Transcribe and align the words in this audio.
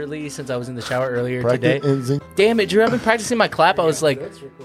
Early 0.00 0.30
since 0.30 0.48
I 0.48 0.56
was 0.56 0.70
in 0.70 0.76
the 0.76 0.80
shower 0.82 1.10
earlier 1.10 1.42
Practice- 1.42 1.82
today. 1.82 2.14
it- 2.14 2.22
Damn 2.36 2.58
it, 2.58 2.70
Drew! 2.70 2.82
I've 2.82 2.90
been 2.90 3.00
practicing 3.00 3.36
my 3.36 3.48
clap. 3.48 3.78
I 3.78 3.84
was 3.84 4.02
like, 4.02 4.18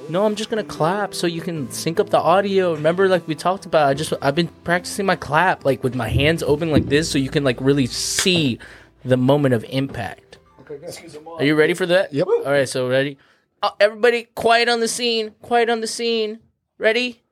no, 0.10 0.26
I'm 0.26 0.36
just 0.36 0.50
gonna 0.50 0.64
clap 0.64 1.14
so 1.14 1.28
you 1.28 1.42
can 1.42 1.70
sync 1.72 2.00
up 2.00 2.10
the 2.10 2.18
audio. 2.20 2.74
Remember, 2.74 3.10
like 3.10 3.28
we 3.28 3.36
talked 3.36 3.66
about, 3.66 3.90
I 3.90 3.94
just 3.94 4.14
I've 4.22 4.34
been 4.36 4.48
practicing 4.64 5.06
my 5.06 5.18
clap 5.18 5.66
like 5.66 5.84
with 5.84 5.94
my 5.94 6.08
hands 6.08 6.42
open 6.42 6.72
like 6.72 6.86
this, 6.86 7.12
so 7.12 7.18
you 7.18 7.30
can 7.30 7.44
like 7.44 7.58
really 7.60 7.86
see 7.86 8.60
the 9.04 9.18
moment 9.18 9.54
of 9.54 9.66
impact. 9.66 10.38
Are 11.38 11.44
you 11.44 11.56
ready 11.56 11.74
for 11.74 11.86
that? 11.86 12.14
Yep. 12.14 12.28
All 12.28 12.44
right, 12.46 12.68
so 12.70 12.88
ready? 12.88 13.18
Uh, 13.62 13.72
everybody, 13.82 14.28
quiet 14.36 14.70
on 14.70 14.80
the 14.80 14.88
scene. 14.88 15.32
Quiet 15.42 15.70
on 15.70 15.82
the 15.82 15.88
scene. 15.88 16.40
Ready? 16.78 17.24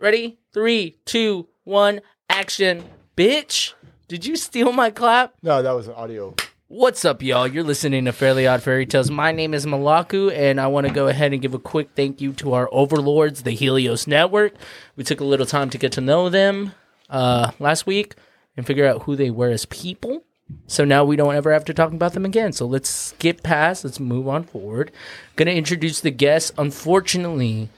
Ready? 0.00 0.40
Three, 0.52 0.98
two, 1.04 1.46
one, 1.62 2.00
action. 2.28 2.82
Bitch, 3.16 3.74
did 4.08 4.26
you 4.26 4.34
steal 4.34 4.72
my 4.72 4.90
clap? 4.90 5.34
No, 5.44 5.62
that 5.62 5.72
was 5.72 5.86
an 5.86 5.94
audio. 5.94 6.34
What's 6.74 7.04
up, 7.04 7.22
y'all? 7.22 7.46
You're 7.46 7.64
listening 7.64 8.06
to 8.06 8.12
Fairly 8.12 8.46
Odd 8.46 8.62
Fairy 8.62 8.86
Tales. 8.86 9.10
My 9.10 9.30
name 9.30 9.52
is 9.52 9.66
Malaku, 9.66 10.34
and 10.34 10.58
I 10.58 10.68
want 10.68 10.86
to 10.86 10.92
go 10.92 11.06
ahead 11.06 11.34
and 11.34 11.42
give 11.42 11.52
a 11.52 11.58
quick 11.58 11.90
thank 11.94 12.22
you 12.22 12.32
to 12.32 12.54
our 12.54 12.66
overlords, 12.72 13.42
the 13.42 13.50
Helios 13.50 14.06
Network. 14.06 14.54
We 14.96 15.04
took 15.04 15.20
a 15.20 15.24
little 15.26 15.44
time 15.44 15.68
to 15.68 15.76
get 15.76 15.92
to 15.92 16.00
know 16.00 16.30
them 16.30 16.72
uh, 17.10 17.50
last 17.58 17.84
week 17.84 18.14
and 18.56 18.66
figure 18.66 18.86
out 18.86 19.02
who 19.02 19.16
they 19.16 19.28
were 19.28 19.50
as 19.50 19.66
people. 19.66 20.24
So 20.66 20.86
now 20.86 21.04
we 21.04 21.14
don't 21.14 21.34
ever 21.34 21.52
have 21.52 21.66
to 21.66 21.74
talk 21.74 21.92
about 21.92 22.14
them 22.14 22.24
again. 22.24 22.54
So 22.54 22.64
let's 22.64 22.88
skip 22.88 23.42
past. 23.42 23.84
Let's 23.84 24.00
move 24.00 24.26
on 24.26 24.42
forward. 24.42 24.92
Gonna 25.36 25.50
introduce 25.50 26.00
the 26.00 26.10
guests. 26.10 26.52
Unfortunately, 26.56 27.68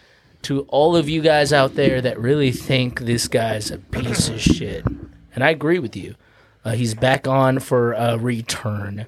to 0.42 0.60
all 0.68 0.94
of 0.94 1.08
you 1.08 1.20
guys 1.20 1.52
out 1.52 1.74
there 1.74 2.00
that 2.00 2.20
really 2.20 2.52
think 2.52 3.00
this 3.00 3.26
guy's 3.26 3.72
a 3.72 3.78
piece 3.78 4.28
of 4.28 4.40
shit, 4.40 4.86
and 5.34 5.42
I 5.42 5.50
agree 5.50 5.80
with 5.80 5.96
you. 5.96 6.14
Uh, 6.64 6.72
he's 6.72 6.94
back 6.94 7.28
on 7.28 7.58
for 7.58 7.92
a 7.92 8.16
return. 8.18 9.06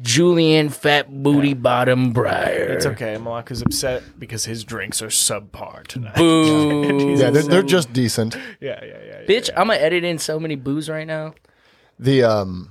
Julian 0.00 0.70
Fat 0.70 1.22
Booty 1.22 1.52
Bottom 1.54 2.12
Briar. 2.12 2.64
It's 2.70 2.86
okay. 2.86 3.16
Malaku's 3.16 3.60
upset 3.62 4.02
because 4.18 4.46
his 4.46 4.64
drinks 4.64 5.02
are 5.02 5.08
subpar 5.08 5.86
tonight. 5.86 6.16
Boo. 6.16 7.10
Yeah, 7.20 7.30
they're, 7.30 7.42
they're 7.42 7.62
just 7.62 7.92
decent. 7.92 8.34
yeah, 8.60 8.82
yeah, 8.82 8.86
yeah. 8.86 9.20
yeah. 9.20 9.26
Bitch, 9.26 9.50
I'm 9.56 9.66
gonna 9.68 9.78
edit 9.78 10.04
in 10.04 10.18
so 10.18 10.40
many 10.40 10.54
boos 10.54 10.88
right 10.88 11.06
now. 11.06 11.34
The 11.98 12.22
um 12.22 12.70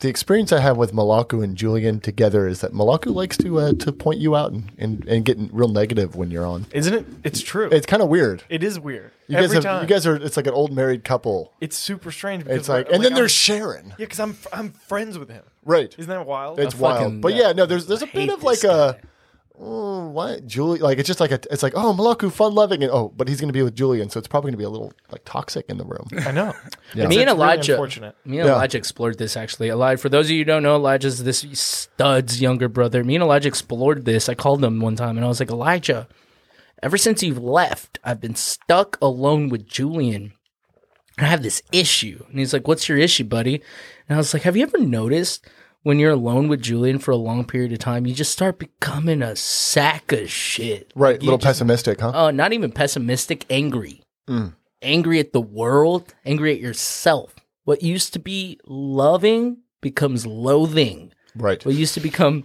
the 0.00 0.08
experience 0.08 0.52
I 0.52 0.60
have 0.60 0.76
with 0.76 0.92
Malaku 0.92 1.42
and 1.42 1.56
Julian 1.56 1.98
together 2.00 2.46
is 2.46 2.60
that 2.60 2.72
Malaku 2.72 3.12
likes 3.14 3.36
to 3.38 3.58
uh, 3.58 3.72
to 3.80 3.92
point 3.92 4.20
you 4.20 4.36
out 4.36 4.52
and, 4.52 4.70
and, 4.78 5.04
and 5.08 5.24
get 5.24 5.38
real 5.52 5.68
negative 5.68 6.14
when 6.14 6.30
you're 6.30 6.46
on. 6.46 6.66
Isn't 6.72 6.94
it? 6.94 7.06
It's 7.24 7.40
true. 7.42 7.68
It's 7.72 7.86
kind 7.86 8.02
of 8.02 8.08
weird. 8.08 8.44
it 8.48 8.62
is 8.62 8.78
weird. 8.78 9.10
You 9.26 9.36
Every 9.38 9.48
guys 9.48 9.54
have, 9.54 9.62
time. 9.64 9.82
you 9.82 9.88
guys 9.88 10.06
are 10.06 10.16
it's 10.16 10.36
like 10.36 10.46
an 10.46 10.54
old 10.54 10.72
married 10.72 11.02
couple. 11.04 11.52
it's 11.60 11.76
super 11.76 12.10
strange. 12.12 12.44
Because 12.44 12.58
It's 12.60 12.68
like 12.68 12.86
we're- 12.86 12.94
and 12.94 13.04
then 13.04 13.12
I'm- 13.12 13.18
there's 13.18 13.32
Sharon. 13.32 13.88
yeah, 13.90 13.94
because 13.98 14.20
I'm 14.20 14.36
I'm 14.52 14.70
friends 14.72 15.18
with 15.18 15.28
him. 15.30 15.42
Right. 15.64 15.94
Isn't 15.98 16.08
that 16.08 16.26
wild? 16.26 16.60
It's 16.60 16.74
I 16.76 16.78
wild. 16.78 16.98
fucking- 16.98 17.20
But 17.20 17.34
yeah, 17.34 17.52
no, 17.52 17.66
there's 17.66 17.86
there's 17.86 18.02
a 18.02 18.06
bit 18.06 18.30
of 18.30 18.40
this 18.40 18.62
like 18.62 18.64
a 18.72 18.98
guy. 19.58 19.64
oh, 19.64 20.08
what 20.08 20.46
Julie 20.46 20.78
like 20.80 20.98
it's 20.98 21.06
just 21.06 21.20
like 21.20 21.30
a 21.32 21.40
it's 21.50 21.62
like 21.62 21.72
oh 21.76 21.94
Malaku 21.94 22.30
fun 22.32 22.54
loving 22.54 22.82
and 22.82 22.92
oh 22.92 23.12
but 23.16 23.28
he's 23.28 23.40
gonna 23.40 23.52
be 23.52 23.62
with 23.62 23.74
Julian 23.74 24.08
so 24.10 24.18
it's 24.18 24.28
probably 24.28 24.50
gonna 24.50 24.58
be 24.58 24.64
a 24.64 24.70
little 24.70 24.92
like 25.10 25.22
toxic 25.24 25.66
in 25.68 25.78
the 25.78 25.84
room. 25.84 26.06
I 26.26 26.30
know. 26.32 26.54
Yeah. 26.94 27.06
Me 27.06 27.20
and 27.20 27.22
It's 27.22 27.26
really 27.26 27.30
Elijah. 27.30 27.72
unfortunate. 27.72 28.16
me 28.24 28.38
and 28.38 28.46
Yeah. 28.48 28.54
Elijah 28.54 28.78
explored 28.78 29.18
this 29.18 29.36
actually. 29.36 29.68
Elijah, 29.68 29.98
for 30.00 30.08
those 30.08 30.26
of 30.26 30.30
you 30.30 30.38
who 30.38 30.44
don't 30.44 30.62
know, 30.62 30.76
Elijah's 30.76 31.24
this 31.24 31.44
stud's 31.52 32.40
younger 32.40 32.68
brother. 32.68 33.02
Me 33.04 33.14
and 33.16 33.22
Elijah 33.24 33.48
explored 33.48 34.04
this. 34.04 34.28
I 34.28 34.34
called 34.34 34.62
him 34.64 34.80
one 34.80 34.96
time 34.96 35.16
and 35.16 35.24
I 35.24 35.28
was 35.28 35.40
like, 35.40 35.50
Elijah, 35.50 36.08
ever 36.82 36.96
since 36.96 37.22
you've 37.22 37.42
left, 37.42 37.98
I've 38.04 38.20
been 38.20 38.36
stuck 38.36 38.96
alone 39.02 39.48
with 39.48 39.66
Julian. 39.66 40.32
I 41.20 41.24
have 41.24 41.42
this 41.42 41.62
issue. 41.72 42.24
And 42.30 42.38
he's 42.38 42.52
like, 42.52 42.68
What's 42.68 42.88
your 42.88 42.98
issue, 42.98 43.24
buddy? 43.24 43.56
And 44.08 44.14
I 44.14 44.18
was 44.18 44.32
like, 44.32 44.44
Have 44.44 44.56
you 44.56 44.62
ever 44.62 44.78
noticed 44.78 45.44
when 45.88 45.98
you're 45.98 46.12
alone 46.12 46.48
with 46.48 46.60
Julian 46.60 46.98
for 46.98 47.12
a 47.12 47.16
long 47.16 47.46
period 47.46 47.72
of 47.72 47.78
time, 47.78 48.06
you 48.06 48.12
just 48.12 48.30
start 48.30 48.58
becoming 48.58 49.22
a 49.22 49.34
sack 49.34 50.12
of 50.12 50.28
shit? 50.30 50.92
Right, 50.94 51.16
a 51.16 51.24
little 51.24 51.38
just- 51.38 51.46
pessimistic, 51.46 51.98
huh? 52.02 52.10
uh, 52.14 52.30
not 52.30 52.52
even 52.52 52.70
pessimistic, 52.72 53.46
angry. 53.48 54.02
Mm. 54.28 54.54
Angry 54.82 55.18
at 55.18 55.32
the 55.32 55.40
world, 55.40 56.12
angry 56.26 56.52
at 56.52 56.60
yourself. 56.60 57.34
What 57.64 57.82
used 57.82 58.12
to 58.12 58.18
be 58.18 58.60
loving 58.66 59.60
becomes 59.80 60.26
loathing. 60.26 61.14
right. 61.34 61.64
What 61.64 61.74
used 61.74 61.94
to 61.94 62.00
become 62.00 62.44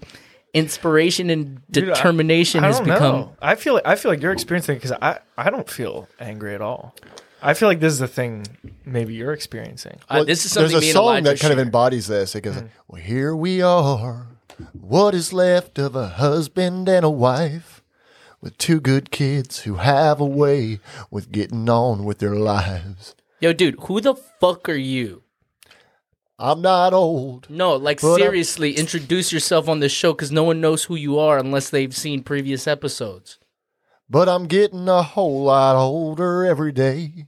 inspiration 0.53 1.29
and 1.29 1.59
Dude, 1.69 1.89
I- 1.89 1.93
determination 1.95 2.63
I 2.63 2.67
has 2.67 2.79
become. 2.79 2.99
know. 3.01 3.35
I 3.41 3.55
feel 3.55 3.81
I 3.83 3.95
feel 3.95 4.09
like 4.09 4.21
you're 4.21 4.31
experiencing 4.31 4.75
because 4.77 4.93
I 4.93 5.19
I 5.37 5.49
don't 5.49 5.69
feel 5.69 6.07
angry 6.17 6.55
at 6.55 6.61
all. 6.61 6.95
I 7.45 7.53
feel 7.53 7.67
like 7.67 7.79
this 7.81 7.93
is 7.93 7.99
the 7.99 8.07
thing 8.07 8.45
maybe 8.85 9.13
you're 9.13 9.33
experiencing. 9.33 9.99
Uh, 10.09 10.23
this 10.23 10.45
is 10.45 10.51
something 10.53 10.71
There's 10.71 10.81
me 10.81 10.87
a 10.87 10.91
and 10.91 10.93
song 10.95 11.05
Elijah 11.09 11.23
that 11.29 11.39
kind 11.39 11.51
of 11.53 11.57
share. 11.57 11.65
embodies 11.65 12.07
this. 12.07 12.35
It 12.35 12.41
goes, 12.41 12.63
"Well, 12.87 13.01
here 13.01 13.35
we 13.35 13.61
are, 13.61 14.27
what 14.71 15.13
is 15.13 15.33
left 15.33 15.77
of 15.77 15.95
a 15.95 16.07
husband 16.07 16.87
and 16.87 17.03
a 17.05 17.09
wife, 17.09 17.83
with 18.41 18.57
two 18.57 18.79
good 18.79 19.11
kids 19.11 19.61
who 19.61 19.75
have 19.75 20.19
a 20.21 20.25
way 20.25 20.79
with 21.11 21.31
getting 21.31 21.69
on 21.69 22.03
with 22.05 22.19
their 22.19 22.35
lives. 22.35 23.15
Yo, 23.41 23.51
dude, 23.53 23.75
who 23.81 23.99
the 24.01 24.15
fuck 24.15 24.67
are 24.69 24.73
you? 24.75 25.23
I'm 26.39 26.61
not 26.61 26.93
old, 26.93 27.47
No, 27.49 27.75
like 27.75 28.01
But, 28.01 28.15
seriously, 28.17 28.75
introduce 28.75 29.31
yourself 29.31 29.69
on 29.69 29.79
this 29.79 29.91
show 29.91 30.13
because 30.13 30.31
no 30.31 30.43
one 30.43 30.59
knows 30.59 30.85
who 30.85 30.95
you 30.95 31.17
are 31.19 31.37
unless 31.37 31.69
they've 31.69 31.95
seen 31.95 32.23
previous 32.23 32.67
episodes. 32.67 33.37
but 34.09 34.27
I'm 34.29 34.47
getting 34.47 34.87
a 34.89 35.03
whole 35.03 35.43
lot 35.43 35.75
older 35.75 36.45
every 36.45 36.71
day." 36.71 37.27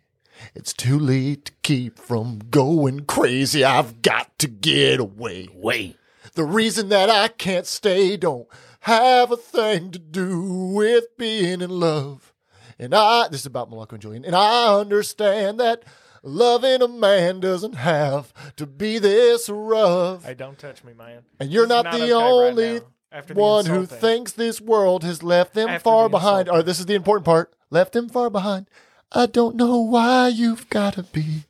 It's 0.53 0.73
too 0.73 0.99
late 0.99 1.45
to 1.45 1.51
keep 1.63 1.97
from 1.97 2.39
going 2.49 3.05
crazy. 3.05 3.63
I've 3.63 4.01
got 4.01 4.37
to 4.39 4.47
get 4.47 4.99
away. 4.99 5.47
Wait. 5.53 5.97
The 6.33 6.43
reason 6.45 6.89
that 6.89 7.09
I 7.09 7.27
can't 7.29 7.65
stay 7.65 8.17
don't 8.17 8.47
have 8.81 9.31
a 9.31 9.37
thing 9.37 9.91
to 9.91 9.99
do 9.99 10.71
with 10.73 11.05
being 11.17 11.61
in 11.61 11.69
love. 11.69 12.33
And 12.77 12.93
I, 12.93 13.27
this 13.29 13.41
is 13.41 13.45
about 13.45 13.71
Malaku 13.71 13.93
and 13.93 14.01
Julian, 14.01 14.25
and 14.25 14.35
I 14.35 14.77
understand 14.77 15.59
that 15.61 15.83
loving 16.23 16.81
a 16.81 16.87
man 16.89 17.39
doesn't 17.39 17.75
have 17.75 18.33
to 18.57 18.65
be 18.65 18.99
this 18.99 19.47
rough. 19.47 20.27
I 20.27 20.33
don't 20.33 20.59
touch 20.59 20.83
me, 20.83 20.93
man. 20.93 21.21
And 21.39 21.51
you're 21.51 21.67
This 21.67 21.77
is 21.77 21.83
not, 21.83 21.93
the 21.93 21.99
right 22.01 22.11
only 22.11 22.73
now, 22.79 22.85
after 23.13 23.33
the 23.33 23.39
one 23.39 23.65
who 23.65 23.81
insulting. 23.81 23.99
thinks 24.01 24.31
this 24.33 24.59
world 24.59 25.05
has 25.05 25.23
left 25.23 25.53
them 25.53 25.69
After 25.69 25.83
far 25.83 26.03
the 26.03 26.09
behind. 26.09 26.47
insulting. 26.47 26.59
Or 26.59 26.63
this 26.63 26.79
is 26.81 26.85
the 26.85 26.95
important 26.95 27.25
part 27.25 27.55
left 27.69 27.93
them 27.93 28.09
far 28.09 28.29
behind. 28.29 28.69
I 29.15 29.25
don't 29.27 29.55
know 29.55 29.79
why 29.79 30.27
you've 30.27 30.69
got 30.69 30.93
to 30.95 31.03
be 31.03 31.45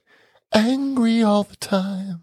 angry 0.54 1.22
all 1.24 1.44
the 1.44 1.56
time. 1.58 2.22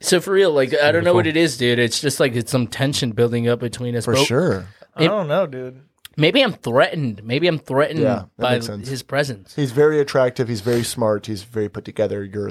So 0.00 0.20
for 0.20 0.32
real, 0.32 0.52
like 0.52 0.72
I 0.74 0.92
don't 0.92 1.02
know 1.04 1.14
what 1.14 1.26
it 1.26 1.36
is, 1.36 1.56
dude. 1.58 1.78
It's 1.80 2.00
just 2.00 2.20
like 2.20 2.34
it's 2.36 2.52
some 2.52 2.68
tension 2.68 3.10
building 3.12 3.48
up 3.48 3.58
between 3.58 3.96
us. 3.96 4.04
For 4.04 4.14
But 4.14 4.24
sure. 4.24 4.66
I 4.94 5.04
don't 5.08 5.26
know, 5.28 5.46
dude. 5.46 5.80
Maybe 6.16 6.42
I'm 6.42 6.52
threatened. 6.52 7.22
Maybe 7.24 7.46
I'm 7.46 7.58
threatened 7.58 8.00
Yeah, 8.00 8.24
that 8.36 8.42
by 8.42 8.52
makes 8.54 8.66
sense. 8.66 8.88
his 8.88 9.02
presence. 9.02 9.54
He's 9.54 9.70
very 9.72 10.00
attractive. 10.00 10.48
He's 10.48 10.60
very 10.60 10.82
smart. 10.84 11.26
He's 11.26 11.42
very 11.44 11.68
put 11.68 11.84
together. 11.84 12.24
You're 12.24 12.50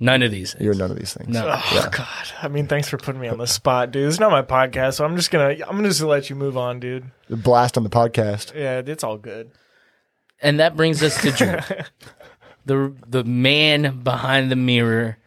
None 0.00 0.22
of 0.22 0.30
these. 0.32 0.56
you're 0.60 0.74
none 0.74 0.90
of 0.90 0.98
these 0.98 1.14
things. 1.14 1.28
No. 1.28 1.46
Oh 1.48 1.88
God. 1.92 2.26
I 2.42 2.48
mean, 2.48 2.66
thanks 2.66 2.88
for 2.88 2.96
putting 2.98 3.20
me 3.20 3.28
on 3.28 3.38
the 3.38 3.46
spot, 3.46 3.92
dude. 3.92 4.08
It's 4.08 4.18
not 4.20 4.32
my 4.32 4.42
podcast, 4.42 4.94
so 4.94 5.04
I'm 5.04 5.14
just 5.16 5.30
gonna 5.30 5.50
I'm 5.50 5.76
gonna 5.76 5.88
just 5.88 6.02
let 6.02 6.28
you 6.28 6.34
move 6.36 6.56
on, 6.56 6.80
dude. 6.80 7.10
The 7.28 7.36
blast 7.36 7.76
on 7.76 7.84
the 7.84 7.90
podcast. 7.90 8.52
Yeah, 8.54 8.82
it's 8.84 9.04
all 9.04 9.18
good. 9.18 9.52
And 10.44 10.60
that 10.60 10.76
brings 10.76 11.02
us 11.02 11.20
to 11.22 11.30
Drew, 11.32 11.58
the 12.66 12.94
the 13.08 13.24
man 13.24 14.00
behind 14.02 14.50
the 14.50 14.56
mirror, 14.56 15.18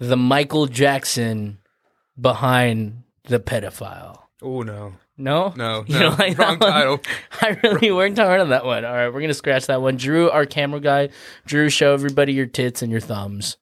the 0.00 0.16
Michael 0.16 0.66
Jackson 0.66 1.58
behind 2.20 3.02
the 3.24 3.40
pedophile. 3.40 4.18
Oh 4.42 4.62
no, 4.62 4.94
No, 5.16 5.54
no, 5.56 5.84
You 5.88 5.94
no. 5.94 6.00
don't 6.10 6.18
like 6.18 6.36
wrong 6.38 6.58
title. 6.58 7.00
I 7.40 7.58
really 7.62 7.90
worked 7.92 8.18
hard 8.18 8.40
on 8.40 8.50
that 8.50 8.64
one. 8.66 8.84
All 8.84 8.92
right, 8.92 9.08
we're 9.08 9.20
gonna 9.20 9.32
scratch 9.34 9.66
that 9.68 9.80
one. 9.80 9.96
Drew, 9.96 10.28
our 10.30 10.44
camera 10.46 10.80
guy. 10.80 11.08
Drew, 11.46 11.70
show 11.70 11.94
everybody 11.94 12.32
your 12.34 12.46
tits 12.46 12.82
and 12.82 12.90
your 12.92 13.00
thumbs. 13.00 13.56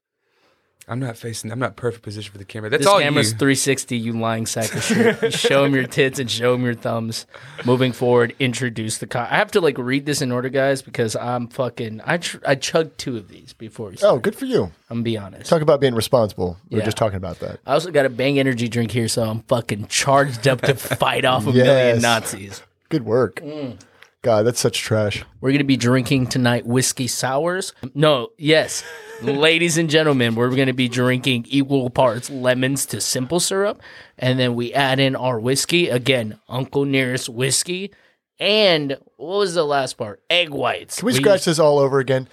I'm 0.89 0.99
not 0.99 1.17
facing. 1.17 1.53
I'm 1.53 1.61
not 1.61 1.77
perfect 1.77 2.03
position 2.03 2.33
for 2.33 2.39
the 2.39 2.45
camera. 2.45 2.69
That's 2.69 2.81
This 2.81 2.87
all 2.89 2.99
camera's 3.01 3.31
you. 3.33 3.39
360. 3.39 3.97
You 3.97 4.13
lying 4.19 4.47
sack 4.47 4.75
of 4.75 4.83
shit. 4.83 5.23
You 5.23 5.31
show 5.31 5.65
him 5.65 5.75
your 5.75 5.87
tits 5.87 6.19
and 6.19 6.29
show 6.31 6.55
him 6.55 6.65
your 6.65 6.75
thumbs. 6.75 7.25
Moving 7.65 7.93
forward, 7.93 8.35
introduce 8.41 8.99
the. 8.99 9.07
Co- 9.07 9.21
I 9.21 9.37
have 9.37 9.53
to 9.53 9.61
like 9.61 9.79
read 9.79 10.07
this 10.07 10.21
in 10.23 10.33
order, 10.33 10.49
guys, 10.49 10.83
because 10.83 11.15
I'm 11.15 11.47
fucking. 11.49 12.01
I 12.05 12.19
tr- 12.19 12.39
I 12.47 12.57
chugged 12.57 12.99
two 12.99 13.17
of 13.17 13.29
these 13.29 13.53
before. 13.53 13.91
We 13.91 13.97
Oh, 14.03 14.19
good 14.19 14.35
for 14.35 14.45
you. 14.47 14.65
I'm 14.91 14.99
gonna 14.99 15.03
be 15.03 15.17
honest. 15.17 15.49
Talk 15.49 15.63
about 15.63 15.81
being 15.81 15.95
responsible. 15.95 16.59
We 16.69 16.77
Yeah. 16.77 16.83
We're 16.83 16.87
just 16.87 16.97
talking 16.97 17.17
about 17.17 17.39
that. 17.39 17.61
I 17.65 17.75
also 17.75 17.91
got 17.93 18.05
a 18.05 18.11
bang 18.11 18.39
energy 18.41 18.69
drink 18.69 18.91
here, 18.91 19.07
so 19.09 19.23
I'm 19.23 19.41
fucking 19.43 19.87
charged 19.87 20.49
up 20.49 20.63
to 20.63 20.75
fight 20.77 21.25
off 21.25 21.45
a 21.45 21.53
million 21.53 21.65
Yes. 21.67 22.03
Nazis. 22.03 22.63
Good 22.89 23.05
work. 23.05 23.37
Mm. 23.37 23.79
God, 24.23 24.47
that's 24.47 24.61
such 24.61 24.79
trash. 24.79 25.25
We're 25.41 25.51
going 25.51 25.59
to 25.59 25.65
be 25.65 25.77
drinking 25.77 26.29
tonight 26.29 26.65
whiskey 26.65 27.09
sours. 27.09 27.73
No, 27.93 28.29
yes. 28.39 28.85
Ladies 29.21 29.79
and 29.79 29.91
gentlemen, 29.91 30.37
we're 30.37 30.55
going 30.55 30.69
to 30.69 30.73
be 30.73 30.89
drinking 30.89 31.47
equal 31.49 31.91
parts 31.91 32.31
lemons 32.31 32.87
to 32.87 33.01
simple 33.01 33.41
syrup. 33.41 33.83
And 34.17 34.39
then 34.39 34.55
we 34.55 34.73
add 34.73 35.01
in 35.01 35.17
our 35.17 35.41
whiskey. 35.41 35.89
Again, 35.89 36.39
Uncle 36.49 36.85
Nearest 36.85 37.29
whiskey. 37.29 37.93
And 38.39 38.97
what 39.17 39.39
was 39.39 39.55
the 39.55 39.65
last 39.65 39.95
part? 39.95 40.23
Egg 40.31 40.51
whites. 40.51 40.99
Can 40.99 41.07
we 41.07 41.15
scratch 41.15 41.45
this 41.45 41.59
all 41.59 41.81
over 41.81 41.99
again? 41.99 42.29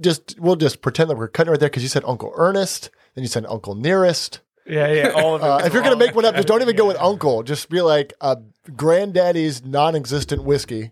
Just 0.00 0.38
we'll 0.38 0.56
just 0.56 0.82
pretend 0.82 1.08
that 1.08 1.16
we're 1.16 1.28
cutting 1.28 1.50
right 1.50 1.60
there 1.60 1.68
because 1.70 1.82
you 1.82 1.88
said 1.88 2.04
Uncle 2.06 2.32
Ernest, 2.36 2.90
then 3.14 3.22
you 3.22 3.28
said 3.28 3.44
Uncle 3.48 3.74
Nearest. 3.74 4.40
Yeah, 4.66 4.90
yeah. 4.92 5.08
All 5.10 5.34
of 5.34 5.42
it. 5.42 5.44
Uh, 5.44 5.66
if 5.66 5.72
you're 5.72 5.82
gonna 5.82 5.96
make 5.96 6.14
one 6.14 6.24
up, 6.24 6.34
just 6.34 6.48
don't 6.48 6.62
even 6.62 6.74
go 6.76 6.86
with 6.86 6.96
uncle. 6.98 7.42
Just 7.42 7.68
be 7.68 7.80
like 7.82 8.14
uh, 8.20 8.36
granddaddy's 8.76 9.64
non-existent 9.64 10.42
whiskey. 10.42 10.90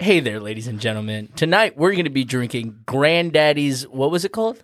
Hey 0.00 0.20
there, 0.20 0.38
ladies 0.38 0.68
and 0.68 0.78
gentlemen. 0.80 1.28
Tonight 1.34 1.76
we're 1.76 1.90
going 1.90 2.04
to 2.04 2.10
be 2.10 2.22
drinking 2.22 2.82
Granddaddy's. 2.86 3.82
What 3.88 4.12
was 4.12 4.24
it 4.24 4.30
called? 4.30 4.62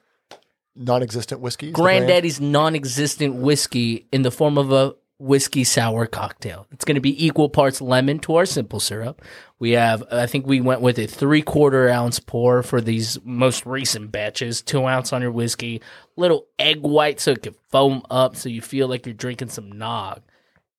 Non-existent 0.77 1.41
whiskey. 1.41 1.67
is 1.67 1.73
the 1.73 1.83
brand. 1.83 2.07
Granddaddy's 2.07 2.41
non-existent 2.41 3.35
whiskey 3.35 4.07
in 4.13 4.23
the 4.23 4.31
form 4.31 4.57
of 4.57 4.71
a 4.71 4.95
whiskey 5.19 5.65
sour 5.65 6.07
cocktail. 6.07 6.69
It's 6.71 6.85
going 6.85 6.95
to 6.95 7.01
be 7.01 7.27
equal 7.27 7.49
parts 7.49 7.81
lemon 7.81 8.21
to 8.21 8.37
our 8.37 8.47
simple 8.47 8.79
syrup. 8.79 9.23
We 9.59 9.73
have, 9.73 10.05
I 10.13 10.27
think 10.27 10.47
we 10.47 10.61
went 10.61 10.83
with 10.83 11.01
a 11.01 11.07
three 11.07 11.43
quarter 11.43 11.89
ounce 11.89 12.21
pour 12.21 12.63
for 12.63 12.81
these 12.81 13.19
most 13.25 13.67
recent 13.67 14.13
batches, 14.13 14.63
two 14.63 14.87
ounce 14.87 15.13
on 15.13 15.21
your 15.21 15.33
whiskey, 15.33 15.83
little 16.17 16.47
egg 16.61 16.83
white 16.83 17.19
so 17.19 17.33
it 17.33 17.43
can 17.43 17.57
foam 17.71 18.03
up 18.09 18.37
so 18.37 18.49
you 18.49 18.63
feel 18.63 18.87
like 18.87 19.05
you're 19.05 19.15
drinking 19.15 19.49
some 19.49 19.73
nog. 19.73 20.21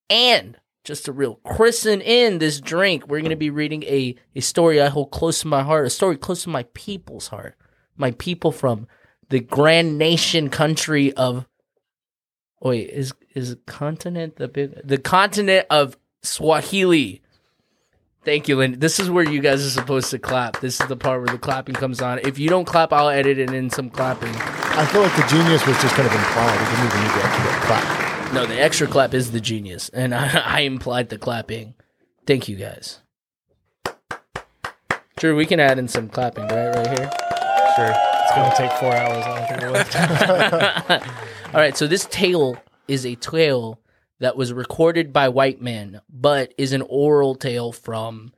And 0.10 0.58
just 0.86 1.06
to 1.06 1.12
real 1.12 1.36
christen 1.44 2.00
in 2.00 2.38
this 2.38 2.62
drink, 2.62 3.08
we're 3.08 3.20
going 3.20 3.32
to 3.32 3.36
be 3.36 3.50
reading 3.50 3.84
a, 3.84 4.16
a 4.36 4.40
story 4.40 4.82
I 4.82 4.88
hold 4.88 5.12
close 5.12 5.42
to 5.42 5.48
my 5.48 5.64
heart, 5.64 5.86
a 5.86 5.90
story 5.90 6.16
close 6.16 6.44
to 6.44 6.50
my 6.50 6.64
people's 6.74 7.28
heart. 7.28 7.56
My 7.98 8.12
people 8.12 8.52
from 8.52 8.88
the 9.30 9.40
grand 9.40 9.98
nation 9.98 10.50
country 10.50 11.12
of 11.14 11.48
wait 12.62 12.90
is 12.90 13.14
is 13.34 13.58
continent 13.66 14.36
the 14.38 14.48
big 14.48 14.88
the 14.88 14.98
continent 14.98 15.66
of 15.70 15.98
Swahili. 16.24 17.22
Thank 18.24 18.48
you, 18.48 18.58
Lynn. 18.58 18.80
This 18.80 19.00
is 19.00 19.10
where 19.10 19.24
you 19.24 19.40
guys 19.40 19.66
are 19.66 19.70
supposed 19.70 20.10
to 20.10 20.20
clap. 20.20 20.60
This 20.60 20.82
is 20.82 20.88
the 20.88 20.96
part 20.96 21.22
where 21.22 21.32
the 21.32 21.38
clapping 21.38 21.76
comes 21.76 22.02
on. 22.02 22.20
If 22.20 22.40
you 22.40 22.50
don't 22.50 22.66
clap, 22.66 22.92
I'll 22.92 23.10
edit 23.10 23.38
it 23.38 23.54
in 23.54 23.70
some 23.70 23.90
clapping. 23.90 24.34
I 24.36 24.86
feel 24.88 25.02
like 25.02 25.16
the 25.16 25.28
genius 25.28 25.66
was 25.66 25.80
just 25.80 25.94
kind 25.94 26.08
of 26.08 26.14
implied. 26.14 26.58
Didn't 26.58 26.86
even 26.88 27.02
need 27.04 27.14
to 27.14 27.66
clap. 27.68 28.05
No, 28.33 28.45
the 28.45 28.60
extra 28.60 28.88
clap 28.88 29.13
is 29.13 29.31
the 29.31 29.39
genius, 29.39 29.89
and 29.89 30.13
I, 30.13 30.39
I 30.45 30.60
implied 30.62 31.10
the 31.10 31.18
clapping. 31.18 31.74
Thank 32.25 32.48
you, 32.50 32.56
guys. 32.56 33.00
Sure, 35.19 35.36
we 35.36 35.45
can 35.45 35.60
add 35.60 35.80
in 35.80 35.88
some 35.88 36.10
clapping, 36.10 36.44
right, 36.48 36.75
right 36.75 36.88
here. 36.88 37.10
Sure. 37.75 37.94
It's 37.94 38.36
gonna 38.36 38.56
take 38.57 38.72
four 38.80 38.94
hours. 38.94 39.24
I 39.25 39.57
don't 39.60 39.88
think 39.88 41.01
it. 41.04 41.07
All 41.54 41.62
right, 41.62 41.77
so 41.77 41.88
this 41.88 42.06
tale 42.06 42.57
is 42.88 43.06
a 43.06 43.16
tale 43.16 43.80
that 44.19 44.36
was 44.36 44.51
recorded 44.51 45.13
by 45.13 45.30
white 45.30 45.62
men, 45.62 46.01
but 46.10 46.54
is 46.57 46.74
an 46.74 46.81
oral 46.83 47.36
tale 47.36 47.72
from. 47.72 48.33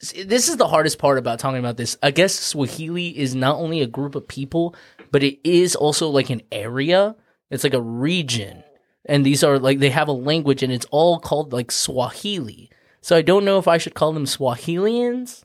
This 0.00 0.48
is 0.48 0.56
the 0.56 0.66
hardest 0.66 0.98
part 0.98 1.18
about 1.18 1.38
talking 1.38 1.58
about 1.58 1.76
this. 1.76 1.96
I 2.02 2.10
guess 2.10 2.34
Swahili 2.34 3.16
is 3.16 3.34
not 3.34 3.56
only 3.56 3.82
a 3.82 3.86
group 3.86 4.14
of 4.14 4.26
people, 4.26 4.74
but 5.10 5.22
it 5.22 5.38
is 5.44 5.76
also 5.76 6.08
like 6.08 6.30
an 6.30 6.42
area. 6.50 7.14
It's 7.50 7.64
like 7.64 7.74
a 7.74 7.82
region. 7.82 8.64
And 9.06 9.24
these 9.24 9.42
are 9.42 9.58
like, 9.58 9.78
they 9.78 9.90
have 9.90 10.08
a 10.08 10.12
language 10.12 10.62
and 10.62 10.72
it's 10.72 10.86
all 10.90 11.18
called 11.18 11.52
like 11.52 11.72
Swahili. 11.72 12.70
So 13.00 13.16
I 13.16 13.22
don't 13.22 13.44
know 13.44 13.58
if 13.58 13.66
I 13.66 13.78
should 13.78 13.94
call 13.94 14.12
them 14.12 14.26
Swahilians, 14.26 15.42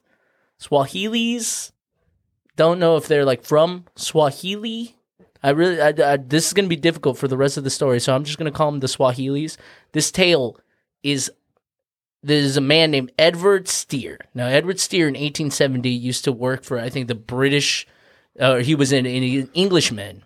Swahilis. 0.60 1.72
Don't 2.56 2.80
know 2.80 2.98
if 2.98 3.08
they're 3.08 3.26
like 3.26 3.44
from 3.44 3.86
Swahili. 3.96 4.96
I 5.42 5.52
really, 5.52 5.82
I, 5.82 6.14
I, 6.14 6.18
this 6.18 6.48
is 6.48 6.54
going 6.54 6.66
to 6.66 6.70
be 6.70 6.76
difficult 6.76 7.18
for 7.18 7.28
the 7.28 7.38
rest 7.38 7.58
of 7.58 7.64
the 7.64 7.70
story, 7.70 8.00
so 8.00 8.16
I'm 8.16 8.24
just 8.24 8.38
going 8.38 8.52
to 8.52 8.58
call 8.58 8.72
them 8.72 8.80
the 8.80 8.88
Swahilis. 8.88 9.58
This 9.92 10.12
tale 10.12 10.58
is 11.04 11.32
there's 12.24 12.58
a 12.58 12.62
man 12.62 12.90
named 12.90 13.12
Edward 13.20 13.68
Steere. 13.68 14.20
Now, 14.34 14.48
Edward 14.48 14.80
Steere 14.80 15.08
in 15.08 15.14
1870 15.14 15.90
used 15.90 16.24
to 16.24 16.32
work 16.32 16.64
for, 16.64 16.80
I 16.80 16.90
think, 16.90 17.08
the 17.08 17.16
British. 17.16 17.86
Uh, 18.40 18.56
he 18.56 18.74
was 18.74 18.92
an, 18.92 19.06
an 19.06 19.50
Englishman, 19.54 20.24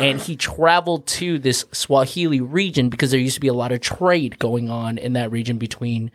and 0.00 0.20
he 0.20 0.34
traveled 0.34 1.06
to 1.06 1.38
this 1.38 1.66
Swahili 1.72 2.40
region 2.40 2.88
because 2.88 3.10
there 3.10 3.20
used 3.20 3.34
to 3.34 3.40
be 3.40 3.48
a 3.48 3.54
lot 3.54 3.72
of 3.72 3.80
trade 3.80 4.38
going 4.38 4.70
on 4.70 4.98
in 4.98 5.12
that 5.12 5.30
region 5.30 5.58
between 5.58 6.10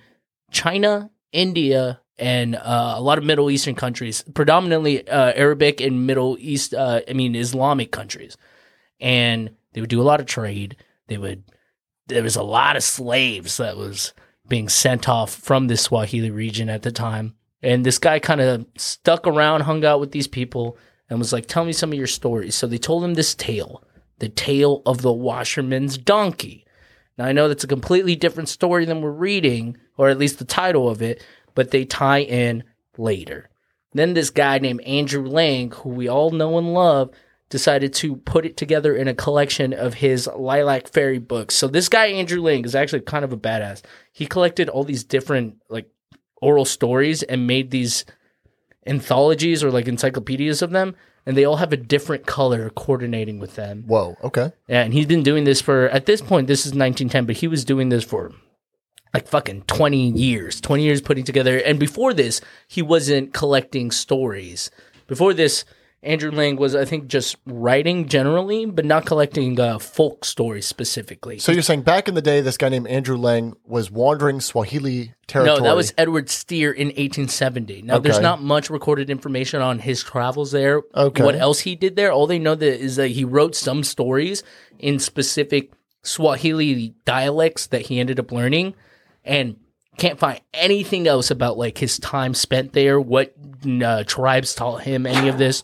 China, 0.51 1.11
India, 1.31 2.01
and 2.17 2.55
uh, 2.55 2.93
a 2.95 3.01
lot 3.01 3.17
of 3.17 3.23
Middle 3.23 3.51
Eastern 3.51 3.75
countries, 3.75 4.23
predominantly 4.33 5.07
uh, 5.07 5.33
Arabic 5.35 5.81
and 5.81 6.07
Middle 6.07 6.37
East, 6.39 6.73
uh, 6.73 7.01
I 7.07 7.13
mean, 7.13 7.35
Islamic 7.35 7.91
countries. 7.91 8.37
And 8.99 9.51
they 9.73 9.81
would 9.81 9.89
do 9.89 10.01
a 10.01 10.03
lot 10.03 10.19
of 10.19 10.25
trade. 10.25 10.77
They 11.07 11.17
would, 11.17 11.43
there 12.07 12.23
was 12.23 12.35
a 12.35 12.43
lot 12.43 12.77
of 12.77 12.83
slaves 12.83 13.57
that 13.57 13.77
was 13.77 14.13
being 14.47 14.69
sent 14.69 15.09
off 15.09 15.33
from 15.33 15.67
this 15.67 15.81
Swahili 15.81 16.31
region 16.31 16.69
at 16.69 16.83
the 16.83 16.91
time. 16.91 17.35
And 17.61 17.85
this 17.85 17.99
guy 17.99 18.19
kind 18.19 18.41
of 18.41 18.65
stuck 18.77 19.27
around, 19.27 19.61
hung 19.61 19.83
out 19.83 19.99
with 19.99 20.11
these 20.11 20.27
people, 20.27 20.77
and 21.09 21.19
was 21.19 21.33
like, 21.33 21.47
Tell 21.47 21.65
me 21.65 21.73
some 21.73 21.91
of 21.91 21.97
your 21.97 22.07
stories. 22.07 22.55
So 22.55 22.67
they 22.67 22.77
told 22.77 23.03
him 23.03 23.13
this 23.13 23.35
tale 23.35 23.83
the 24.19 24.29
tale 24.29 24.81
of 24.85 25.01
the 25.01 25.11
washerman's 25.11 25.97
donkey. 25.97 26.65
Now, 27.17 27.25
I 27.25 27.33
know 27.33 27.47
that's 27.47 27.63
a 27.63 27.67
completely 27.67 28.15
different 28.15 28.49
story 28.49 28.85
than 28.85 29.01
we're 29.01 29.11
reading, 29.11 29.77
or 29.97 30.09
at 30.09 30.17
least 30.17 30.39
the 30.39 30.45
title 30.45 30.89
of 30.89 31.01
it, 31.01 31.21
but 31.53 31.71
they 31.71 31.85
tie 31.85 32.21
in 32.21 32.63
later. 32.97 33.49
Then 33.93 34.13
this 34.13 34.29
guy 34.29 34.59
named 34.59 34.81
Andrew 34.81 35.25
Lang, 35.25 35.71
who 35.71 35.89
we 35.89 36.07
all 36.07 36.31
know 36.31 36.57
and 36.57 36.73
love, 36.73 37.11
decided 37.49 37.93
to 37.93 38.17
put 38.17 38.45
it 38.45 38.57
together 38.57 38.95
in 38.95 39.07
a 39.07 39.13
collection 39.13 39.73
of 39.73 39.95
his 39.95 40.27
Lilac 40.35 40.87
Fairy 40.89 41.19
books. 41.19 41.55
So 41.55 41.67
this 41.67 41.87
guy 41.87 42.07
Andrew 42.07 42.41
Lang 42.41 42.65
is 42.65 42.75
actually 42.75 43.01
kind 43.01 43.23
of 43.23 43.31
a 43.31 43.37
badass. 43.37 43.81
He 44.11 44.25
collected 44.25 44.67
all 44.67 44.83
these 44.83 45.03
different 45.03 45.57
like 45.69 45.89
oral 46.41 46.65
stories 46.65 47.23
and 47.23 47.47
made 47.47 47.71
these 47.71 48.03
anthologies 48.85 49.63
or 49.63 49.71
like 49.71 49.87
encyclopedias 49.87 50.61
of 50.61 50.71
them, 50.71 50.95
and 51.25 51.35
they 51.35 51.45
all 51.45 51.57
have 51.57 51.73
a 51.73 51.77
different 51.77 52.25
color 52.25 52.69
coordinating 52.69 53.39
with 53.39 53.55
them. 53.55 53.83
Whoa. 53.87 54.15
Okay. 54.23 54.51
Yeah, 54.67 54.83
and 54.83 54.93
he's 54.93 55.07
been 55.07 55.23
doing 55.23 55.43
this 55.43 55.61
for 55.61 55.89
at 55.89 56.05
this 56.05 56.21
point. 56.21 56.47
This 56.47 56.61
is 56.61 56.73
1910, 56.73 57.25
but 57.25 57.37
he 57.37 57.47
was 57.47 57.65
doing 57.65 57.89
this 57.89 58.03
for 58.03 58.31
like 59.13 59.27
fucking 59.27 59.63
20 59.63 60.11
years. 60.11 60.59
20 60.59 60.83
years 60.83 61.01
putting 61.01 61.23
together. 61.23 61.57
And 61.57 61.79
before 61.79 62.13
this, 62.13 62.41
he 62.67 62.81
wasn't 62.81 63.33
collecting 63.33 63.89
stories. 63.89 64.69
Before 65.07 65.33
this, 65.33 65.63
Andrew 66.05 66.29
Lang 66.31 66.55
was, 66.55 66.75
I 66.75 66.85
think, 66.85 67.07
just 67.07 67.35
writing 67.45 68.07
generally, 68.07 68.65
but 68.65 68.85
not 68.85 69.05
collecting 69.05 69.59
uh, 69.59 69.79
folk 69.79 70.23
stories 70.23 70.67
specifically. 70.67 71.39
So 71.39 71.51
you're 71.51 71.63
saying 71.63 71.81
back 71.81 72.07
in 72.07 72.13
the 72.13 72.21
day, 72.21 72.41
this 72.41 72.57
guy 72.57 72.69
named 72.69 72.87
Andrew 72.87 73.17
Lang 73.17 73.55
was 73.65 73.89
wandering 73.89 74.39
Swahili 74.39 75.15
territory? 75.25 75.57
No, 75.57 75.63
that 75.63 75.75
was 75.75 75.93
Edward 75.97 76.29
Steere 76.29 76.71
in 76.71 76.87
1870. 76.87 77.81
Now, 77.81 77.97
there's 77.97 78.19
not 78.19 78.41
much 78.41 78.69
recorded 78.69 79.09
information 79.09 79.61
on 79.61 79.79
his 79.79 80.03
travels 80.03 80.51
there. 80.51 80.83
Okay. 80.93 81.23
What 81.23 81.35
else 81.35 81.61
he 81.61 81.75
did 81.75 81.95
there? 81.95 82.11
All 82.11 82.27
they 82.27 82.39
know 82.39 82.55
that 82.55 82.79
is 82.79 82.97
that 82.97 83.09
he 83.09 83.25
wrote 83.25 83.55
some 83.55 83.83
stories 83.83 84.43
in 84.77 84.99
specific 84.99 85.71
Swahili 86.03 86.93
dialects 87.05 87.67
that 87.67 87.81
he 87.81 87.99
ended 87.99 88.19
up 88.19 88.31
learning, 88.31 88.75
and 89.23 89.57
can't 89.97 90.19
find 90.19 90.39
anything 90.53 91.07
else 91.07 91.31
about 91.31 91.57
like 91.57 91.79
his 91.79 91.97
time 91.97 92.35
spent 92.35 92.73
there, 92.73 92.99
what 92.99 93.33
uh, 93.83 94.03
tribes 94.03 94.53
taught 94.53 94.83
him, 94.83 95.07
any 95.07 95.29
of 95.29 95.37
this. 95.39 95.63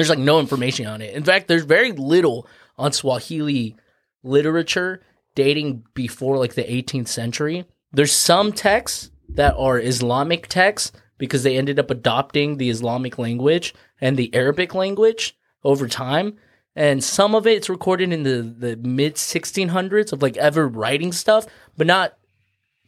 There's 0.00 0.08
like 0.08 0.18
no 0.18 0.40
information 0.40 0.86
on 0.86 1.02
it. 1.02 1.14
In 1.14 1.24
fact, 1.24 1.46
there's 1.46 1.64
very 1.64 1.92
little 1.92 2.46
on 2.78 2.90
Swahili 2.90 3.76
literature 4.22 5.02
dating 5.34 5.84
before 5.92 6.38
like 6.38 6.54
the 6.54 6.64
18th 6.64 7.08
century. 7.08 7.66
There's 7.92 8.10
some 8.10 8.50
texts 8.54 9.10
that 9.28 9.54
are 9.58 9.78
Islamic 9.78 10.48
texts 10.48 10.92
because 11.18 11.42
they 11.42 11.58
ended 11.58 11.78
up 11.78 11.90
adopting 11.90 12.56
the 12.56 12.70
Islamic 12.70 13.18
language 13.18 13.74
and 14.00 14.16
the 14.16 14.34
Arabic 14.34 14.74
language 14.74 15.36
over 15.64 15.86
time. 15.86 16.38
And 16.74 17.04
some 17.04 17.34
of 17.34 17.46
it's 17.46 17.68
recorded 17.68 18.10
in 18.10 18.22
the, 18.22 18.40
the 18.40 18.76
mid 18.76 19.16
1600s 19.16 20.14
of 20.14 20.22
like 20.22 20.38
ever 20.38 20.66
writing 20.66 21.12
stuff, 21.12 21.44
but 21.76 21.86
not 21.86 22.16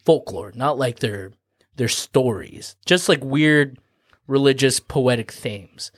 folklore, 0.02 0.52
not 0.54 0.78
like 0.78 1.00
their 1.00 1.32
their 1.76 1.88
stories, 1.88 2.74
just 2.86 3.06
like 3.06 3.22
weird 3.22 3.78
religious 4.26 4.80
poetic 4.80 5.30
themes. 5.30 5.92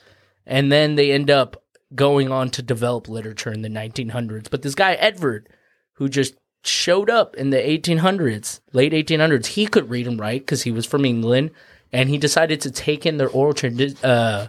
And 0.45 0.71
then 0.71 0.95
they 0.95 1.11
end 1.11 1.29
up 1.29 1.63
going 1.93 2.31
on 2.31 2.49
to 2.51 2.61
develop 2.61 3.07
literature 3.07 3.51
in 3.51 3.61
the 3.61 3.69
1900s. 3.69 4.49
But 4.49 4.61
this 4.61 4.75
guy 4.75 4.93
Edward, 4.93 5.49
who 5.93 6.09
just 6.09 6.35
showed 6.63 7.09
up 7.09 7.35
in 7.35 7.51
the 7.51 7.57
1800s, 7.57 8.59
late 8.73 8.91
1800s, 8.91 9.47
he 9.47 9.67
could 9.67 9.89
read 9.89 10.07
and 10.07 10.19
write 10.19 10.41
because 10.41 10.63
he 10.63 10.71
was 10.71 10.85
from 10.85 11.05
England, 11.05 11.51
and 11.91 12.09
he 12.09 12.17
decided 12.17 12.61
to 12.61 12.71
take 12.71 13.05
in 13.05 13.17
their 13.17 13.29
oral 13.29 13.53
tradition. 13.53 13.97
Uh, 14.03 14.47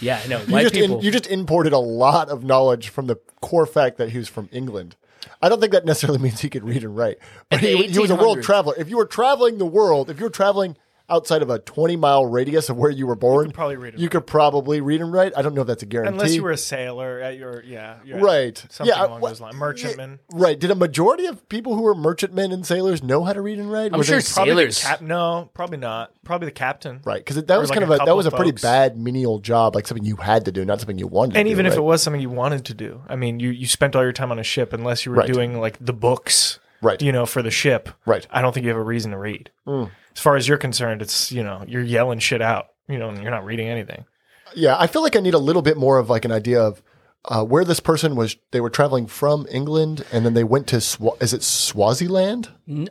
yeah, 0.00 0.20
I 0.24 0.28
know. 0.28 0.40
You 0.40 0.52
White 0.52 0.62
just, 0.62 0.74
people. 0.74 0.98
in, 0.98 1.04
you 1.04 1.10
just 1.10 1.26
imported 1.26 1.72
a 1.72 1.78
lot 1.78 2.28
of 2.28 2.44
knowledge 2.44 2.88
from 2.88 3.06
the 3.06 3.16
core 3.40 3.66
fact 3.66 3.98
that 3.98 4.10
he 4.10 4.18
was 4.18 4.28
from 4.28 4.48
England. 4.52 4.96
I 5.42 5.48
don't 5.48 5.60
think 5.60 5.72
that 5.72 5.84
necessarily 5.84 6.18
means 6.22 6.40
he 6.40 6.50
could 6.50 6.64
read 6.64 6.84
and 6.84 6.96
write. 6.96 7.18
But 7.50 7.60
he, 7.60 7.86
he 7.86 7.98
was 7.98 8.10
a 8.10 8.16
world 8.16 8.42
traveler. 8.42 8.74
If 8.78 8.88
you 8.88 8.96
were 8.96 9.06
traveling 9.06 9.58
the 9.58 9.66
world, 9.66 10.10
if 10.10 10.18
you 10.18 10.24
were 10.24 10.30
traveling 10.30 10.76
outside 11.10 11.40
of 11.42 11.48
a 11.50 11.58
20 11.58 11.96
mile 11.96 12.26
radius 12.26 12.68
of 12.68 12.76
where 12.76 12.90
you 12.90 13.06
were 13.06 13.14
born, 13.16 13.46
could 13.46 13.54
probably 13.54 13.76
read 13.76 13.94
and 13.94 14.02
you 14.02 14.08
could 14.08 14.26
probably 14.26 14.80
read 14.80 15.00
and 15.00 15.12
write. 15.12 15.32
I 15.36 15.42
don't 15.42 15.54
know 15.54 15.62
if 15.62 15.66
that's 15.66 15.82
a 15.82 15.86
guarantee. 15.86 16.12
Unless 16.12 16.34
you 16.34 16.42
were 16.42 16.50
a 16.50 16.56
sailor 16.56 17.20
at 17.20 17.36
your 17.38 17.62
yeah, 17.64 17.96
you're 18.04 18.18
Right. 18.18 18.56
something 18.68 18.94
Yeah, 18.94 19.06
along 19.06 19.20
what- 19.20 19.28
those 19.30 19.40
lines, 19.40 19.56
merchantman. 19.56 20.18
right. 20.32 20.58
Did 20.58 20.70
a 20.70 20.74
majority 20.74 21.26
of 21.26 21.48
people 21.48 21.74
who 21.74 21.82
were 21.82 21.94
merchantmen 21.94 22.52
and 22.52 22.66
sailors 22.66 23.02
know 23.02 23.24
how 23.24 23.32
to 23.32 23.40
read 23.40 23.58
and 23.58 23.70
write? 23.72 23.92
I'm 23.92 23.98
Were 23.98 24.04
sure 24.04 24.18
they- 24.20 24.26
Probably 24.34 24.66
the 24.66 24.72
Sailors. 24.72 24.82
cap- 24.84 25.00
no, 25.00 25.50
probably 25.54 25.78
not. 25.78 26.12
Probably 26.24 26.46
the 26.46 26.52
captain. 26.52 27.00
right 27.04 27.24
because 27.24 27.42
that 27.42 27.58
was 27.58 27.70
like 27.70 27.78
kind 27.78 27.90
of 27.90 27.98
a 27.98 28.02
a 28.02 28.06
that 28.06 28.16
was 28.16 28.26
a 28.26 28.30
pretty 28.30 28.50
folks. 28.50 28.62
bad 28.62 28.98
menial 28.98 29.38
job, 29.38 29.74
like 29.74 29.86
something 29.86 30.04
you 30.04 30.16
had 30.16 30.44
to 30.44 30.52
do, 30.52 30.64
not 30.64 30.80
something 30.80 30.98
you 30.98 31.06
wanted. 31.06 31.32
to 31.32 31.38
And 31.40 31.46
do, 31.46 31.52
even 31.52 31.64
if 31.66 31.72
right? 31.72 31.78
it 31.78 31.82
was 31.82 32.02
something 32.02 32.20
you 32.20 32.28
wanted 32.30 32.66
to 32.66 32.74
do, 32.74 33.00
I 33.08 33.16
mean, 33.16 33.40
you, 33.40 33.48
you 33.50 33.66
spent 33.66 33.96
all 33.96 34.02
your 34.02 34.12
time 34.12 34.30
on 34.30 34.38
a 34.38 34.42
ship 34.44 34.72
unless 34.74 35.06
you 35.06 35.12
were 35.12 35.18
Right. 35.18 35.32
doing 35.32 35.58
like 35.58 35.78
the 35.80 35.94
books, 35.94 36.58
Right. 36.80 37.02
You 37.02 37.10
know, 37.10 37.26
for 37.26 37.42
the 37.42 37.50
ship, 37.50 37.88
Right. 38.06 38.24
I 38.30 38.40
don't 38.40 38.52
think 38.52 38.62
you 38.64 38.70
have 38.70 38.78
a 38.78 38.82
reason 38.84 39.10
to 39.10 39.18
read. 39.18 39.50
Mm. 39.66 39.90
As 40.18 40.22
far 40.22 40.34
as 40.34 40.48
you're 40.48 40.58
concerned, 40.58 41.00
it's 41.00 41.30
you 41.30 41.44
know 41.44 41.62
you're 41.68 41.80
yelling 41.80 42.18
shit 42.18 42.42
out, 42.42 42.70
you 42.88 42.98
know, 42.98 43.08
and 43.08 43.22
you're 43.22 43.30
not 43.30 43.44
reading 43.44 43.68
anything. 43.68 44.04
Yeah, 44.52 44.74
I 44.76 44.88
feel 44.88 45.00
like 45.00 45.14
I 45.14 45.20
need 45.20 45.34
a 45.34 45.38
little 45.38 45.62
bit 45.62 45.76
more 45.76 45.96
of 45.98 46.10
like 46.10 46.24
an 46.24 46.32
idea 46.32 46.60
of 46.60 46.82
uh, 47.26 47.44
where 47.44 47.64
this 47.64 47.78
person 47.78 48.16
was. 48.16 48.34
They 48.50 48.60
were 48.60 48.68
traveling 48.68 49.06
from 49.06 49.46
England, 49.48 50.04
and 50.10 50.26
then 50.26 50.34
they 50.34 50.42
went 50.42 50.66
to 50.68 50.78
Swa- 50.78 51.22
is 51.22 51.32
it 51.32 51.44
Swaziland? 51.44 52.48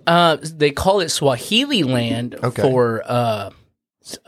Uh, 0.08 0.38
they 0.42 0.72
call 0.72 1.02
it 1.02 1.10
Swahili 1.10 1.84
land 1.84 2.36
Okay. 2.42 2.62
for 2.62 3.04
uh, 3.06 3.50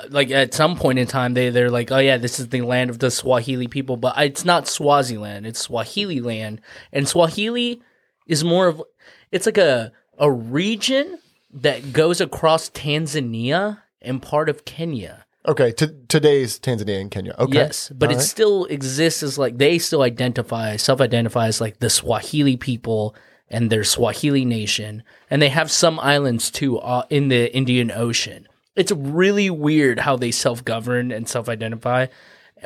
like 0.10 0.30
at 0.32 0.54
some 0.54 0.76
point 0.76 1.00
in 1.00 1.08
time 1.08 1.36
they 1.36 1.52
they're 1.52 1.72
like, 1.72 1.94
oh 1.94 2.00
yeah, 2.00 2.18
this 2.18 2.38
is 2.38 2.50
the 2.50 2.64
land 2.64 2.90
of 2.90 3.00
the 3.00 3.12
Swahili 3.12 3.70
people, 3.70 3.96
but 3.96 4.14
it's 4.18 4.44
not 4.44 4.68
Swaziland, 4.68 5.48
it's 5.48 5.62
Swahili 5.62 6.20
land, 6.20 6.60
and 6.92 7.08
Swahili 7.08 7.82
is 8.28 8.44
more 8.44 8.68
of 8.68 8.84
it's 9.32 9.46
like 9.46 9.58
a 9.58 9.94
a 10.18 10.30
region 10.30 11.19
that 11.52 11.94
goes 11.94 12.22
across 12.22 12.70
Tanzania 12.70 13.80
and 14.02 14.22
part 14.22 14.50
of 14.50 14.66
Kenya. 14.66 15.26
Okay, 15.48 15.72
to 15.74 15.88
today's 16.08 16.60
Tanzania 16.60 17.00
and 17.00 17.10
Kenya. 17.10 17.34
Okay, 17.40 17.54
Yes, 17.54 17.92
but 17.96 18.10
All 18.10 18.14
it 18.16 18.18
right. 18.18 18.26
still 18.26 18.66
exists 18.66 19.24
as 19.24 19.38
like 19.38 19.58
they 19.58 19.80
still 19.80 20.02
identify, 20.02 20.76
self-identify 20.76 21.48
as 21.48 21.62
like 21.62 21.80
the 21.80 21.90
Swahili 21.90 22.58
people 22.58 23.16
and 23.48 23.70
their 23.70 23.84
Swahili 23.84 24.46
nation, 24.46 25.04
and 25.30 25.42
they 25.42 25.50
have 25.50 25.72
some 25.72 26.00
islands 26.00 26.52
too 26.52 26.78
uh, 26.80 27.04
in 27.10 27.30
the 27.30 27.56
Indian 27.56 27.90
Ocean. 27.90 28.48
It's 28.76 28.92
really 28.92 29.50
weird 29.50 30.00
how 30.00 30.18
they 30.18 30.32
self-govern 30.32 31.12
and 31.12 31.28
self-identify, 31.28 32.08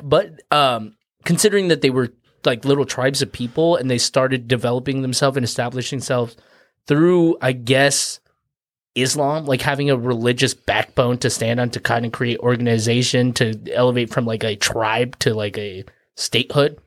but 0.04 0.42
um, 0.52 0.96
considering 1.24 1.70
that 1.70 1.82
they 1.82 1.90
were 1.90 2.10
like 2.44 2.66
little 2.66 2.86
tribes 2.86 3.22
of 3.22 3.32
people 3.32 3.78
and 3.78 3.90
they 3.90 3.98
started 3.98 4.48
developing 4.48 5.02
themselves 5.02 5.38
and 5.38 5.46
establishing 5.46 6.00
themselves 6.00 6.36
through, 6.88 7.38
I 7.42 7.54
guess, 7.54 8.20
Islam, 8.96 9.46
like 9.46 9.62
having 9.62 9.90
a 9.90 9.98
religious 9.98 10.54
backbone 10.54 11.18
to 11.20 11.30
stand 11.30 11.60
on 11.60 11.70
to 11.72 11.80
kind 11.80 12.06
of 12.06 12.12
create 12.12 12.40
organization 12.40 13.34
to 13.34 13.60
elevate 13.74 14.12
from 14.12 14.26
like 14.26 14.44
a 14.44 14.56
tribe 14.56 15.18
to 15.20 15.34
like 15.34 15.58
a 15.58 15.84
statehood. 16.16 16.78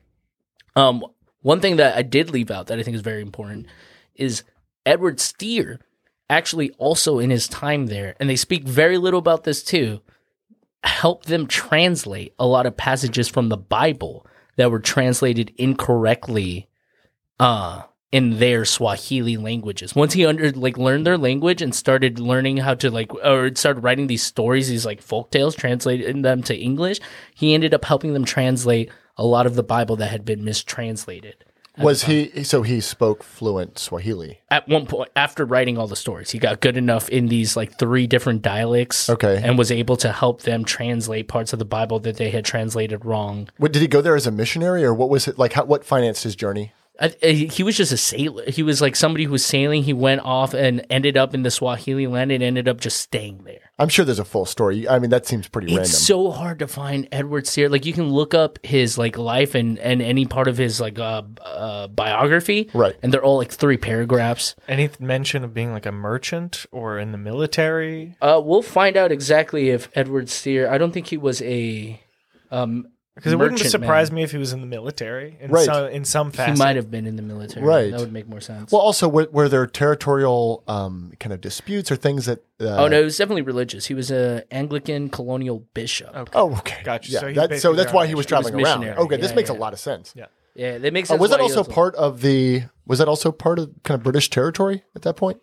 Um, 0.76 1.04
one 1.42 1.60
thing 1.60 1.76
that 1.76 1.96
I 1.96 2.02
did 2.02 2.30
leave 2.30 2.50
out 2.50 2.68
that 2.68 2.78
I 2.78 2.82
think 2.82 2.94
is 2.94 3.00
very 3.00 3.22
important 3.22 3.66
is 4.14 4.44
Edward 4.84 5.18
Steere 5.18 5.80
actually 6.30 6.70
also 6.78 7.18
in 7.18 7.30
his 7.30 7.48
time 7.48 7.86
there, 7.86 8.14
and 8.20 8.28
they 8.28 8.36
speak 8.36 8.64
very 8.64 8.98
little 8.98 9.18
about 9.18 9.44
this 9.44 9.62
too, 9.62 10.00
helped 10.84 11.26
them 11.26 11.46
translate 11.46 12.34
a 12.38 12.46
lot 12.46 12.66
of 12.66 12.76
passages 12.76 13.28
from 13.28 13.48
the 13.48 13.56
Bible 13.56 14.26
that 14.56 14.70
were 14.70 14.80
translated 14.80 15.52
incorrectly 15.56 16.68
uh 17.38 17.82
in 18.12 18.38
their 18.38 18.64
Swahili 18.64 19.36
languages. 19.36 19.94
Once 19.94 20.12
he 20.12 20.24
under 20.24 20.50
like 20.52 20.78
learned 20.78 21.06
their 21.06 21.18
language 21.18 21.60
and 21.60 21.74
started 21.74 22.18
learning 22.20 22.58
how 22.58 22.74
to 22.74 22.90
like 22.90 23.12
or 23.14 23.54
started 23.54 23.82
writing 23.82 24.06
these 24.06 24.22
stories, 24.22 24.68
these 24.68 24.86
like 24.86 25.02
folk 25.02 25.30
tales, 25.30 25.54
translating 25.56 26.22
them 26.22 26.42
to 26.44 26.56
English, 26.56 27.00
he 27.34 27.52
ended 27.54 27.74
up 27.74 27.84
helping 27.84 28.12
them 28.14 28.24
translate 28.24 28.90
a 29.16 29.24
lot 29.24 29.46
of 29.46 29.54
the 29.54 29.62
Bible 29.62 29.96
that 29.96 30.10
had 30.10 30.24
been 30.24 30.44
mistranslated. 30.44 31.44
was 31.78 32.04
he? 32.04 32.44
So 32.44 32.62
he 32.62 32.80
spoke 32.80 33.22
fluent 33.22 33.78
Swahili. 33.78 34.40
At 34.50 34.68
one 34.68 34.86
point 34.86 35.10
after 35.16 35.44
writing 35.44 35.76
all 35.76 35.86
the 35.88 35.96
stories, 35.96 36.30
he 36.30 36.38
got 36.38 36.60
good 36.60 36.76
enough 36.76 37.08
in 37.08 37.26
these 37.26 37.56
like 37.56 37.78
three 37.78 38.06
different 38.06 38.40
dialects 38.42 39.10
Okay. 39.10 39.40
and 39.42 39.58
was 39.58 39.72
able 39.72 39.96
to 39.98 40.12
help 40.12 40.42
them 40.42 40.64
translate 40.64 41.28
parts 41.28 41.52
of 41.52 41.58
the 41.58 41.64
Bible 41.64 41.98
that 42.00 42.16
they 42.18 42.30
had 42.30 42.44
translated 42.44 43.04
wrong. 43.04 43.48
What, 43.58 43.72
did 43.72 43.82
he 43.82 43.88
go 43.88 44.00
there 44.00 44.14
as 44.16 44.26
a 44.26 44.30
missionary, 44.30 44.84
or 44.84 44.94
what 44.94 45.10
was 45.10 45.26
it 45.28 45.38
like? 45.38 45.54
How, 45.54 45.64
what 45.64 45.84
financed 45.84 46.22
his 46.22 46.36
journey? 46.36 46.72
I, 47.00 47.14
I, 47.22 47.26
he 47.32 47.62
was 47.62 47.76
just 47.76 47.92
a 47.92 47.96
sailor. 47.96 48.44
He 48.50 48.62
was 48.62 48.80
like 48.80 48.96
somebody 48.96 49.24
who 49.24 49.32
was 49.32 49.44
sailing. 49.44 49.82
He 49.82 49.92
went 49.92 50.22
off 50.22 50.54
and 50.54 50.84
ended 50.88 51.16
up 51.16 51.34
in 51.34 51.42
the 51.42 51.50
Swahili 51.50 52.06
land 52.06 52.32
and 52.32 52.42
ended 52.42 52.68
up 52.68 52.80
just 52.80 53.00
staying 53.00 53.42
there. 53.44 53.60
I'm 53.78 53.88
sure 53.90 54.04
there's 54.06 54.18
a 54.18 54.24
full 54.24 54.46
story. 54.46 54.88
I 54.88 54.98
mean, 54.98 55.10
that 55.10 55.26
seems 55.26 55.48
pretty 55.48 55.68
It's 55.68 55.76
random. 55.76 55.92
so 55.92 56.30
hard 56.30 56.58
to 56.60 56.66
find 56.66 57.06
Edward 57.12 57.46
Sear. 57.46 57.68
Like 57.68 57.84
you 57.84 57.92
can 57.92 58.10
look 58.10 58.32
up 58.32 58.58
his 58.64 58.96
like 58.96 59.18
life 59.18 59.54
and 59.54 59.78
and 59.78 60.00
any 60.00 60.24
part 60.24 60.48
of 60.48 60.56
his 60.56 60.80
like 60.80 60.98
uh, 60.98 61.22
uh 61.44 61.88
biography, 61.88 62.70
Right. 62.72 62.96
And 63.02 63.12
they're 63.12 63.22
all 63.24 63.36
like 63.36 63.52
three 63.52 63.76
paragraphs. 63.76 64.54
Any 64.66 64.88
mention 64.98 65.44
of 65.44 65.52
being 65.52 65.72
like 65.72 65.84
a 65.86 65.92
merchant 65.92 66.64
or 66.72 66.98
in 66.98 67.12
the 67.12 67.18
military? 67.18 68.16
Uh, 68.22 68.40
we'll 68.42 68.62
find 68.62 68.96
out 68.96 69.12
exactly 69.12 69.68
if 69.68 69.90
Edward 69.94 70.30
Sear. 70.30 70.70
I 70.70 70.78
don't 70.78 70.92
think 70.92 71.08
he 71.08 71.18
was 71.18 71.42
a. 71.42 72.00
Um, 72.50 72.86
Because 73.16 73.32
it 73.32 73.36
wouldn't 73.36 73.54
merchant 73.54 73.70
surprise 73.70 74.10
man. 74.10 74.16
me 74.16 74.22
if 74.24 74.30
he 74.32 74.36
was 74.36 74.52
in 74.52 74.60
the 74.60 74.66
military 74.66 75.38
in 75.40 75.50
Right. 75.50 75.64
some 75.64 75.86
in 75.88 76.04
some 76.04 76.30
He 76.32 76.52
might 76.52 76.76
have 76.76 76.90
been 76.90 77.06
in 77.06 77.16
the 77.16 77.22
military. 77.22 77.64
Right. 77.66 77.90
That 77.90 77.98
would 78.00 78.12
make 78.12 78.28
more 78.28 78.42
sense. 78.42 78.70
well, 78.70 78.82
also, 78.82 79.08
were, 79.08 79.26
were 79.32 79.48
there 79.48 79.66
territorial 79.66 80.62
um, 80.68 81.12
kind 81.18 81.32
of 81.32 81.40
disputes 81.40 81.90
or 81.90 81.96
things 81.96 82.26
that? 82.26 82.40
Uh, 82.60 82.76
oh 82.84 82.88
no, 82.88 83.00
it 83.00 83.04
was 83.04 83.16
definitely 83.16 83.40
religious. 83.42 83.86
He 83.86 83.94
was 83.94 84.10
a 84.10 84.44
Anglican 84.50 85.08
colonial 85.08 85.60
bishop. 85.72 86.14
Okay. 86.14 86.32
Oh, 86.34 86.52
okay. 86.58 86.82
Gotcha. 86.84 87.10
Yeah, 87.10 87.20
So 87.20 87.26
he's 87.28 87.36
that- 87.36 87.42
so 87.44 87.48
basically 87.48 87.76
that's 87.76 87.92
why 87.94 88.06
he 88.06 88.14
was 88.14 88.24
missionary. 88.26 88.42
traveling 88.42 88.58
He 88.58 88.62
was 88.62 88.70
around. 88.70 88.80
missionary. 88.80 89.04
Okay, 89.06 89.16
this 89.16 89.30
Yeah, 89.30 89.36
makes 89.36 89.50
a 89.50 89.52
yeah. 89.54 89.58
lot 89.58 89.72
of 89.72 89.78
sense. 89.80 90.12
Yeah. 90.14 90.26
Yeah, 90.54 90.78
that 90.78 90.92
makes 90.92 91.08
Uh, 91.10 91.14
sense. 91.14 91.20
was 91.22 91.30
that 91.30 91.40
why 91.40 91.46
he 91.48 91.54
also 91.56 91.70
part 91.70 91.94
of 91.96 92.20
the? 92.20 92.64
Was 92.86 92.98
that 92.98 93.08
also 93.08 93.32
part 93.32 93.58
of 93.58 93.70
kind 93.82 93.98
of 93.98 94.02
British 94.04 94.28
territory 94.28 94.84
at 94.94 95.00
that 95.02 95.16
point? 95.16 95.38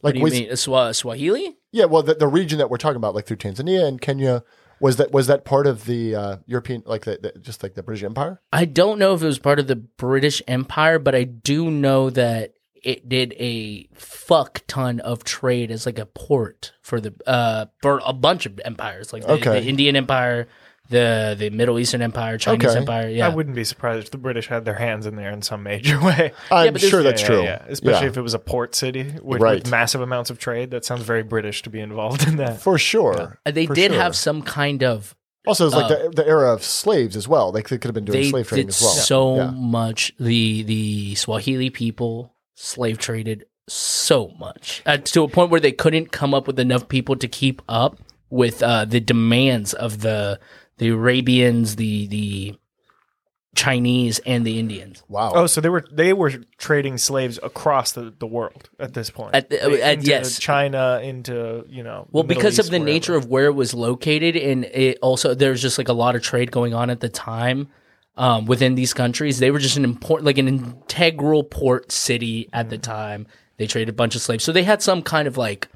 What 0.00 0.12
do 0.14 0.18
you 0.18 0.24
was- 0.24 0.32
mean? 0.32 0.48
Swa- 0.50 0.94
Swahili? 0.94 1.56
Yeah, 1.70 1.84
well, 1.86 2.02
the, 2.02 2.14
the 2.14 2.26
region 2.28 2.58
that 2.58 2.68
we're 2.70 2.76
talking 2.76 2.96
about, 2.96 3.14
like 3.14 3.24
through 3.26 3.36
Tanzania 3.38 3.86
and 3.86 4.00
Kenya, 4.00 4.42
was 4.82 4.96
that 4.96 5.12
was 5.12 5.28
that 5.28 5.44
part 5.44 5.66
of 5.66 5.86
the 5.86 6.14
uh, 6.14 6.36
European, 6.46 6.82
like 6.84 7.04
the, 7.04 7.18
the 7.22 7.38
just 7.40 7.62
like 7.62 7.74
the 7.74 7.82
British 7.82 8.02
Empire? 8.04 8.40
I 8.52 8.64
don't 8.66 8.98
know 8.98 9.14
if 9.14 9.22
it 9.22 9.26
was 9.26 9.38
part 9.38 9.58
of 9.58 9.66
the 9.68 9.76
British 9.76 10.42
Empire, 10.46 10.98
but 10.98 11.14
I 11.14 11.24
do 11.24 11.70
know 11.70 12.10
that 12.10 12.54
it 12.74 13.08
did 13.08 13.32
a 13.38 13.88
fuck 13.94 14.62
ton 14.66 14.98
of 15.00 15.22
trade 15.22 15.70
as 15.70 15.86
like 15.86 16.00
a 16.00 16.06
port 16.06 16.72
for 16.82 17.00
the 17.00 17.14
uh 17.26 17.66
for 17.80 18.02
a 18.04 18.12
bunch 18.12 18.44
of 18.44 18.60
empires, 18.64 19.12
like 19.12 19.22
the, 19.22 19.32
Okay. 19.34 19.60
the 19.60 19.66
Indian 19.68 19.94
Empire, 19.94 20.48
the 20.88 21.36
the 21.38 21.50
Middle 21.50 21.78
Eastern 21.78 22.02
Empire, 22.02 22.36
Chinese 22.38 22.68
Okay. 22.68 22.78
Empire. 22.78 23.08
Yeah, 23.08 23.26
I 23.26 23.34
wouldn't 23.34 23.54
be 23.56 23.64
surprised 23.64 24.04
if 24.06 24.10
the 24.10 24.18
British 24.18 24.48
had 24.48 24.64
their 24.64 24.74
hands 24.74 25.06
in 25.06 25.16
there 25.16 25.30
in 25.30 25.42
some 25.42 25.62
major 25.62 26.00
way. 26.04 26.32
I'm 26.50 26.72
but 26.72 26.80
this- 26.80 26.90
sure 26.90 27.02
that's 27.02 27.22
Yeah, 27.22 27.26
true. 27.28 27.42
yeah, 27.44 27.62
Especially 27.68 28.02
Yeah, 28.06 28.10
if 28.10 28.16
it 28.16 28.22
was 28.22 28.34
a 28.34 28.38
port 28.38 28.74
city 28.74 29.14
with, 29.22 29.40
Right. 29.40 29.62
with 29.62 29.70
massive 29.70 30.00
amounts 30.00 30.30
of 30.30 30.38
trade. 30.38 30.70
That 30.70 30.84
sounds 30.84 31.02
very 31.02 31.22
British 31.22 31.62
to 31.62 31.70
be 31.70 31.80
involved 31.80 32.26
in 32.26 32.36
that. 32.36 32.60
for 32.60 32.78
sure. 32.78 33.38
Uh, 33.46 33.50
they 33.50 33.66
For 33.66 33.74
did 33.74 33.92
sure. 33.92 34.00
have 34.00 34.14
some 34.16 34.42
kind 34.42 34.82
of. 34.82 35.14
Also, 35.46 35.66
it's 35.66 35.74
like 35.74 35.90
uh, 35.90 36.02
the, 36.04 36.10
the 36.22 36.26
era 36.28 36.52
of 36.52 36.62
slaves 36.62 37.16
as 37.16 37.26
well. 37.26 37.50
Like 37.52 37.68
they 37.68 37.76
could 37.78 37.88
have 37.88 37.94
been 37.94 38.04
doing 38.04 38.22
They 38.22 38.30
slave 38.30 38.46
trading 38.48 38.66
did 38.66 38.74
as 38.74 38.80
well. 38.82 38.90
so 38.92 39.36
Yeah. 39.36 39.50
much. 39.50 40.12
The 40.20 40.62
the 40.62 41.14
Swahili 41.16 41.70
people 41.70 42.34
slave 42.54 42.98
traded 42.98 43.46
so 43.68 44.28
much 44.38 44.82
uh, 44.86 44.98
to 44.98 45.22
a 45.24 45.28
point 45.28 45.50
where 45.50 45.60
they 45.60 45.72
couldn't 45.72 46.12
come 46.12 46.34
up 46.34 46.46
with 46.46 46.58
enough 46.60 46.88
people 46.88 47.16
to 47.16 47.26
keep 47.28 47.62
up 47.68 47.98
with 48.30 48.62
uh, 48.62 48.84
the 48.84 49.00
demands 49.00 49.72
of 49.74 50.00
the 50.02 50.38
the 50.82 50.90
Arabians, 50.90 51.76
the 51.76 52.06
the 52.08 52.54
Chinese, 53.54 54.18
and 54.20 54.46
the 54.46 54.58
Indians. 54.58 55.02
Wow. 55.08 55.32
Oh, 55.34 55.46
so 55.46 55.60
they 55.60 55.68
were 55.68 55.84
they 55.92 56.14
were 56.14 56.32
trading 56.56 56.96
slaves 56.96 57.38
across 57.42 57.92
the, 57.92 58.14
the 58.18 58.26
world 58.26 58.70
at 58.78 58.94
this 58.94 59.10
point. 59.10 59.34
At 59.34 59.50
the- 59.50 59.56
They- 59.58 59.82
at- 59.82 59.94
into 59.98 60.06
yes. 60.10 60.38
China 60.38 61.00
into 61.02 61.64
you 61.68 61.82
know. 61.82 62.08
Well, 62.10 62.22
the 62.22 62.28
Middle 62.28 62.40
because 62.40 62.58
of 62.58 62.66
the 62.66 62.72
wherever. 62.78 62.84
nature 62.86 63.14
of 63.14 63.26
where 63.26 63.46
it 63.46 63.54
was 63.54 63.74
located, 63.74 64.36
and 64.36 64.64
it 64.64 64.98
also 65.02 65.34
there's 65.34 65.60
just 65.60 65.76
like 65.76 65.88
a 65.88 65.92
lot 65.92 66.16
of 66.16 66.22
trade 66.22 66.50
going 66.50 66.72
on 66.72 66.88
at 66.88 67.00
the 67.00 67.10
time 67.10 67.68
um, 68.16 68.46
within 68.46 68.74
these 68.74 68.94
countries. 68.94 69.38
They 69.38 69.50
were 69.50 69.58
just 69.58 69.76
an 69.76 69.84
important, 69.84 70.24
like 70.24 70.38
an 70.38 70.48
integral 70.48 71.44
port 71.44 71.92
city 71.92 72.48
at 72.54 72.70
the 72.70 72.78
time. 72.78 73.26
They 73.58 73.66
traded 73.66 73.90
a 73.90 73.92
bunch 73.92 74.16
of 74.16 74.22
slaves, 74.22 74.44
so 74.44 74.52
they 74.52 74.62
had 74.64 74.80
some 74.82 75.02
kind 75.02 75.28
of 75.28 75.36
like 75.36 75.68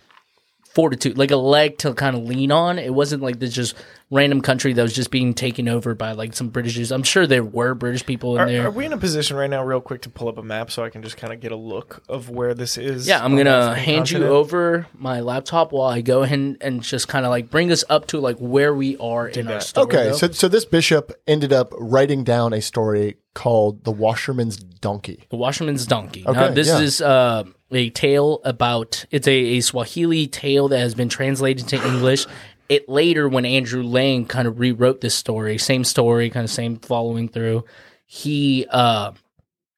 fortitude, 0.77 1.17
like 1.17 1.31
a 1.31 1.37
leg 1.37 1.79
to 1.79 1.95
kind 1.95 2.15
of 2.15 2.25
lean 2.25 2.53
on. 2.53 2.79
It 2.79 2.93
wasn't 2.93 3.23
like 3.23 3.39
this 3.39 3.55
just 3.55 3.75
random 4.11 4.43
country 4.43 4.75
that 4.75 4.83
was 4.83 4.93
just 4.93 5.11
being 5.11 5.33
taken 5.33 5.69
over 5.69 5.95
by 5.95 6.13
like 6.13 6.35
some 6.35 6.51
Britishers. 6.51 6.93
I'm 6.93 7.03
sure 7.03 7.27
there 7.27 7.43
were 7.43 7.75
British 7.75 8.05
people 8.05 8.37
in 8.37 8.43
Are, 8.43 8.47
there. 8.47 8.67
are 8.67 8.71
we 8.71 8.85
in 8.85 8.93
a 8.93 8.99
position 8.99 9.39
right 9.39 9.49
now, 9.49 9.65
real 9.65 9.81
quick, 9.81 10.03
to 10.03 10.11
pull 10.11 10.29
up 10.29 10.37
a 10.37 10.43
map 10.43 10.71
so 10.71 10.85
I 10.85 10.91
can 10.91 11.03
just 11.03 11.17
kind 11.17 11.33
of 11.33 11.41
get 11.41 11.51
a 11.51 11.57
look 11.57 12.03
of 12.11 12.29
where 12.29 12.53
this 12.53 12.77
is? 12.77 13.09
Yeah, 13.09 13.25
I'm 13.25 13.39
gonna 13.39 13.51
African 13.51 13.85
hand 13.85 14.11
you 14.11 14.27
over 14.27 14.87
my 14.99 15.21
laptop 15.21 15.73
while 15.73 15.89
I 15.89 16.03
go 16.03 16.23
ahead 16.23 16.59
and 16.61 16.83
just 16.83 17.09
kind 17.09 17.25
of 17.25 17.31
like 17.31 17.49
bring 17.49 17.73
us 17.73 17.83
up 17.89 18.09
to 18.09 18.21
like 18.21 18.37
where 18.37 18.75
we 18.75 18.99
are 18.99 19.27
in 19.29 19.49
our 19.49 19.63
story. 19.63 19.87
okay, 19.87 20.11
though. 20.11 20.17
so 20.17 20.31
so 20.31 20.47
this 20.47 20.67
bishop 20.67 21.11
ended 21.27 21.55
up 21.55 21.73
writing 21.79 22.23
down 22.23 22.53
a 22.53 22.61
story 22.61 23.17
called 23.33 23.85
"The 23.85 23.93
Washerman's 23.93 24.59
Donkey." 24.59 25.25
the 25.31 25.37
Washerman's 25.37 25.87
Donkey. 25.87 26.27
Okay, 26.27 26.39
now 26.39 26.51
this 26.51 26.69
yeah. 26.69 26.81
is 26.81 27.01
uh, 27.01 27.45
a 27.71 27.91
tale 27.91 28.41
about 28.45 29.05
it's 29.11 29.27
a, 29.27 29.33
a 29.33 29.61
Swahili 29.61 30.27
tale 30.27 30.69
that 30.69 30.79
has 30.79 30.95
been 30.95 31.09
translated 31.09 31.69
to 31.69 31.87
English. 31.87 32.27
It 32.69 32.89
later, 32.89 33.29
when 33.29 33.45
Andrew 33.45 33.83
Lang 33.83 34.27
kind 34.27 34.49
of 34.49 34.59
rewrote 34.59 35.01
this 35.01 35.15
story, 35.15 35.59
same 35.59 35.85
story, 35.85 36.31
kind 36.31 36.45
of 36.45 36.51
same 36.51 36.79
following 36.79 37.29
through, 37.29 37.65
he 38.07 38.67
uh, 38.71 39.13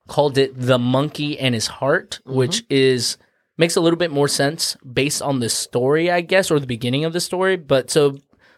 called 0.07 0.39
it 0.39 0.53
"The 0.59 0.79
Monkey 0.79 1.39
and 1.39 1.55
His 1.55 1.67
Heart," 1.67 2.21
which 2.25 2.65
is 2.71 3.19
makes 3.59 3.77
a 3.77 3.81
little 3.81 3.99
bit 3.99 4.11
more 4.11 4.29
sense 4.29 4.77
based 4.77 5.21
on 5.21 5.41
the 5.41 5.49
story, 5.49 6.11
I 6.11 6.21
guess, 6.23 6.51
or 6.51 6.61
the 6.61 6.67
beginning 6.67 7.05
of 7.05 7.13
the 7.13 7.21
story. 7.21 7.57
But 7.57 7.91
so 7.91 8.17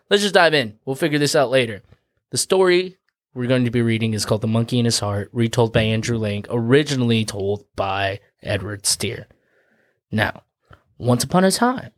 let's 0.08 0.22
just 0.22 0.34
dive 0.34 0.54
in. 0.54 0.78
We'll 0.84 0.96
figure 0.96 1.18
this 1.18 1.34
out 1.34 1.50
later. 1.50 1.82
The 2.30 2.38
story 2.38 2.98
we're 3.34 3.46
going 3.46 3.64
to 3.64 3.70
be 3.70 3.82
reading 3.82 4.12
is 4.12 4.24
called 4.24 4.40
The 4.40 4.48
Monkey 4.48 4.78
in 4.78 4.84
His 4.84 4.98
Heart, 4.98 5.30
retold 5.32 5.72
by 5.72 5.82
Andrew 5.82 6.18
Lang, 6.18 6.44
originally 6.50 7.24
told 7.24 7.64
by 7.76 8.20
Edward 8.42 8.86
Steere. 8.86 9.28
Now, 10.10 10.42
once 10.98 11.22
upon 11.22 11.44
a 11.44 11.52
time, 11.52 11.92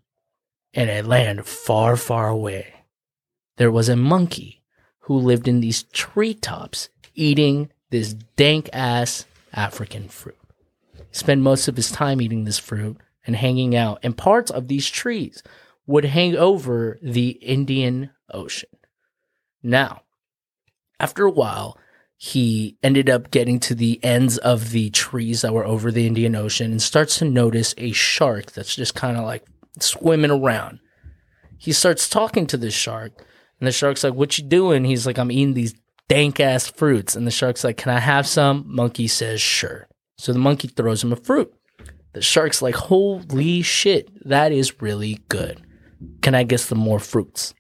in 0.75 0.89
a 0.89 1.03
land 1.03 1.47
far, 1.47 1.97
far 1.97 2.29
away, 2.29 2.75
there 3.57 3.71
was 3.71 3.89
a 3.89 3.97
monkey 3.97 4.63
who 5.01 5.17
lived 5.17 5.49
in 5.49 5.61
these 5.61 5.85
treetops 5.85 6.91
eating 7.15 7.71
this 7.91 8.15
dank 8.37 8.69
ass 8.73 9.25
African 9.55 10.09
fruit. 10.09 10.37
He 10.97 11.03
spent 11.13 11.41
most 11.41 11.67
of 11.67 11.77
his 11.77 11.91
time 11.91 12.21
eating 12.21 12.45
this 12.45 12.59
fruit 12.59 12.99
and 13.27 13.37
hanging 13.37 13.75
out, 13.75 14.01
and 14.03 14.17
parts 14.17 14.51
of 14.51 14.69
these 14.69 14.89
trees 14.89 15.43
would 15.87 16.05
hang 16.05 16.37
over 16.37 16.99
the 17.03 17.31
Indian 17.31 18.11
Ocean. 18.33 18.69
Now, 19.63 20.03
after 21.03 21.25
a 21.27 21.31
while, 21.31 21.77
he 22.17 22.79
ended 22.83 23.11
up 23.11 23.33
getting 23.33 23.59
to 23.59 23.75
the 23.75 24.03
ends 24.05 24.39
of 24.39 24.71
the 24.71 24.91
trees 24.91 25.43
that 25.43 25.53
were 25.53 25.67
over 25.67 25.91
the 25.91 26.07
Indian 26.07 26.37
Ocean 26.37 26.71
and 26.71 26.81
starts 26.81 27.19
to 27.19 27.25
notice 27.25 27.75
a 27.77 27.91
shark 27.91 28.53
that's 28.53 28.77
just 28.77 28.95
kind 28.95 29.17
of 29.17 29.25
like 29.25 29.45
swimming 29.81 30.31
around. 30.31 30.79
He 31.59 31.73
starts 31.73 32.09
talking 32.09 32.47
to 32.47 32.57
this 32.57 32.75
shark, 32.75 33.13
and 33.59 33.67
the 33.67 33.73
shark's 33.73 34.05
like, 34.05 34.15
What 34.15 34.39
you 34.39 34.45
doing? 34.45 34.85
He's 34.85 35.07
like, 35.07 35.19
I'm 35.19 35.33
eating 35.33 35.55
these 35.55 35.75
dank 36.09 36.39
ass 36.39 36.69
fruits. 36.69 37.17
And 37.17 37.27
the 37.27 37.33
shark's 37.33 37.65
like, 37.65 37.77
Can 37.77 37.93
I 37.93 37.99
have 37.99 38.27
some? 38.27 38.65
Monkey 38.67 39.09
says, 39.09 39.41
Sure. 39.41 39.89
So 40.17 40.33
the 40.33 40.39
monkey 40.39 40.69
throws 40.69 41.03
him 41.03 41.13
a 41.13 41.17
fruit. 41.17 41.53
The 42.13 42.23
shark's 42.23 42.63
like, 42.63 42.77
Holy 42.77 43.63
shit, 43.63 44.09
that 44.29 44.53
is 44.53 44.81
really 44.81 45.19
good. 45.29 45.61
Can 46.21 46.37
I 46.37 46.45
get 46.45 46.61
some 46.61 46.79
more 46.79 47.01
fruits? 47.01 47.55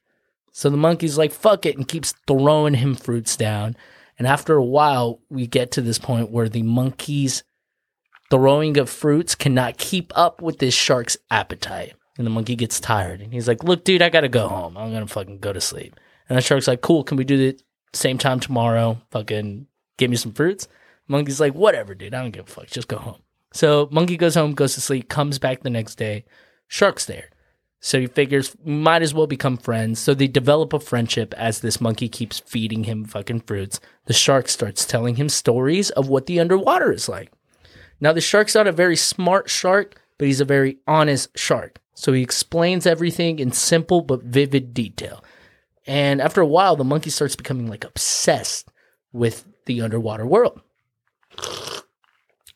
So 0.52 0.68
the 0.68 0.76
monkey's 0.76 1.18
like, 1.18 1.32
fuck 1.32 1.66
it, 1.66 1.76
and 1.76 1.88
keeps 1.88 2.14
throwing 2.26 2.74
him 2.74 2.94
fruits 2.94 3.36
down. 3.36 3.74
And 4.18 4.26
after 4.26 4.54
a 4.54 4.64
while, 4.64 5.20
we 5.30 5.46
get 5.46 5.72
to 5.72 5.80
this 5.80 5.98
point 5.98 6.30
where 6.30 6.48
the 6.48 6.62
monkey's 6.62 7.42
throwing 8.30 8.78
of 8.78 8.88
fruits 8.88 9.34
cannot 9.34 9.78
keep 9.78 10.12
up 10.14 10.40
with 10.40 10.58
this 10.58 10.74
shark's 10.74 11.16
appetite. 11.30 11.94
And 12.18 12.26
the 12.26 12.30
monkey 12.30 12.54
gets 12.54 12.78
tired. 12.78 13.22
And 13.22 13.32
he's 13.32 13.48
like, 13.48 13.64
look, 13.64 13.84
dude, 13.84 14.02
I 14.02 14.10
gotta 14.10 14.28
go 14.28 14.48
home. 14.48 14.76
I'm 14.76 14.92
gonna 14.92 15.06
fucking 15.06 15.38
go 15.38 15.52
to 15.52 15.60
sleep. 15.60 15.98
And 16.28 16.36
the 16.36 16.42
shark's 16.42 16.68
like, 16.68 16.82
cool, 16.82 17.04
can 17.04 17.16
we 17.16 17.24
do 17.24 17.38
the 17.38 17.58
same 17.94 18.18
time 18.18 18.38
tomorrow? 18.38 19.00
Fucking 19.10 19.66
give 19.96 20.10
me 20.10 20.16
some 20.16 20.32
fruits. 20.32 20.68
Monkey's 21.08 21.40
like, 21.40 21.54
whatever, 21.54 21.94
dude. 21.94 22.14
I 22.14 22.20
don't 22.20 22.30
give 22.30 22.48
a 22.48 22.50
fuck. 22.50 22.66
Just 22.66 22.88
go 22.88 22.98
home. 22.98 23.22
So 23.54 23.88
monkey 23.90 24.16
goes 24.16 24.34
home, 24.34 24.54
goes 24.54 24.74
to 24.74 24.80
sleep, 24.80 25.08
comes 25.08 25.38
back 25.38 25.62
the 25.62 25.70
next 25.70 25.96
day. 25.96 26.24
Shark's 26.68 27.06
there. 27.06 27.30
So 27.84 27.98
he 28.00 28.06
figures 28.06 28.56
might 28.64 29.02
as 29.02 29.12
well 29.12 29.26
become 29.26 29.56
friends. 29.56 29.98
So 29.98 30.14
they 30.14 30.28
develop 30.28 30.72
a 30.72 30.78
friendship 30.78 31.34
as 31.36 31.60
this 31.60 31.80
monkey 31.80 32.08
keeps 32.08 32.38
feeding 32.38 32.84
him 32.84 33.04
fucking 33.04 33.40
fruits. 33.40 33.80
The 34.06 34.12
shark 34.12 34.48
starts 34.48 34.86
telling 34.86 35.16
him 35.16 35.28
stories 35.28 35.90
of 35.90 36.08
what 36.08 36.26
the 36.26 36.38
underwater 36.38 36.92
is 36.92 37.08
like. 37.08 37.32
Now 38.00 38.12
the 38.12 38.20
shark's 38.20 38.54
not 38.54 38.68
a 38.68 38.72
very 38.72 38.94
smart 38.94 39.50
shark, 39.50 40.00
but 40.16 40.28
he's 40.28 40.40
a 40.40 40.44
very 40.44 40.78
honest 40.86 41.36
shark. 41.36 41.80
So 41.94 42.12
he 42.12 42.22
explains 42.22 42.86
everything 42.86 43.40
in 43.40 43.50
simple 43.50 44.00
but 44.00 44.22
vivid 44.22 44.72
detail. 44.72 45.22
And 45.84 46.20
after 46.20 46.40
a 46.40 46.46
while, 46.46 46.76
the 46.76 46.84
monkey 46.84 47.10
starts 47.10 47.34
becoming 47.34 47.66
like 47.66 47.84
obsessed 47.84 48.68
with 49.12 49.44
the 49.66 49.82
underwater 49.82 50.24
world. 50.24 50.60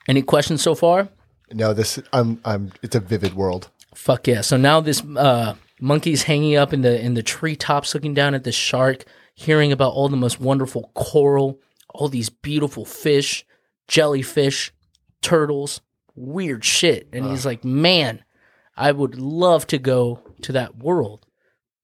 Any 0.07 0.21
questions 0.21 0.61
so 0.61 0.73
far? 0.73 1.09
No, 1.51 1.73
this 1.73 1.99
I'm 2.13 2.39
I'm. 2.45 2.71
It's 2.81 2.95
a 2.95 3.01
vivid 3.01 3.33
world. 3.33 3.69
Fuck 3.97 4.27
yeah! 4.27 4.41
So 4.41 4.57
now 4.57 4.79
this 4.79 5.03
uh, 5.03 5.55
monkey's 5.81 6.23
hanging 6.23 6.55
up 6.55 6.71
in 6.71 6.81
the 6.81 7.03
in 7.03 7.15
the 7.15 7.23
treetops, 7.23 7.95
looking 7.95 8.13
down 8.13 8.35
at 8.35 8.43
the 8.43 8.51
shark, 8.51 9.03
hearing 9.33 9.71
about 9.71 9.91
all 9.91 10.07
the 10.07 10.15
most 10.15 10.39
wonderful 10.39 10.91
coral, 10.93 11.59
all 11.95 12.07
these 12.07 12.29
beautiful 12.29 12.85
fish, 12.85 13.43
jellyfish, 13.87 14.71
turtles, 15.23 15.81
weird 16.15 16.63
shit, 16.63 17.09
and 17.11 17.25
he's 17.25 17.43
like, 17.43 17.65
"Man, 17.65 18.23
I 18.77 18.91
would 18.91 19.19
love 19.19 19.65
to 19.67 19.79
go 19.79 20.21
to 20.43 20.51
that 20.51 20.77
world, 20.77 21.25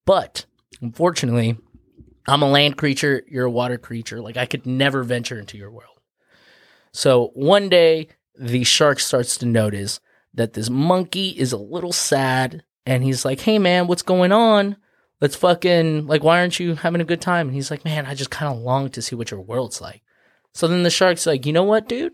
but 0.06 0.46
unfortunately, 0.82 1.58
I'm 2.28 2.44
a 2.44 2.50
land 2.50 2.78
creature. 2.78 3.24
You're 3.28 3.48
a 3.48 3.52
water 3.52 3.80
creature. 3.80 4.22
Like 4.22 4.38
I 4.38 4.46
could 4.46 4.68
never 4.68 5.04
venture 5.04 5.40
into 5.40 5.58
your 5.58 5.72
world." 5.72 6.00
So 6.94 7.32
one 7.34 7.70
day, 7.70 8.10
the 8.40 8.64
shark 8.64 9.00
starts 9.00 9.36
to 9.40 9.48
notice 9.48 10.00
that 10.34 10.54
this 10.54 10.70
monkey 10.70 11.30
is 11.30 11.52
a 11.54 11.58
little 11.58 11.92
sad 11.94 12.64
and 12.86 13.04
he's 13.04 13.24
like, 13.26 13.40
Hey 13.42 13.60
man, 13.60 13.88
what's 13.88 14.02
going 14.02 14.32
on? 14.32 14.78
Let's 15.22 15.36
fucking, 15.38 16.08
like, 16.08 16.22
why 16.24 16.40
aren't 16.42 16.60
you 16.60 16.76
having 16.76 17.00
a 17.00 17.06
good 17.06 17.22
time? 17.22 17.48
And 17.48 17.56
he's 17.56 17.72
like, 17.72 17.86
Man, 17.86 18.06
I 18.06 18.14
just 18.14 18.30
kind 18.32 18.54
of 18.54 18.60
long 18.62 18.90
to 18.90 19.02
see 19.02 19.16
what 19.16 19.32
your 19.32 19.40
world's 19.42 19.80
like. 19.82 20.02
So 20.54 20.68
then 20.68 20.84
the 20.84 20.90
shark's 20.90 21.26
like, 21.26 21.46
You 21.46 21.54
know 21.54 21.64
what, 21.64 21.88
dude? 21.88 22.14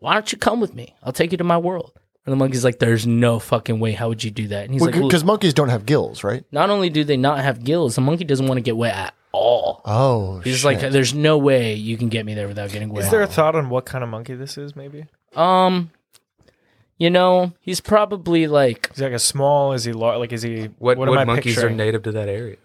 Why 0.00 0.14
don't 0.14 0.30
you 0.30 0.38
come 0.38 0.60
with 0.60 0.74
me? 0.74 0.94
I'll 1.02 1.12
take 1.12 1.32
you 1.32 1.38
to 1.38 1.44
my 1.44 1.58
world. 1.58 1.92
And 2.24 2.32
the 2.32 2.36
monkey's 2.36 2.64
like, 2.64 2.78
There's 2.78 3.06
no 3.06 3.38
fucking 3.38 3.80
way. 3.80 3.92
How 3.92 4.08
would 4.08 4.22
you 4.24 4.30
do 4.30 4.48
that? 4.48 4.64
And 4.64 4.72
he's 4.72 4.82
like, 4.82 4.94
Because 4.94 5.24
"Well, 5.24 5.34
monkeys 5.34 5.54
don't 5.54 5.70
have 5.70 5.86
gills, 5.86 6.24
right? 6.24 6.44
Not 6.52 6.70
only 6.70 6.90
do 6.90 7.04
they 7.04 7.16
not 7.16 7.40
have 7.40 7.64
gills, 7.64 7.94
the 7.94 8.00
monkey 8.00 8.24
doesn't 8.24 8.46
want 8.46 8.58
to 8.58 8.62
get 8.62 8.76
wet 8.76 8.94
at 8.94 9.14
all. 9.32 9.82
Oh, 9.84 10.40
He's 10.40 10.56
shit. 10.58 10.64
like, 10.64 10.92
There's 10.92 11.14
no 11.14 11.38
way 11.38 11.74
you 11.74 11.96
can 11.96 12.08
get 12.08 12.26
me 12.26 12.34
there 12.34 12.48
without 12.48 12.70
getting 12.70 12.88
wet. 12.90 13.04
Is 13.04 13.10
there 13.10 13.22
a 13.22 13.26
thought 13.26 13.54
on 13.54 13.68
what 13.70 13.86
kind 13.86 14.02
of 14.04 14.10
monkey 14.10 14.34
this 14.34 14.58
is? 14.58 14.74
Maybe 14.76 15.06
Um, 15.36 15.90
you 16.98 17.10
know, 17.10 17.52
he's 17.60 17.80
probably 17.80 18.46
like 18.46 18.90
is 18.92 18.98
he 18.98 19.04
like 19.04 19.12
a 19.12 19.18
small? 19.18 19.72
Is 19.72 19.84
he 19.84 19.92
lar- 19.92 20.18
like? 20.18 20.32
Is 20.32 20.42
he 20.42 20.64
What, 20.78 20.98
What, 20.98 21.08
what, 21.08 21.08
am 21.10 21.18
I 21.18 21.24
monkeys 21.24 21.54
picturing? 21.54 21.74
are 21.74 21.76
native 21.76 22.02
to 22.04 22.12
that 22.12 22.28
area? 22.28 22.56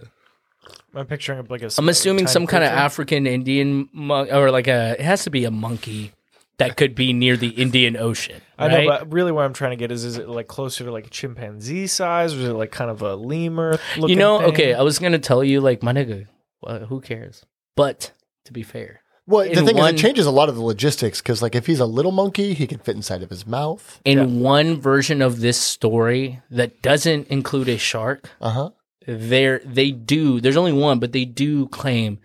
I'm 0.93 1.01
I 1.01 1.03
picturing 1.03 1.45
like 1.49 1.61
a? 1.61 1.69
I'm 1.77 1.89
assuming 1.89 2.25
tiny 2.25 2.33
some 2.33 2.47
kind 2.47 2.63
of? 2.63 2.71
African 2.71 3.25
Indian 3.27 3.89
mon- 3.93 4.31
or 4.31 4.51
like 4.51 4.67
a 4.67 4.95
it 4.99 5.01
has 5.01 5.23
to 5.23 5.29
be 5.29 5.45
a 5.45 5.51
monkey 5.51 6.13
that 6.57 6.77
could 6.77 6.95
be 6.95 7.13
near 7.13 7.35
the 7.35 7.49
Indian 7.49 7.97
Ocean. 7.97 8.41
I 8.57 8.67
know, 8.67 8.77
right? 8.77 8.87
but 8.87 9.11
really, 9.11 9.31
what 9.31 9.43
I'm 9.45 9.53
trying 9.53 9.71
to 9.71 9.75
get 9.75 9.91
is: 9.91 10.03
is 10.03 10.17
it 10.17 10.29
like 10.29 10.47
closer 10.47 10.83
to 10.85 10.91
like 10.91 11.09
chimpanzee 11.09 11.87
size, 11.87 12.33
or 12.33 12.37
is 12.39 12.49
it 12.49 12.53
like 12.53 12.71
kind 12.71 12.91
of 12.91 13.01
a 13.01 13.15
lemur? 13.15 13.79
you 13.95 14.01
looking 14.01 14.17
know, 14.19 14.39
thing? 14.39 14.49
okay, 14.49 14.73
I 14.73 14.81
was 14.81 14.99
gonna 14.99 15.19
tell 15.19 15.43
you 15.43 15.61
like 15.61 15.81
my 15.83 15.93
nigga, 15.93 16.27
well, 16.61 16.85
who 16.85 17.01
cares? 17.01 17.45
But 17.75 18.11
to 18.45 18.53
be 18.53 18.61
fair, 18.63 19.01
Well, 19.25 19.47
the 19.47 19.61
thing 19.63 19.77
one- 19.77 19.95
is, 19.95 19.99
it 19.99 20.03
changes 20.03 20.25
a 20.25 20.31
lot 20.31 20.49
of 20.49 20.55
the 20.55 20.61
logistics 20.61 21.21
because, 21.21 21.41
like, 21.41 21.55
if 21.55 21.65
he's 21.65 21.79
a 21.79 21.85
little 21.85 22.11
monkey, 22.11 22.53
he 22.53 22.67
can 22.67 22.79
fit 22.79 22.95
inside 22.95 23.23
of 23.23 23.29
his 23.29 23.47
mouth. 23.47 24.01
in 24.03 24.41
one 24.41 24.79
version 24.81 25.21
of 25.21 25.39
this 25.39 25.57
story 25.57 26.41
that 26.51 26.81
doesn't 26.81 27.27
include 27.29 27.69
a 27.69 27.77
shark, 27.77 28.29
Uh 28.41 28.49
huh. 28.49 28.69
there 29.07 29.61
they 29.65 29.91
do. 29.91 30.41
There's 30.41 30.57
only 30.57 30.73
one, 30.73 30.99
but 30.99 31.13
they 31.13 31.23
do 31.25 31.67
claim 31.69 32.19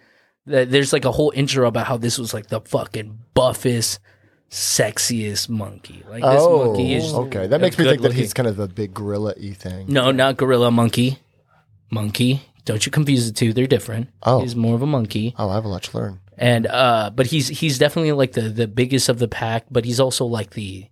that 0.46 0.70
there's 0.70 0.92
like 0.92 1.04
a 1.04 1.12
whole 1.12 1.30
intro 1.36 1.68
about 1.68 1.86
how 1.86 1.98
this 1.98 2.18
was 2.18 2.34
like 2.34 2.48
the 2.48 2.60
fucking 2.62 3.18
buffest, 3.34 4.00
sexiest 4.50 5.48
monkey. 5.48 6.02
Like 6.08 6.22
this 6.22 6.40
Oh, 6.42 6.66
monkey 6.68 6.94
is 6.94 7.12
okay. 7.14 7.46
That 7.46 7.60
makes 7.60 7.78
me 7.78 7.84
think 7.84 8.02
that 8.02 8.14
he's 8.14 8.32
kind 8.34 8.48
of 8.48 8.58
a 8.58 8.66
big 8.66 8.92
gorilla-y 8.94 9.52
thing. 9.52 9.86
No, 9.88 10.10
not 10.10 10.36
gorilla 10.36 10.70
monkey. 10.72 11.18
Monkey. 11.90 12.42
Don't 12.68 12.84
you 12.86 12.92
confuse 12.92 13.26
the 13.26 13.32
two. 13.32 13.52
They're 13.52 13.66
different. 13.66 14.08
Oh. 14.22 14.40
He's 14.40 14.54
more 14.54 14.74
of 14.76 14.82
a 14.82 14.86
monkey. 14.86 15.34
Oh, 15.38 15.48
I 15.50 15.54
have 15.54 15.64
a 15.64 15.68
lot 15.68 15.82
to 15.84 15.96
learn. 15.96 16.20
And 16.36 16.66
uh 16.68 17.10
but 17.14 17.26
he's 17.26 17.48
he's 17.48 17.78
definitely 17.78 18.12
like 18.12 18.32
the 18.32 18.42
the 18.42 18.68
biggest 18.68 19.08
of 19.08 19.18
the 19.18 19.26
pack, 19.28 19.64
but 19.70 19.84
he's 19.84 19.98
also 20.00 20.24
like 20.24 20.50
the 20.50 20.86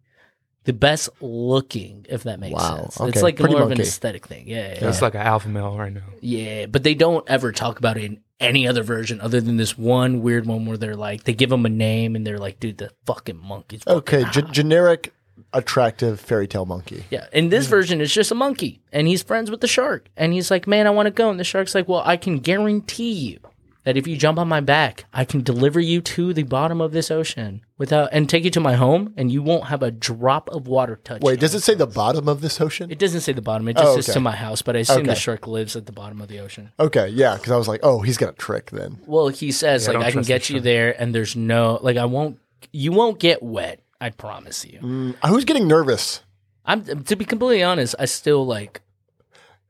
the 0.65 0.73
best 0.73 1.09
looking, 1.21 2.05
if 2.09 2.25
that 2.25 2.41
makes 2.41 2.55
Wow. 2.55 2.77
sense. 2.77 3.01
Okay. 3.01 3.09
It's 3.11 3.23
like 3.23 3.37
Pretty 3.37 3.55
more 3.55 3.63
of 3.63 3.71
an 3.71 3.81
aesthetic 3.81 4.27
thing. 4.27 4.49
Yeah, 4.49 4.75
yeah. 4.81 4.89
It's 4.89 5.01
like 5.01 5.15
an 5.15 5.21
alpha 5.21 5.49
male 5.49 5.77
right 5.79 5.93
now. 5.93 6.03
Yeah, 6.21 6.67
but 6.67 6.83
they 6.83 6.95
don't 6.95 7.29
ever 7.31 7.53
talk 7.53 7.79
about 7.79 7.97
it 7.97 8.03
in 8.05 8.21
any 8.41 8.67
other 8.67 8.83
version 8.83 9.21
other 9.21 9.41
than 9.41 9.57
this 9.57 9.79
one 9.79 10.21
weird 10.23 10.45
one 10.45 10.67
where 10.67 10.77
they're 10.77 10.97
like 10.97 11.23
they 11.25 11.33
give 11.35 11.53
him 11.53 11.65
a 11.65 11.69
name 11.71 12.17
and 12.17 12.27
they're 12.27 12.39
like, 12.39 12.59
dude, 12.59 12.79
the 12.79 12.91
fucking 13.07 13.37
monkey's 13.39 13.85
fucking 13.85 13.99
Okay, 13.99 14.23
hot." 14.23 14.33
ge- 14.33 14.51
generic, 14.53 15.15
attractive 15.53 16.21
fairy 16.21 16.47
tale 16.47 16.67
monkey. 16.67 17.05
Yeah. 17.11 17.27
In 17.33 17.49
this 17.49 17.67
hmm. 17.67 17.71
version, 17.71 18.01
it's 18.01 18.13
just 18.13 18.31
a 18.31 18.35
monkey 18.35 18.81
and 18.93 19.07
he's 19.07 19.23
friends 19.23 19.51
with 19.51 19.61
the 19.61 19.69
shark. 19.69 20.09
And 20.17 20.33
he's 20.33 20.51
like, 20.51 20.67
man, 20.67 20.87
I 20.87 20.91
want 20.91 21.07
to 21.07 21.11
go. 21.11 21.31
And 21.31 21.41
the 21.41 21.45
shark's 21.45 21.75
like, 21.75 21.89
well, 21.89 22.03
I 22.05 22.17
can 22.17 22.39
guarantee 22.39 23.13
you 23.13 23.41
that 23.85 23.97
if 23.97 24.07
you 24.07 24.17
jump 24.17 24.37
on 24.37 24.49
my 24.49 24.61
back, 24.61 25.05
I 25.13 25.25
can 25.25 25.43
deliver 25.43 25.79
you 25.79 26.01
to 26.01 26.35
the 26.35 26.43
bottom 26.43 26.81
of 26.81 26.91
this 26.91 27.09
ocean 27.09 27.63
without 27.79 28.09
and 28.11 28.29
take 28.29 28.43
you 28.43 28.51
to 28.51 28.61
my 28.61 28.75
home 28.75 29.15
and 29.17 29.31
you 29.31 29.43
won't 29.43 29.67
have 29.67 29.81
a 29.81 29.93
drop 29.93 30.49
of 30.51 30.67
water 30.67 30.97
touch. 31.05 31.23
Wait, 31.23 31.39
does 31.39 31.55
it 31.55 31.61
say 31.61 31.75
the 31.75 31.87
bottom 31.87 32.29
of 32.29 32.41
this 32.41 32.61
ocean? 32.61 32.91
It 32.91 32.99
doesn't 32.99 33.21
say 33.21 33.33
the 33.33 33.43
bottom. 33.43 33.69
It 33.69 33.77
just 33.77 33.87
Oh, 33.87 33.95
says 33.95 34.09
okay. 34.09 34.15
to 34.15 34.21
my 34.21 34.35
house, 34.35 34.61
but 34.61 34.75
I 34.75 34.81
assume 34.81 35.05
the 35.05 35.13
Okay. 35.13 35.21
shark 35.21 35.47
lives 35.47 35.77
at 35.77 35.87
the 35.87 35.93
bottom 35.93 36.21
of 36.21 36.27
the 36.27 36.41
ocean. 36.41 36.73
Okay, 36.81 37.09
yeah, 37.09 37.37
because 37.37 37.53
I 37.53 37.57
was 37.57 37.69
like, 37.69 37.81
oh, 37.85 38.01
he's 38.01 38.17
got 38.17 38.31
a 38.31 38.33
trick 38.33 38.71
then. 38.73 38.99
Well, 39.07 39.29
he 39.29 39.53
says 39.53 39.85
Yeah, 39.85 39.91
like 39.91 39.95
don't 39.95 40.03
I 40.03 40.11
can 40.11 40.15
trust 40.15 40.29
get 40.29 40.51
you 40.51 40.61
there 40.61 41.01
and 41.01 41.15
there's 41.15 41.37
no 41.37 41.79
like 41.81 41.97
I 41.97 42.07
won't 42.07 42.41
you 42.73 42.91
won't 42.91 43.21
get 43.21 43.41
wet. 43.41 43.81
I 44.07 44.11
I 44.11 44.11
promise 44.11 44.65
you. 44.65 44.79
Mm, 44.79 45.17
who's 45.27 45.45
getting 45.45 45.67
nervous? 45.67 46.23
I'm 46.65 47.03
to 47.05 47.17
be 47.17 47.25
completely 47.25 47.65
honest. 47.65 47.97
I 47.99 48.05
still 48.05 48.47
like. 48.47 48.81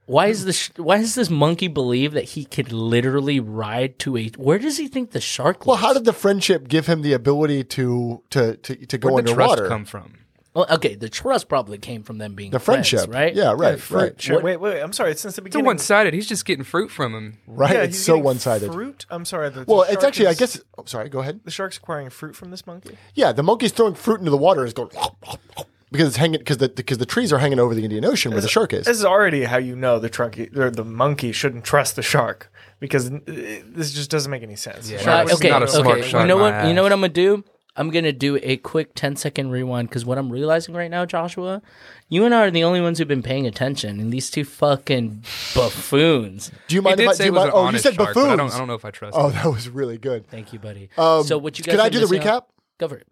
Why 0.05 0.27
is 0.27 0.44
this? 0.44 0.70
Why 0.77 0.99
does 0.99 1.14
this 1.14 1.31
monkey 1.31 1.68
believe 1.68 2.12
that 2.12 2.25
he 2.25 2.44
could 2.44 2.70
literally 2.70 3.40
ride 3.40 3.99
to 4.01 4.18
a? 4.18 4.29
Where 4.37 4.59
does 4.59 4.77
he 4.77 4.88
think 4.88 5.12
the 5.12 5.22
shark? 5.22 5.66
Well, 5.66 5.79
how 5.79 5.94
did 5.94 6.05
the 6.05 6.12
friendship 6.12 6.68
give 6.68 6.87
him 6.87 7.01
the 7.01 7.14
ability 7.14 7.64
to 7.64 8.22
to 8.29 8.57
to, 8.57 8.87
to 8.87 8.99
go 8.99 9.14
Where'd 9.14 9.27
the 9.27 9.33
trust 9.33 9.64
come 9.64 9.87
from? 9.87 10.18
Well, 10.57 10.66
okay, 10.71 10.95
the 10.95 11.09
trust 11.09 11.49
probably 11.49 11.79
came 11.79 12.03
from 12.03 12.19
them 12.19 12.35
being 12.35 12.51
The 12.51 12.59
friends, 12.59 12.88
friendship, 12.88 13.12
right? 13.14 13.35
Yeah, 13.35 13.53
right, 13.57 13.79
fruit. 13.79 13.99
right, 14.01 14.21
Sure. 14.21 14.40
Wait, 14.40 14.57
wait. 14.57 14.81
I'm 14.81 14.92
sorry. 14.92 15.11
It's 15.12 15.21
Since 15.21 15.37
the 15.37 15.42
beginning. 15.42 15.51
It's 15.51 15.55
beginning, 15.59 15.66
one 15.66 15.79
sided. 15.79 16.14
He's 16.14 16.27
just 16.27 16.45
getting 16.47 16.64
fruit 16.64 16.90
from 16.90 17.14
him. 17.14 17.38
right. 17.47 17.73
Yeah, 17.75 17.83
it's 17.83 17.97
he's 17.97 18.05
so 18.07 18.16
one 18.19 18.38
sided. 18.38 18.73
Fruit. 18.73 19.05
I'm 19.11 19.25
sorry. 19.27 19.51
The, 19.51 19.61
the 19.61 19.66
Well, 19.73 19.83
it's 19.83 19.92
shark 19.92 20.05
actually, 20.05 20.29
I 20.29 20.31
is- 20.31 20.38
guess. 20.38 20.61
Oh, 20.79 20.85
sorry, 20.87 21.09
go 21.11 21.21
ahead. 21.21 21.40
the 21.45 21.51
shark's 21.51 21.77
acquiring 21.77 22.09
fruit 22.11 22.35
from 22.35 22.51
this 22.51 22.66
monkey. 22.66 22.97
Yeah, 23.14 23.33
the 23.33 23.42
monkey's 23.42 23.73
throwing 23.73 23.95
fruit 23.95 24.19
into 24.21 24.31
the 24.31 24.37
water 24.38 24.62
and 24.62 24.69
is 24.69 24.73
going 24.75 24.88
because 25.92 26.09
it's 26.09 26.16
hanging 26.16 26.38
because 26.38 26.57
the 26.57 26.69
because 26.69 26.99
the 26.99 27.07
trees 27.07 27.33
are 27.33 27.38
hanging 27.38 27.59
over 27.61 27.75
the 27.75 27.85
Indian 27.85 28.05
Ocean 28.05 28.33
where 28.33 28.40
the 28.40 28.49
shark 28.49 28.73
is. 28.73 28.87
This 28.87 28.97
is 28.97 29.05
already 29.05 29.45
how 29.45 29.59
you 29.59 29.77
know 29.77 29.99
the 29.99 30.11
trunky 30.11 30.55
or 30.57 30.71
the 30.71 30.85
monkey 30.85 31.33
shouldn't 31.33 31.64
trust 31.64 31.97
the 31.97 32.03
shark 32.03 32.51
because 32.81 33.11
uh, 33.11 33.19
this 33.27 33.92
just 33.92 34.11
doesn't 34.11 34.31
make 34.31 34.42
any 34.42 34.57
sense. 34.57 34.90
Yeah, 34.90 34.99
The 35.03 35.33
Uh, 35.33 35.35
okay, 35.37 35.51
not 35.51 35.62
a 35.62 35.69
smart 35.69 35.99
okay. 35.99 36.09
shot 36.09 36.23
You 36.23 36.27
know 36.29 36.37
what? 36.38 36.55
my 36.55 36.69
You 36.69 36.75
know 36.75 36.83
what 36.83 36.92
I'm 36.92 37.01
gonna 37.01 37.12
do? 37.12 37.45
I'm 37.77 37.91
gonna 37.91 38.12
do 38.12 38.39
a 38.43 38.57
quick 38.57 38.95
10 38.95 39.17
second 39.17 39.51
rewind 39.51 39.89
because 39.89 40.05
what 40.05 40.17
I'm 40.19 40.31
realizing 40.33 40.75
right 40.75 40.91
now, 40.91 41.05
Joshua, 41.05 41.61
you 42.09 42.25
and 42.25 42.35
I 42.35 42.47
are 42.47 42.51
the 42.51 42.65
only 42.65 42.81
ones 42.81 42.99
who've 42.99 43.07
been 43.09 43.23
paying 43.23 43.47
attention, 43.47 44.01
and 44.01 44.12
these 44.12 44.31
two 44.31 44.45
fucking 44.45 45.25
buffoons. 45.55 46.51
do 46.69 46.75
you 46.75 46.81
He 46.81 46.85
mind 46.85 46.97
did 46.99 47.05
if 47.05 47.09
I 47.11 47.12
say 47.15 47.25
do 47.25 47.29
it 47.31 47.33
you 47.33 47.33
mind? 47.41 47.51
Oh, 47.53 47.71
you 47.71 47.79
said 47.79 47.95
shark, 47.95 48.15
buffoons. 48.15 48.33
I 48.33 48.37
don't, 48.37 48.55
I 48.55 48.59
don't 48.59 48.69
know 48.69 48.75
if 48.75 48.85
I 48.85 48.91
trust 48.91 49.17
Oh, 49.19 49.29
him. 49.29 49.35
that 49.35 49.47
was 49.53 49.69
really 49.69 49.99
good. 49.99 50.27
Thank 50.29 50.53
you, 50.53 50.59
buddy. 50.59 50.89
Um, 50.97 51.25
so 51.25 51.39
what 51.39 51.59
you 51.59 51.65
guys? 51.65 51.73
Can 51.77 51.81
I 51.81 51.89
do 51.89 51.99
the 51.99 52.07
missing 52.12 52.27
out- 52.29 52.49
recap? 52.49 52.51
Go 52.79 52.89
for 52.89 52.97
it. 52.97 53.07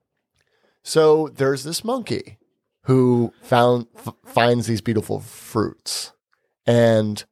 So 0.82 1.28
there's 1.34 1.64
this 1.64 1.84
monkey 1.84 2.38
who 2.82 3.32
found 3.42 3.86
f- 3.96 4.14
finds 4.26 4.66
these 4.66 4.80
beautiful 4.80 5.20
fruits, 5.20 6.12
and 6.66 7.24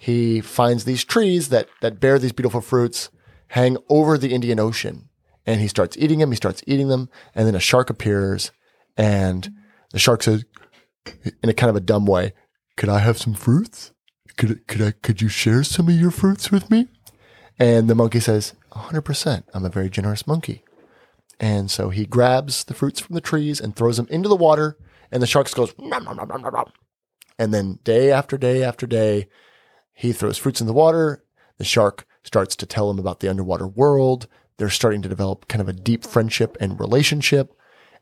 he 0.00 0.40
finds 0.40 0.84
these 0.84 1.04
trees 1.04 1.48
that 1.48 1.68
that 1.80 2.00
bear 2.00 2.18
these 2.18 2.32
beautiful 2.32 2.60
fruits 2.60 3.10
hang 3.48 3.78
over 3.88 4.18
the 4.18 4.32
Indian 4.34 4.60
Ocean, 4.60 5.07
and 5.48 5.62
he 5.62 5.66
starts 5.66 5.96
eating 5.96 6.18
them. 6.18 6.30
He 6.30 6.36
starts 6.36 6.62
eating 6.66 6.88
them, 6.88 7.08
and 7.34 7.46
then 7.46 7.54
a 7.54 7.60
shark 7.60 7.88
appears, 7.88 8.52
and 8.98 9.50
the 9.92 9.98
shark 9.98 10.22
says, 10.22 10.44
in 11.42 11.48
a 11.48 11.54
kind 11.54 11.70
of 11.70 11.76
a 11.76 11.80
dumb 11.80 12.04
way, 12.04 12.34
"Could 12.76 12.90
I 12.90 12.98
have 12.98 13.16
some 13.16 13.32
fruits? 13.32 13.92
Could 14.36 14.66
could 14.68 14.82
I 14.82 14.90
could 14.90 15.22
you 15.22 15.28
share 15.28 15.64
some 15.64 15.88
of 15.88 15.94
your 15.94 16.10
fruits 16.10 16.52
with 16.52 16.70
me?" 16.70 16.88
And 17.58 17.88
the 17.88 17.94
monkey 17.94 18.20
says, 18.20 18.52
"100 18.72 19.00
percent. 19.00 19.46
I'm 19.54 19.64
a 19.64 19.70
very 19.70 19.88
generous 19.88 20.26
monkey." 20.26 20.64
And 21.40 21.70
so 21.70 21.88
he 21.88 22.04
grabs 22.04 22.64
the 22.64 22.74
fruits 22.74 23.00
from 23.00 23.14
the 23.14 23.22
trees 23.22 23.58
and 23.58 23.74
throws 23.74 23.96
them 23.96 24.08
into 24.10 24.28
the 24.28 24.36
water, 24.36 24.76
and 25.10 25.22
the 25.22 25.26
shark 25.26 25.50
goes, 25.54 25.72
"Nom, 25.78 26.04
nom, 26.04 26.16
nom, 26.16 26.28
nom, 26.28 26.42
nom, 26.42 26.52
nom." 26.52 26.72
and 27.38 27.54
then 27.54 27.78
day 27.84 28.10
after 28.10 28.36
day 28.36 28.62
after 28.62 28.86
day, 28.86 29.28
he 29.94 30.12
throws 30.12 30.36
fruits 30.36 30.60
in 30.60 30.66
the 30.66 30.72
water. 30.74 31.24
The 31.56 31.64
shark 31.64 32.04
starts 32.22 32.54
to 32.56 32.66
tell 32.66 32.90
him 32.90 32.98
about 32.98 33.20
the 33.20 33.30
underwater 33.30 33.66
world. 33.66 34.26
They're 34.58 34.70
starting 34.70 35.02
to 35.02 35.08
develop 35.08 35.48
kind 35.48 35.62
of 35.62 35.68
a 35.68 35.72
deep 35.72 36.04
friendship 36.04 36.56
and 36.60 36.78
relationship, 36.78 37.54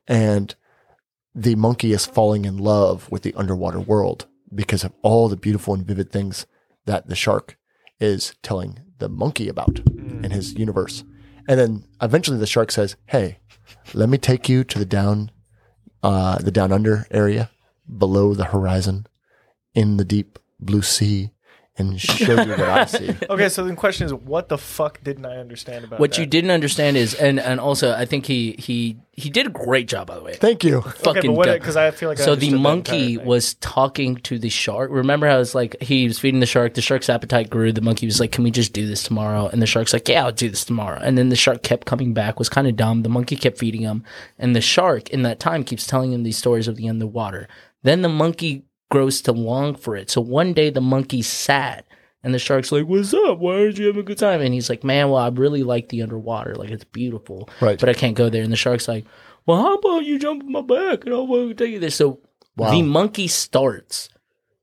and 0.09 0.55
the 1.35 1.55
monkey 1.55 1.93
is 1.93 2.07
falling 2.07 2.45
in 2.45 2.57
love 2.57 3.11
with 3.11 3.23
the 3.23 3.35
underwater 3.35 3.79
world 3.79 4.27
because 4.55 4.85
of 4.85 4.93
all 5.03 5.29
the 5.29 5.37
beautiful 5.37 5.75
and 5.75 5.87
vivid 5.87 6.11
things 6.11 6.47
that 6.87 7.09
the 7.09 7.15
shark 7.15 7.59
is 8.01 8.35
telling 8.43 8.81
the 8.99 9.09
monkey 9.09 9.49
about 9.49 9.81
in 9.87 10.31
his 10.31 10.55
universe. 10.55 11.05
And 11.47 11.61
then 11.61 11.85
eventually 12.01 12.39
the 12.39 12.47
shark 12.47 12.71
says, 12.71 12.97
"Hey, 13.07 13.39
let 13.93 14.09
me 14.09 14.19
take 14.19 14.49
you 14.49 14.65
to 14.65 14.79
the 14.79 14.87
down, 14.87 15.31
uh, 16.03 16.39
the 16.39 16.51
down 16.51 16.73
under 16.73 17.07
area, 17.11 17.51
below 17.99 18.35
the 18.35 18.47
horizon, 18.47 19.07
in 19.75 19.99
the 19.99 20.05
deep 20.05 20.39
blue 20.59 20.83
sea, 20.83 21.31
and 21.79 22.01
show 22.01 22.33
you 22.43 22.51
what 22.51 22.61
I 22.61 22.85
see." 22.87 23.15
Okay, 23.31 23.49
so 23.49 23.65
the 23.65 23.75
question 23.75 24.07
is, 24.07 24.15
what 24.15 24.49
the 24.49 24.59
fuck 24.59 25.03
didn't 25.03 25.27
I 25.27 25.37
understand 25.39 25.85
about 25.85 26.01
What 26.01 26.13
that? 26.13 26.21
you 26.21 26.27
didn't 26.27 26.51
understand 26.51 26.97
is, 26.97 27.15
and 27.15 27.39
and 27.41 27.61
also, 27.61 27.93
I 27.93 28.05
think 28.07 28.27
he 28.27 28.55
he 28.59 28.97
he 29.13 29.31
did 29.31 29.47
a 29.47 29.51
great 29.51 29.89
job, 29.89 30.07
by 30.09 30.15
the 30.17 30.23
way. 30.23 30.35
Thank 30.35 30.63
you. 30.65 30.77
Okay, 30.79 30.91
Fucking 30.91 31.31
but 31.31 31.37
what? 31.37 31.47
dumb. 31.47 31.59
Because 31.59 31.77
I 31.77 31.91
feel 31.91 32.09
like 32.11 32.21
I 32.21 32.25
so 32.25 32.35
the 32.35 32.47
understood 32.49 32.55
that 32.55 32.63
monkey 32.63 32.91
entire 33.15 33.19
thing. 33.19 33.27
was 33.27 33.55
talking 33.55 34.17
to 34.17 34.39
the 34.39 34.49
shark. 34.51 34.91
Remember 34.91 35.27
how 35.27 35.39
it's 35.41 35.55
like 35.55 35.81
he 35.83 36.07
was 36.07 36.19
feeding 36.19 36.41
the 36.41 36.47
shark. 36.47 36.75
The 36.75 36.83
shark's 36.83 37.09
appetite 37.09 37.49
grew. 37.51 37.73
The 37.73 37.81
monkey 37.81 38.07
was 38.07 38.21
like, 38.21 38.33
"Can 38.33 38.45
we 38.45 38.51
just 38.51 38.73
do 38.73 38.87
this 38.87 39.03
tomorrow?" 39.03 39.49
And 39.49 39.61
the 39.63 39.67
shark's 39.67 39.93
like, 39.93 40.09
"Yeah, 40.09 40.25
I'll 40.25 40.33
do 40.33 40.49
this 40.51 40.65
tomorrow." 40.65 41.01
And 41.03 41.17
then 41.17 41.31
the 41.31 41.37
shark 41.37 41.63
kept 41.63 41.87
coming 41.87 42.13
back. 42.15 42.39
Was 42.39 42.49
kind 42.49 42.67
of 42.67 42.77
dumb. 42.77 43.03
The 43.03 43.09
monkey 43.09 43.37
kept 43.37 43.59
feeding 43.59 43.83
him, 43.83 44.05
and 44.39 44.55
the 44.55 44.61
shark 44.61 45.09
in 45.11 45.23
that 45.23 45.41
time 45.41 45.65
keeps 45.65 45.87
telling 45.87 46.13
him 46.13 46.23
these 46.23 46.37
stories 46.39 46.69
of 46.69 46.77
the 46.77 46.89
underwater. 46.89 47.49
Then 47.83 48.03
the 48.03 48.09
monkey 48.09 48.65
grows 48.97 49.21
to 49.23 49.33
long 49.33 49.75
for 49.75 49.95
it. 49.95 50.11
So 50.11 50.21
one 50.21 50.55
day 50.55 50.71
the 50.71 50.81
monkey's 50.81 51.27
sad. 51.27 51.85
And 52.25 52.35
the 52.35 52.39
shark's 52.41 52.73
like, 52.73 52.87
"What's 52.87 53.15
up? 53.15 53.39
Why 53.39 53.61
aren't 53.61 53.79
you 53.79 53.87
having 53.87 54.01
a 54.01 54.05
good 54.05 54.19
time?" 54.19 54.41
And 54.41 54.53
he's 54.53 54.69
like, 54.69 54.83
"Man, 54.83 55.11
well, 55.11 55.21
I 55.23 55.29
really 55.29 55.63
like 55.63 55.91
the 55.91 56.03
underwater. 56.03 56.57
Like 56.57 56.71
it's 56.71 56.83
beautiful, 56.83 57.49
Right. 57.61 57.79
But 57.79 57.89
I 57.89 57.95
can't 57.95 58.17
go 58.17 58.29
there." 58.29 58.43
And 58.43 58.51
the 58.53 58.57
shark's 58.57 58.89
like, 58.89 59.05
"Well, 59.45 59.63
how 59.63 59.75
about 59.75 60.05
you 60.07 60.19
jump 60.19 60.43
on 60.43 60.51
my 60.51 60.63
back 60.63 61.05
and 61.05 61.15
I'll 61.15 61.29
take 61.55 61.71
you 61.71 61.79
there?" 61.79 61.91
So 61.91 62.19
Wow. 62.57 62.71
the 62.73 62.83
monkey 62.83 63.29
starts 63.29 64.09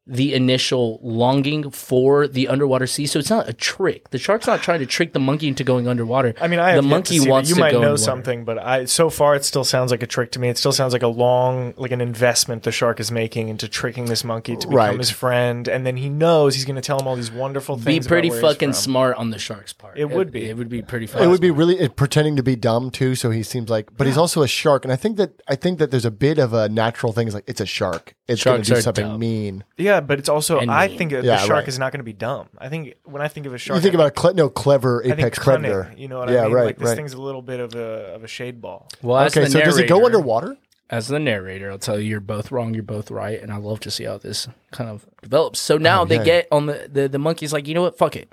the 0.06 0.34
initial 0.34 1.00
longing 1.02 1.70
for 1.72 2.28
the 2.28 2.48
underwater 2.50 2.86
sea. 2.86 3.06
So 3.06 3.20
it's 3.20 3.30
not 3.30 3.48
a 3.48 3.54
trick. 3.54 4.10
The 4.10 4.18
shark's 4.18 4.48
not 4.48 4.62
trying 4.62 4.80
to 4.80 4.86
trick 4.86 5.14
the 5.14 5.20
monkey 5.20 5.48
into 5.48 5.64
going 5.64 5.88
underwater. 5.88 6.34
I 6.42 6.48
mean, 6.50 6.60
I 6.60 6.72
the 6.72 6.76
have 6.76 6.84
yet 6.84 6.90
monkey 6.90 7.16
to 7.18 7.22
see 7.24 7.30
wants 7.30 7.50
You 7.50 7.56
to 7.56 7.62
might 7.62 7.72
go 7.72 7.78
know 7.80 7.94
underwater. 7.94 8.04
something, 8.04 8.44
but 8.46 8.58
I 8.58 8.86
so 8.86 9.10
far 9.10 9.36
it 9.36 9.46
still 9.46 9.64
sounds 9.64 9.92
like 9.92 10.04
a 10.04 10.08
trick 10.08 10.32
to 10.34 10.40
me. 10.40 10.50
It 10.50 10.58
still 10.58 10.74
sounds 10.74 10.92
like 10.92 11.04
a 11.04 11.08
long, 11.08 11.74
like 11.78 11.92
an 11.92 12.02
investment 12.02 12.64
the 12.64 12.72
shark 12.74 13.00
is 13.00 13.12
making 13.12 13.48
into 13.48 13.68
tricking 13.70 14.06
this 14.06 14.24
monkey 14.26 14.56
to 14.58 14.68
become 14.68 14.76
Right. 14.76 14.98
his 14.98 15.10
friend, 15.10 15.68
and 15.70 15.86
then 15.86 15.96
he 15.98 16.10
knows 16.10 16.56
he's 16.56 16.66
going 16.66 16.76
to 16.76 16.82
tell 16.82 17.00
him 17.00 17.08
all 17.08 17.16
these 17.16 17.32
wonderful 17.32 17.78
things. 17.78 18.06
Be 18.06 18.08
pretty 18.10 18.28
about 18.28 18.42
where 18.42 18.50
he's 18.50 18.56
fucking 18.56 18.70
from. 18.70 18.74
smart 18.74 19.18
on 19.18 19.30
the 19.30 19.40
shark's 19.40 19.72
part. 19.72 19.98
It 19.98 20.10
would 20.10 20.32
be. 20.32 20.50
It 20.50 20.58
would 20.58 20.70
be 20.70 20.82
pretty. 20.82 21.08
Fun. 21.08 21.24
It 21.24 21.28
would 21.28 21.40
be 21.42 21.52
really 21.52 21.80
it, 21.80 21.96
pretending 21.96 22.36
to 22.36 22.44
be 22.44 22.56
dumb 22.58 22.92
too. 22.92 23.16
So 23.16 23.30
he 23.30 23.42
seems 23.44 23.70
like, 23.70 23.96
but 23.96 24.06
he's 24.08 24.18
also 24.18 24.42
a 24.42 24.48
shark, 24.50 24.84
and 24.84 24.92
I 24.92 24.98
think 24.98 25.16
that 25.16 25.42
I 25.48 25.56
think 25.56 25.80
that 25.80 25.92
there's 25.92 26.04
a 26.06 26.12
bit 26.12 26.40
of 26.40 26.54
a 26.54 26.68
natural 26.68 27.14
thing. 27.14 27.28
Is 27.30 27.34
like 27.34 27.46
it's 27.48 27.62
a 27.62 27.66
shark. 27.66 28.16
It's 28.28 28.44
going 28.44 28.62
to 28.64 28.74
do 28.76 28.82
something 28.82 29.06
dumb. 29.06 29.20
mean. 29.20 29.64
Yeah, 29.78 29.93
but 30.02 30.20
it's 30.20 30.30
also 30.30 30.60
And 30.60 30.70
I 30.72 30.88
mean. 30.88 30.98
think 30.98 31.12
that 31.12 31.24
Yeah, 31.24 31.38
the 31.38 31.46
shark 31.46 31.52
right. 31.62 31.68
is 31.68 31.80
not 31.80 31.92
going 31.92 32.00
to 32.00 32.04
be 32.04 32.14
dumb. 32.14 32.48
I 32.58 32.70
think 32.70 32.96
when 33.04 33.22
I 33.22 33.28
think 33.28 33.46
of 33.46 33.54
a 33.54 33.58
shark, 33.58 33.78
You 33.78 33.82
think 33.82 33.94
I 33.94 33.98
about 33.98 34.08
a 34.08 34.12
cle- 34.12 34.34
no 34.34 34.50
clever 34.50 35.02
I 35.04 35.08
think 35.10 35.20
apex 35.20 35.40
cunning, 35.40 35.72
predator. 35.72 35.94
You 35.98 36.08
know 36.08 36.20
what 36.20 36.30
Yeah, 36.30 36.42
I 36.42 36.46
mean? 36.46 36.54
right, 36.54 36.66
Like 36.66 36.78
this 36.78 36.90
right. 36.90 36.96
thing's 36.98 37.14
a 37.14 37.22
little 37.22 37.42
bit 37.42 37.60
of 37.60 37.76
a 37.76 38.14
of 38.16 38.24
a 38.24 38.28
shade 38.28 38.62
ball. 38.62 38.88
well, 39.02 39.18
as 39.20 39.32
Okay, 39.36 39.46
the 39.46 39.52
so 39.52 39.62
does 39.62 39.78
it 39.78 39.88
go 39.88 39.96
narrator- 40.00 40.18
underwater? 40.18 40.58
As 40.90 41.08
the 41.08 41.18
narrator, 41.20 41.72
I'll 41.72 41.80
tell 41.80 41.98
you, 41.98 42.08
you're 42.08 42.20
both 42.20 42.52
wrong. 42.52 42.74
You're 42.76 42.84
both 42.84 43.10
right, 43.10 43.42
and 43.42 43.52
I 43.52 43.58
love 43.58 43.80
to 43.80 43.90
see 43.90 44.04
how 44.04 44.18
this 44.20 44.48
kind 44.72 44.90
of 44.90 45.06
develops. 45.24 45.60
So 45.60 45.78
now 45.78 46.06
they 46.06 46.18
yeah. 46.18 46.24
get 46.24 46.48
on 46.52 46.68
the, 46.68 46.88
the 46.92 47.08
the 47.08 47.18
monkey's 47.18 47.52
like, 47.54 47.68
you 47.68 47.74
know 47.74 47.82
what? 47.82 47.98
Fuck 47.98 48.16
it. 48.16 48.32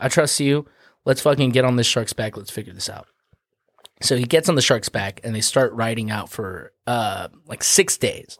I 0.00 0.08
trust 0.08 0.40
you. 0.40 0.66
Let's 1.04 1.20
fucking 1.20 1.50
get 1.50 1.64
on 1.64 1.76
this 1.76 1.86
shark's 1.86 2.12
back. 2.12 2.36
Let's 2.36 2.50
figure 2.50 2.72
this 2.72 2.88
out. 2.88 3.06
So 4.02 4.16
he 4.16 4.24
gets 4.24 4.48
on 4.48 4.56
the 4.56 4.62
shark's 4.62 4.88
back, 4.88 5.20
and 5.22 5.34
they 5.34 5.40
start 5.40 5.72
riding 5.74 6.10
out 6.10 6.28
for 6.28 6.72
uh 6.86 7.28
like 7.46 7.62
six 7.62 7.96
days. 7.96 8.36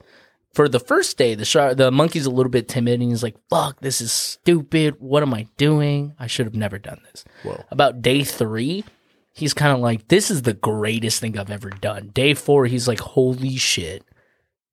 For 0.57 0.71
the 0.71 0.81
first 0.81 1.19
day, 1.19 1.35
the 1.35 1.45
shark, 1.45 1.77
the 1.77 1.90
monkey's 1.90 2.25
a 2.25 2.31
little 2.31 2.49
bit 2.49 2.66
timid, 2.66 2.99
and 3.03 3.11
he's 3.11 3.23
like, 3.23 3.37
"Fuck, 3.51 3.81
this 3.81 4.01
is 4.01 4.11
stupid. 4.11 4.95
What 5.01 5.23
am 5.23 5.35
I 5.35 5.49
doing? 5.59 6.14
I 6.19 6.29
should 6.29 6.47
have 6.47 6.55
never 6.55 6.79
done 6.79 6.99
this." 7.11 7.27
Whoa. 7.42 7.62
About 7.71 8.01
day 8.01 8.25
three, 8.25 8.83
he's 9.35 9.53
kind 9.53 9.75
of 9.75 9.81
like, 9.81 10.09
"This 10.09 10.31
is 10.31 10.42
the 10.42 10.55
greatest 10.55 11.21
thing 11.21 11.38
I've 11.38 11.51
ever 11.51 11.69
done." 11.69 12.09
Day 12.14 12.33
four, 12.33 12.64
he's 12.64 12.88
like, 12.88 13.01
"Holy 13.01 13.57
shit, 13.57 14.03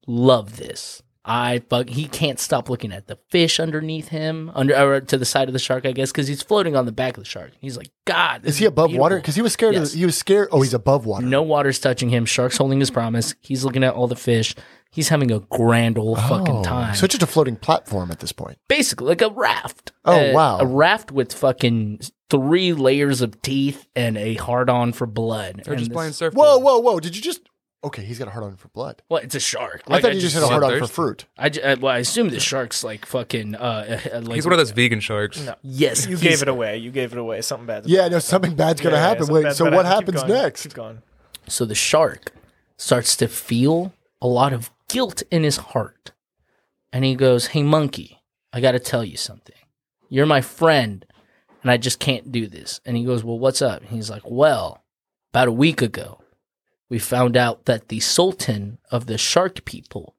love 0.07 0.55
this." 0.55 1.03
I 1.25 1.61
fuck. 1.69 1.89
He 1.89 2.05
can't 2.05 2.39
stop 2.39 2.69
looking 2.69 2.93
at 2.93 3.07
the 3.07 3.17
fish 3.29 3.59
underneath 3.59 4.07
him, 4.07 4.51
under 4.55 4.75
or 4.77 5.01
to 5.01 5.17
the 5.17 5.25
side 5.25 5.49
of 5.49 5.53
the 5.53 5.59
shark, 5.59 5.85
I 5.85 5.91
guess, 5.91 6.13
because 6.13 6.29
he's 6.29 6.41
floating 6.41 6.77
on 6.77 6.85
the 6.85 6.93
back 6.93 7.17
of 7.17 7.23
the 7.25 7.29
shark. 7.29 7.51
He's 7.59 7.75
like, 7.75 7.89
"God, 8.05 8.43
this 8.43 8.55
Is 8.55 8.59
he 8.59 8.65
above 8.65 8.93
water? 8.95 9.17
Because 9.17 9.35
he 9.35 9.41
was 9.41 9.51
scared. 9.51 9.73
Yes. 9.73 9.93
Of, 9.93 9.99
he 9.99 10.05
was 10.05 10.17
scared. 10.17 10.47
Oh, 10.53 10.61
he's 10.61 10.73
above 10.73 11.05
water. 11.05 11.25
No 11.25 11.41
water's 11.41 11.79
touching 11.79 12.09
him. 12.09 12.25
Shark's 12.25 12.55
holding 12.55 12.79
his 12.79 12.89
promise. 12.89 13.35
He's 13.41 13.65
looking 13.65 13.83
at 13.83 13.93
all 13.93 14.07
the 14.07 14.15
fish. 14.15 14.55
He's 14.93 15.09
having 15.09 15.31
a 15.31 15.39
grand 15.39 15.97
old 15.97 16.19
fucking 16.19 16.57
Oh, 16.57 16.63
time. 16.63 16.93
So 16.95 17.05
it's 17.05 17.13
just 17.13 17.23
a 17.23 17.27
floating 17.27 17.55
platform 17.55 18.11
at 18.11 18.19
this 18.19 18.31
point. 18.31 18.59
Basically, 18.67 19.07
like 19.07 19.21
a 19.23 19.29
raft. 19.29 19.91
Oh, 20.05 20.13
Uh, 20.13 20.31
wow. 20.33 20.59
A 20.59 20.65
raft 20.67 21.11
with 21.11 21.33
fucking 21.33 22.01
three 22.29 22.73
layers 22.73 23.21
of 23.21 23.41
teeth 23.41 23.87
and 23.95 24.17
a 24.17 24.35
hard 24.35 24.69
on 24.69 24.93
for 24.93 25.07
blood. 25.07 25.61
They're 25.65 25.73
And 25.73 25.79
just 25.79 25.89
this- 25.89 25.95
playing 25.95 26.13
surfboard. 26.13 26.45
Whoa, 26.45 26.57
whoa, 26.59 26.77
whoa! 26.79 26.99
Did 26.99 27.15
you 27.15 27.21
just? 27.23 27.41
Okay, 27.85 28.03
he's 28.03 28.17
got 28.17 28.29
a 28.29 28.31
hard 28.31 28.45
on 28.45 28.55
for 28.55 28.69
blood. 28.69 29.01
Well, 29.09 29.21
it's 29.21 29.35
a 29.35 29.39
shark. 29.41 29.81
I 29.89 29.99
thought 29.99 30.13
you 30.15 30.21
just 30.21 30.35
had 30.35 30.43
a 30.43 30.47
hard 30.47 30.63
on 30.63 30.79
for 30.79 30.87
fruit. 30.87 31.25
I, 31.37 31.49
ju- 31.49 31.61
uh, 31.61 31.75
well, 31.81 31.91
I 31.93 31.97
assume 31.97 32.29
the 32.29 32.39
shark's 32.39 32.81
like 32.83 33.05
fucking. 33.05 33.55
Uh, 33.55 33.99
uh, 34.13 34.21
like, 34.21 34.35
He's 34.35 34.45
one 34.45 34.53
of 34.53 34.57
those 34.59 34.71
vegan 34.71 34.99
sharks. 35.01 35.41
No. 35.43 35.55
Yes, 35.63 36.05
You 36.07 36.15
gave 36.17 36.41
it 36.41 36.47
away. 36.47 36.77
You 36.77 36.91
gave 36.91 37.11
it 37.11 37.17
away. 37.17 37.41
Something 37.41 37.65
bad. 37.65 37.85
Yeah, 37.87 38.07
no, 38.07 38.19
something 38.19 38.55
bad's 38.55 38.79
gonna 38.79 38.99
happen. 38.99 39.27
Wait, 39.27 39.53
so 39.53 39.69
what 39.69 39.85
happens 39.85 40.21
Keep 40.21 40.27
going. 40.29 40.41
next? 40.43 40.63
Keep 40.63 40.73
going. 40.75 41.01
So 41.47 41.65
the 41.65 41.75
shark 41.75 42.31
starts 42.77 43.15
to 43.17 43.27
feel 43.27 43.91
a 44.21 44.27
lot 44.27 44.53
of 44.53 44.71
guilt 44.93 45.23
in 45.31 45.43
his 45.43 45.57
heart. 45.57 46.11
And 46.91 47.03
he 47.03 47.15
goes, 47.15 47.47
Hey, 47.47 47.63
monkey, 47.63 48.21
I 48.53 48.61
got 48.61 48.73
to 48.73 48.79
tell 48.79 49.03
you 49.03 49.17
something. 49.17 49.55
You're 50.07 50.27
my 50.27 50.41
friend, 50.41 51.03
and 51.63 51.71
I 51.71 51.77
just 51.77 51.99
can't 51.99 52.31
do 52.31 52.45
this. 52.45 52.79
And 52.85 52.95
he 52.95 53.03
goes, 53.03 53.23
Well, 53.23 53.39
what's 53.39 53.61
up? 53.61 53.81
And 53.81 53.89
he's 53.89 54.11
like, 54.11 54.21
Well, 54.23 54.83
about 55.31 55.47
a 55.47 55.51
week 55.51 55.81
ago, 55.81 56.21
we 56.89 56.99
found 56.99 57.35
out 57.35 57.65
that 57.65 57.87
the 57.87 57.99
sultan 57.99 58.77
of 58.91 59.07
the 59.07 59.17
shark 59.17 59.65
people 59.65 60.15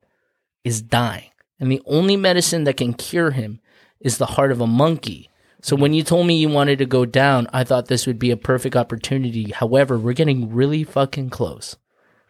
is 0.64 0.82
dying. 0.82 1.30
And 1.60 1.70
the 1.70 1.82
only 1.86 2.16
medicine 2.16 2.64
that 2.64 2.76
can 2.76 2.94
cure 2.94 3.30
him 3.30 3.60
is 4.00 4.18
the 4.18 4.26
heart 4.26 4.50
of 4.50 4.60
a 4.60 4.66
monkey. 4.66 5.30
So 5.62 5.76
when 5.76 5.94
you 5.94 6.02
told 6.02 6.26
me 6.26 6.36
you 6.36 6.48
wanted 6.48 6.78
to 6.78 6.86
go 6.86 7.06
down, 7.06 7.46
I 7.52 7.62
thought 7.62 7.86
this 7.86 8.08
would 8.08 8.18
be 8.18 8.32
a 8.32 8.36
perfect 8.36 8.74
opportunity. 8.74 9.52
However, 9.52 9.96
we're 9.96 10.14
getting 10.14 10.52
really 10.52 10.82
fucking 10.82 11.30
close. 11.30 11.76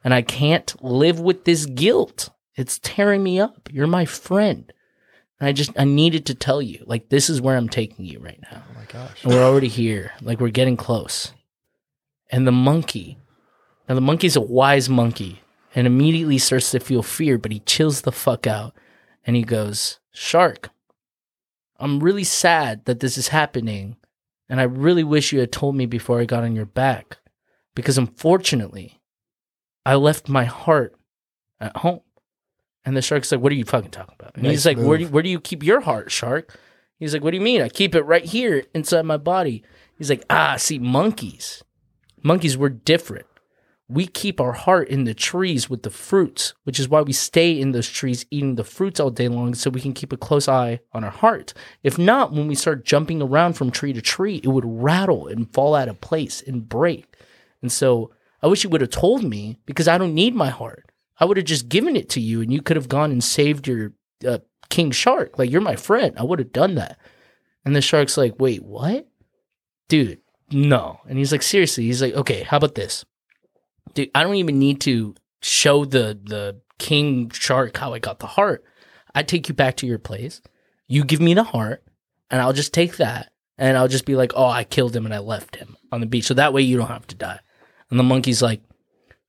And 0.04 0.12
I 0.12 0.20
can't 0.20 0.74
live 0.84 1.18
with 1.18 1.44
this 1.44 1.64
guilt. 1.64 2.28
It's 2.56 2.78
tearing 2.78 3.22
me 3.22 3.40
up. 3.40 3.68
You're 3.70 3.86
my 3.86 4.04
friend. 4.04 4.72
And 5.40 5.48
I 5.48 5.52
just 5.52 5.72
I 5.78 5.84
needed 5.84 6.26
to 6.26 6.34
tell 6.34 6.62
you. 6.62 6.84
Like 6.86 7.08
this 7.08 7.28
is 7.28 7.40
where 7.40 7.56
I'm 7.56 7.68
taking 7.68 8.04
you 8.04 8.20
right 8.20 8.40
now. 8.50 8.62
Oh 8.64 8.78
my 8.78 8.84
gosh. 8.86 9.24
And 9.24 9.32
we're 9.32 9.42
already 9.42 9.68
here. 9.68 10.12
Like 10.22 10.40
we're 10.40 10.48
getting 10.50 10.76
close. 10.76 11.32
And 12.30 12.46
the 12.46 12.52
monkey. 12.52 13.18
Now 13.88 13.94
the 13.94 14.00
monkey's 14.00 14.36
a 14.36 14.40
wise 14.40 14.88
monkey 14.88 15.42
and 15.74 15.86
immediately 15.86 16.38
starts 16.38 16.70
to 16.70 16.80
feel 16.80 17.02
fear, 17.02 17.36
but 17.36 17.52
he 17.52 17.60
chills 17.60 18.02
the 18.02 18.12
fuck 18.12 18.46
out 18.46 18.74
and 19.26 19.36
he 19.36 19.42
goes, 19.42 19.98
Shark, 20.12 20.70
I'm 21.78 22.00
really 22.00 22.24
sad 22.24 22.84
that 22.84 23.00
this 23.00 23.18
is 23.18 23.28
happening. 23.28 23.96
And 24.48 24.60
I 24.60 24.64
really 24.64 25.04
wish 25.04 25.32
you 25.32 25.40
had 25.40 25.52
told 25.52 25.74
me 25.74 25.86
before 25.86 26.20
I 26.20 26.26
got 26.26 26.44
on 26.44 26.54
your 26.54 26.66
back. 26.66 27.18
Because 27.74 27.98
unfortunately, 27.98 29.00
I 29.84 29.96
left 29.96 30.28
my 30.28 30.44
heart 30.44 30.94
at 31.60 31.78
home. 31.78 32.00
And 32.84 32.96
the 32.96 33.02
shark's 33.02 33.32
like, 33.32 33.40
What 33.40 33.52
are 33.52 33.56
you 33.56 33.64
fucking 33.64 33.90
talking 33.90 34.14
about? 34.18 34.36
And 34.36 34.46
he's 34.46 34.64
Nice 34.64 34.76
like, 34.76 34.86
where 34.86 34.98
do, 34.98 35.06
where 35.08 35.22
do 35.22 35.28
you 35.28 35.40
keep 35.40 35.62
your 35.62 35.80
heart, 35.80 36.10
shark? 36.10 36.58
He's 36.98 37.12
like, 37.14 37.22
What 37.22 37.30
do 37.30 37.36
you 37.36 37.42
mean? 37.42 37.62
I 37.62 37.68
keep 37.68 37.94
it 37.94 38.02
right 38.02 38.24
here 38.24 38.64
inside 38.74 39.02
my 39.02 39.16
body. 39.16 39.62
He's 39.98 40.10
like, 40.10 40.24
Ah, 40.28 40.56
see, 40.56 40.78
monkeys. 40.78 41.62
Monkeys, 42.22 42.56
we're 42.56 42.70
different. 42.70 43.26
We 43.86 44.06
keep 44.06 44.40
our 44.40 44.52
heart 44.52 44.88
in 44.88 45.04
the 45.04 45.12
trees 45.12 45.68
with 45.68 45.82
the 45.82 45.90
fruits, 45.90 46.54
which 46.64 46.80
is 46.80 46.88
why 46.88 47.02
we 47.02 47.12
stay 47.12 47.58
in 47.60 47.72
those 47.72 47.88
trees 47.88 48.24
eating 48.30 48.54
the 48.54 48.64
fruits 48.64 48.98
all 48.98 49.10
day 49.10 49.28
long 49.28 49.54
so 49.54 49.68
we 49.68 49.80
can 49.82 49.92
keep 49.92 50.10
a 50.10 50.16
close 50.16 50.48
eye 50.48 50.80
on 50.92 51.04
our 51.04 51.10
heart. 51.10 51.52
If 51.82 51.98
not, 51.98 52.32
when 52.32 52.48
we 52.48 52.54
start 52.54 52.86
jumping 52.86 53.20
around 53.20 53.54
from 53.54 53.70
tree 53.70 53.92
to 53.92 54.00
tree, 54.00 54.40
it 54.42 54.48
would 54.48 54.64
rattle 54.64 55.26
and 55.26 55.52
fall 55.52 55.74
out 55.74 55.88
of 55.88 56.00
place 56.00 56.42
and 56.46 56.66
break. 56.66 57.14
And 57.60 57.70
so 57.70 58.10
I 58.42 58.46
wish 58.46 58.64
you 58.64 58.70
would 58.70 58.80
have 58.80 58.90
told 58.90 59.22
me 59.22 59.58
because 59.66 59.86
I 59.86 59.98
don't 59.98 60.14
need 60.14 60.34
my 60.34 60.48
heart. 60.48 60.90
I 61.18 61.24
would 61.24 61.36
have 61.36 61.46
just 61.46 61.68
given 61.68 61.96
it 61.96 62.08
to 62.10 62.20
you 62.20 62.40
and 62.40 62.52
you 62.52 62.62
could 62.62 62.76
have 62.76 62.88
gone 62.88 63.10
and 63.12 63.22
saved 63.22 63.68
your 63.68 63.92
uh, 64.26 64.38
king 64.68 64.90
shark. 64.90 65.38
Like, 65.38 65.50
you're 65.50 65.60
my 65.60 65.76
friend. 65.76 66.14
I 66.18 66.24
would 66.24 66.38
have 66.38 66.52
done 66.52 66.74
that. 66.74 66.98
And 67.64 67.74
the 67.74 67.80
shark's 67.80 68.16
like, 68.16 68.34
wait, 68.38 68.62
what? 68.62 69.08
Dude, 69.88 70.20
no. 70.50 71.00
And 71.08 71.18
he's 71.18 71.32
like, 71.32 71.42
seriously. 71.42 71.84
He's 71.84 72.02
like, 72.02 72.14
okay, 72.14 72.42
how 72.42 72.58
about 72.58 72.74
this? 72.74 73.04
Dude, 73.94 74.10
I 74.14 74.22
don't 74.22 74.36
even 74.36 74.58
need 74.58 74.80
to 74.82 75.14
show 75.42 75.84
the 75.84 76.18
the 76.22 76.60
king 76.78 77.30
shark 77.30 77.76
how 77.76 77.92
I 77.94 77.98
got 77.98 78.18
the 78.18 78.26
heart. 78.26 78.64
I 79.14 79.22
take 79.22 79.48
you 79.48 79.54
back 79.54 79.76
to 79.76 79.86
your 79.86 79.98
place. 79.98 80.40
You 80.88 81.04
give 81.04 81.20
me 81.20 81.34
the 81.34 81.44
heart, 81.44 81.84
and 82.30 82.40
I'll 82.40 82.52
just 82.52 82.74
take 82.74 82.96
that, 82.96 83.32
and 83.56 83.76
I'll 83.76 83.88
just 83.88 84.06
be 84.06 84.16
like, 84.16 84.32
oh, 84.34 84.46
I 84.46 84.64
killed 84.64 84.96
him 84.96 85.04
and 85.04 85.14
I 85.14 85.18
left 85.18 85.56
him 85.56 85.76
on 85.92 86.00
the 86.00 86.06
beach. 86.06 86.24
So 86.26 86.34
that 86.34 86.52
way 86.52 86.62
you 86.62 86.76
don't 86.76 86.88
have 86.88 87.06
to 87.08 87.14
die. 87.14 87.40
And 87.90 87.98
the 87.98 88.04
monkey's 88.04 88.42
like, 88.42 88.62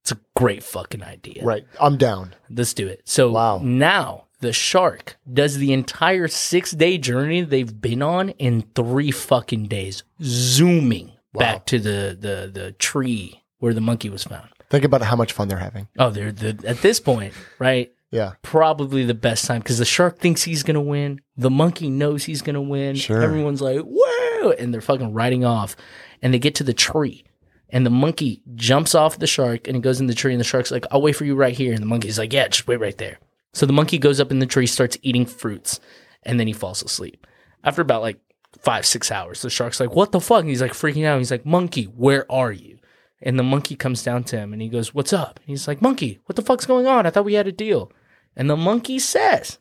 it's 0.06 0.12
a 0.12 0.20
great 0.36 0.62
fucking 0.64 1.02
idea. 1.02 1.44
Right. 1.44 1.66
I'm 1.82 1.98
down. 1.98 2.36
Let's 2.48 2.76
do 2.76 2.88
it. 2.88 3.02
So 3.06 3.32
Wow. 3.32 3.58
now 3.64 4.26
the 4.40 4.54
shark 4.54 5.18
does 5.34 5.58
the 5.58 5.74
entire 5.74 6.28
six 6.28 6.70
day 6.72 7.00
journey 7.00 7.42
they've 7.42 7.82
been 7.82 8.04
on 8.04 8.30
in 8.30 8.62
three 8.76 9.10
fucking 9.10 9.66
days, 9.66 10.04
zooming 10.22 11.12
back 11.34 11.66
to 11.66 11.80
the, 11.80 12.16
the, 12.20 12.52
the 12.54 12.72
tree 12.74 13.42
where 13.58 13.74
the 13.74 13.82
monkey 13.82 14.10
was 14.10 14.24
found. 14.24 14.48
Think 14.70 14.84
about 14.86 15.02
how 15.02 15.16
much 15.16 15.32
fun 15.34 15.48
they're 15.48 15.58
having. 15.58 15.88
Oh, 15.98 16.12
they're 16.12 16.32
the, 16.32 16.64
at 16.68 16.82
this 16.84 17.00
point, 17.00 17.34
right? 17.58 17.92
Yeah. 18.12 18.34
Probably 18.44 19.06
the 19.06 19.14
best 19.16 19.46
time 19.46 19.60
because 19.62 19.80
the 19.80 19.86
shark 19.86 20.20
thinks 20.20 20.44
he's 20.44 20.62
gonna 20.62 20.82
win. 20.82 21.20
The 21.36 21.50
monkey 21.50 21.90
knows 21.90 22.26
he's 22.26 22.44
gonna 22.44 22.62
win. 22.62 22.96
Sure. 22.96 23.22
Everyone's 23.24 23.62
like, 23.62 23.82
"Whoa!" 23.82 24.52
and 24.52 24.72
they're 24.74 24.82
fucking 24.82 25.14
riding 25.14 25.44
off, 25.44 25.76
and 26.22 26.32
they 26.34 26.40
get 26.40 26.54
to 26.56 26.64
the 26.64 26.74
tree, 26.74 27.24
and 27.70 27.86
the 27.86 27.92
monkey 27.92 28.42
jumps 28.56 28.96
off 28.96 29.20
the 29.20 29.28
shark 29.28 29.68
and 29.68 29.78
it 29.78 29.82
goes 29.82 30.00
in 30.00 30.08
the 30.08 30.14
tree, 30.14 30.34
and 30.34 30.40
the 30.40 30.46
shark's 30.46 30.72
like, 30.72 30.86
"I'll 30.92 31.02
wait 31.02 31.16
for 31.16 31.26
you 31.26 31.36
right 31.36 31.56
here," 31.56 31.74
and 31.74 31.82
the 31.82 31.88
monkey's 31.88 32.20
like, 32.20 32.34
"Yeah, 32.34 32.48
just 32.48 32.68
wait 32.68 32.80
right 32.80 32.98
there." 32.98 33.20
So 33.54 33.66
the 33.66 33.74
monkey 33.74 33.98
goes 33.98 34.20
up 34.20 34.32
in 34.32 34.40
the 34.40 34.46
tree, 34.46 34.68
starts 34.68 34.98
eating 35.02 35.26
fruits, 35.26 35.80
and 36.24 36.40
then 36.40 36.48
he 36.48 36.54
falls 36.54 36.84
asleep. 36.84 37.26
After 37.64 37.82
about 37.82 38.02
like 38.02 38.20
five, 38.60 38.86
six 38.86 39.12
hours, 39.12 39.42
the 39.42 39.50
shark's 39.50 39.80
like, 39.80 39.96
"What 39.96 40.12
the 40.12 40.20
fuck?" 40.20 40.42
And 40.42 40.50
he's 40.50 40.62
like 40.62 40.74
freaking 40.74 41.06
out. 41.06 41.18
He's 41.18 41.32
like, 41.32 41.46
"Monkey, 41.46 41.86
where 41.86 42.30
are 42.32 42.52
you?" 42.52 42.76
And 43.22 43.40
the 43.40 43.44
monkey 43.44 43.76
comes 43.76 44.04
down 44.04 44.24
to 44.26 44.38
him 44.38 44.54
and 44.54 44.62
he 44.62 44.70
goes, 44.70 44.94
What's 44.94 45.14
up? 45.14 45.40
And 45.40 45.48
he's 45.48 45.68
like, 45.68 45.82
Monkey, 45.82 46.20
what 46.26 46.36
the 46.36 46.42
fuck's 46.42 46.66
going 46.66 46.86
on? 46.86 47.06
I 47.06 47.10
thought 47.10 47.26
we 47.26 47.34
had 47.34 47.48
a 47.48 47.52
deal. 47.52 47.92
And 48.36 48.50
the 48.50 48.56
monkey 48.56 49.00
says, 49.00 49.58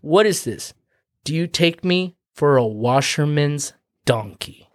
What 0.00 0.26
is 0.26 0.44
this? 0.44 0.72
Do 1.24 1.34
you 1.34 1.46
take 1.46 1.84
me 1.84 2.16
for 2.32 2.56
a 2.56 2.66
washerman's 2.66 3.74
donkey? 4.06 4.69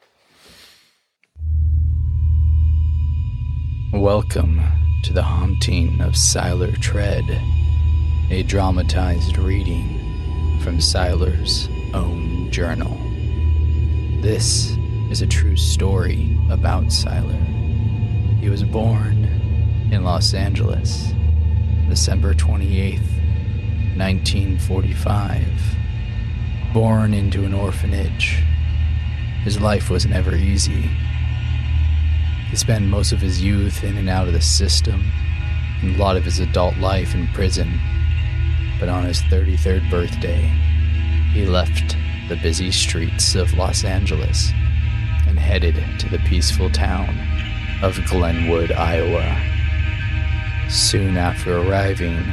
Welcome 3.95 4.61
to 5.03 5.13
the 5.13 5.23
haunting 5.23 6.01
of 6.01 6.15
Siler 6.15 6.77
Tread, 6.81 7.41
a 8.29 8.43
dramatized 8.43 9.37
reading 9.37 10.59
from 10.59 10.79
Siler's 10.79 11.69
own 11.93 12.51
journal. 12.51 12.93
This 14.21 14.75
is 15.09 15.21
a 15.21 15.27
true 15.27 15.55
story 15.55 16.37
about 16.49 16.87
Siler. 16.87 17.41
He 18.41 18.49
was 18.49 18.63
born 18.63 19.23
in 19.93 20.03
Los 20.03 20.33
Angeles, 20.33 21.13
December 21.87 22.33
28th, 22.33 22.99
1945. 23.95 25.47
Born 26.73 27.13
into 27.13 27.45
an 27.45 27.53
orphanage, 27.53 28.43
his 29.45 29.61
life 29.61 29.89
was 29.89 30.05
never 30.05 30.35
easy. 30.35 30.89
He 32.55 32.59
spent 32.59 32.85
most 32.85 33.11
of 33.11 33.19
his 33.19 33.41
youth 33.41 33.83
in 33.83 33.97
and 33.97 34.09
out 34.09 34.27
of 34.27 34.33
the 34.33 34.39
system, 34.39 35.11
and 35.81 35.93
a 35.93 35.99
lot 35.99 36.15
of 36.15 36.23
his 36.23 36.39
adult 36.39 36.77
life 36.77 37.13
in 37.13 37.27
prison. 37.33 37.81
But 38.79 38.87
on 38.87 39.03
his 39.03 39.19
33rd 39.23 39.91
birthday, 39.91 40.43
he 41.33 41.45
left 41.45 41.97
the 42.29 42.37
busy 42.37 42.71
streets 42.71 43.35
of 43.35 43.55
Los 43.55 43.83
Angeles 43.83 44.53
and 45.27 45.37
headed 45.37 45.75
to 45.99 46.07
the 46.07 46.19
peaceful 46.19 46.69
town 46.69 47.19
of 47.83 47.99
Glenwood, 48.05 48.71
Iowa. 48.71 49.37
Soon 50.69 51.17
after 51.17 51.57
arriving, 51.57 52.23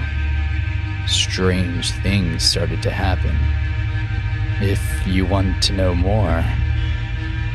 strange 1.08 1.90
things 2.00 2.44
started 2.44 2.80
to 2.84 2.92
happen. 2.92 3.36
If 4.64 5.04
you 5.04 5.26
want 5.26 5.60
to 5.64 5.72
know 5.72 5.96
more, 5.96 6.44